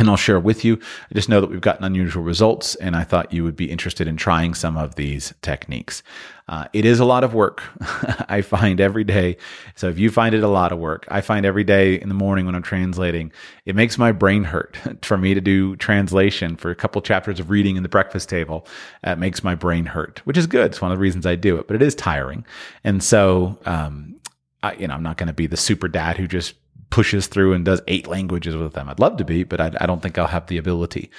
and 0.00 0.08
I'll 0.08 0.16
share 0.16 0.40
with 0.40 0.64
you. 0.64 0.78
I 1.10 1.14
just 1.14 1.28
know 1.28 1.42
that 1.42 1.50
we've 1.50 1.60
gotten 1.60 1.84
unusual 1.84 2.22
results, 2.22 2.74
and 2.76 2.96
I 2.96 3.04
thought 3.04 3.34
you 3.34 3.44
would 3.44 3.54
be 3.54 3.70
interested 3.70 4.08
in 4.08 4.16
trying 4.16 4.54
some 4.54 4.78
of 4.78 4.94
these 4.94 5.34
techniques. 5.42 6.02
Uh, 6.48 6.64
it 6.72 6.86
is 6.86 7.00
a 7.00 7.04
lot 7.04 7.22
of 7.22 7.34
work, 7.34 7.62
I 8.28 8.40
find 8.40 8.80
every 8.80 9.04
day. 9.04 9.36
So 9.76 9.88
if 9.88 9.98
you 9.98 10.10
find 10.10 10.34
it 10.34 10.42
a 10.42 10.48
lot 10.48 10.72
of 10.72 10.78
work, 10.78 11.06
I 11.10 11.20
find 11.20 11.44
every 11.44 11.64
day 11.64 12.00
in 12.00 12.08
the 12.08 12.14
morning 12.14 12.46
when 12.46 12.54
I'm 12.54 12.62
translating, 12.62 13.30
it 13.66 13.76
makes 13.76 13.98
my 13.98 14.10
brain 14.10 14.42
hurt 14.42 14.78
for 15.02 15.18
me 15.18 15.34
to 15.34 15.40
do 15.40 15.76
translation 15.76 16.56
for 16.56 16.70
a 16.70 16.74
couple 16.74 17.02
chapters 17.02 17.38
of 17.38 17.50
reading 17.50 17.76
in 17.76 17.82
the 17.82 17.88
breakfast 17.90 18.30
table. 18.30 18.66
It 19.04 19.18
makes 19.18 19.44
my 19.44 19.54
brain 19.54 19.84
hurt, 19.84 20.22
which 20.24 20.38
is 20.38 20.46
good. 20.46 20.70
It's 20.70 20.80
one 20.80 20.90
of 20.90 20.96
the 20.96 21.02
reasons 21.02 21.26
I 21.26 21.36
do 21.36 21.58
it, 21.58 21.66
but 21.66 21.76
it 21.76 21.82
is 21.82 21.94
tiring. 21.94 22.46
And 22.84 23.02
so, 23.04 23.58
um, 23.66 24.16
I, 24.62 24.74
you 24.74 24.88
know, 24.88 24.94
I'm 24.94 25.02
not 25.02 25.18
going 25.18 25.28
to 25.28 25.32
be 25.34 25.46
the 25.46 25.56
super 25.56 25.88
dad 25.88 26.16
who 26.16 26.26
just 26.26 26.54
pushes 26.90 27.28
through 27.28 27.52
and 27.52 27.64
does 27.64 27.80
eight 27.88 28.06
languages 28.06 28.56
with 28.56 28.74
them. 28.74 28.88
I'd 28.88 28.98
love 28.98 29.16
to 29.18 29.24
be, 29.24 29.44
but 29.44 29.60
I, 29.60 29.70
I 29.80 29.86
don't 29.86 30.02
think 30.02 30.18
I'll 30.18 30.26
have 30.26 30.46
the 30.48 30.58
ability. 30.58 31.10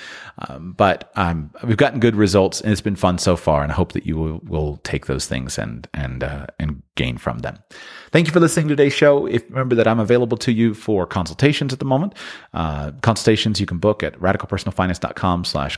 Um, 0.47 0.73
but 0.73 1.11
um, 1.15 1.51
we've 1.63 1.77
gotten 1.77 1.99
good 1.99 2.15
results, 2.15 2.61
and 2.61 2.71
it's 2.71 2.81
been 2.81 2.95
fun 2.95 3.17
so 3.17 3.35
far. 3.35 3.63
And 3.63 3.71
I 3.71 3.75
hope 3.75 3.93
that 3.93 4.05
you 4.05 4.17
will, 4.17 4.39
will 4.43 4.77
take 4.83 5.05
those 5.05 5.27
things 5.27 5.57
and 5.57 5.87
and 5.93 6.23
uh, 6.23 6.47
and 6.59 6.83
gain 6.95 7.17
from 7.17 7.39
them. 7.39 7.57
Thank 8.11 8.27
you 8.27 8.33
for 8.33 8.39
listening 8.39 8.67
to 8.67 8.75
today's 8.75 8.93
show. 8.93 9.25
If 9.25 9.43
remember 9.49 9.75
that 9.75 9.87
I'm 9.87 9.99
available 9.99 10.37
to 10.37 10.51
you 10.51 10.73
for 10.73 11.05
consultations 11.05 11.73
at 11.73 11.79
the 11.79 11.85
moment. 11.85 12.15
Uh, 12.53 12.91
consultations 13.01 13.59
you 13.59 13.65
can 13.65 13.77
book 13.77 14.03
at 14.03 14.19
radicalpersonalfinance.com 14.19 15.45
slash 15.45 15.77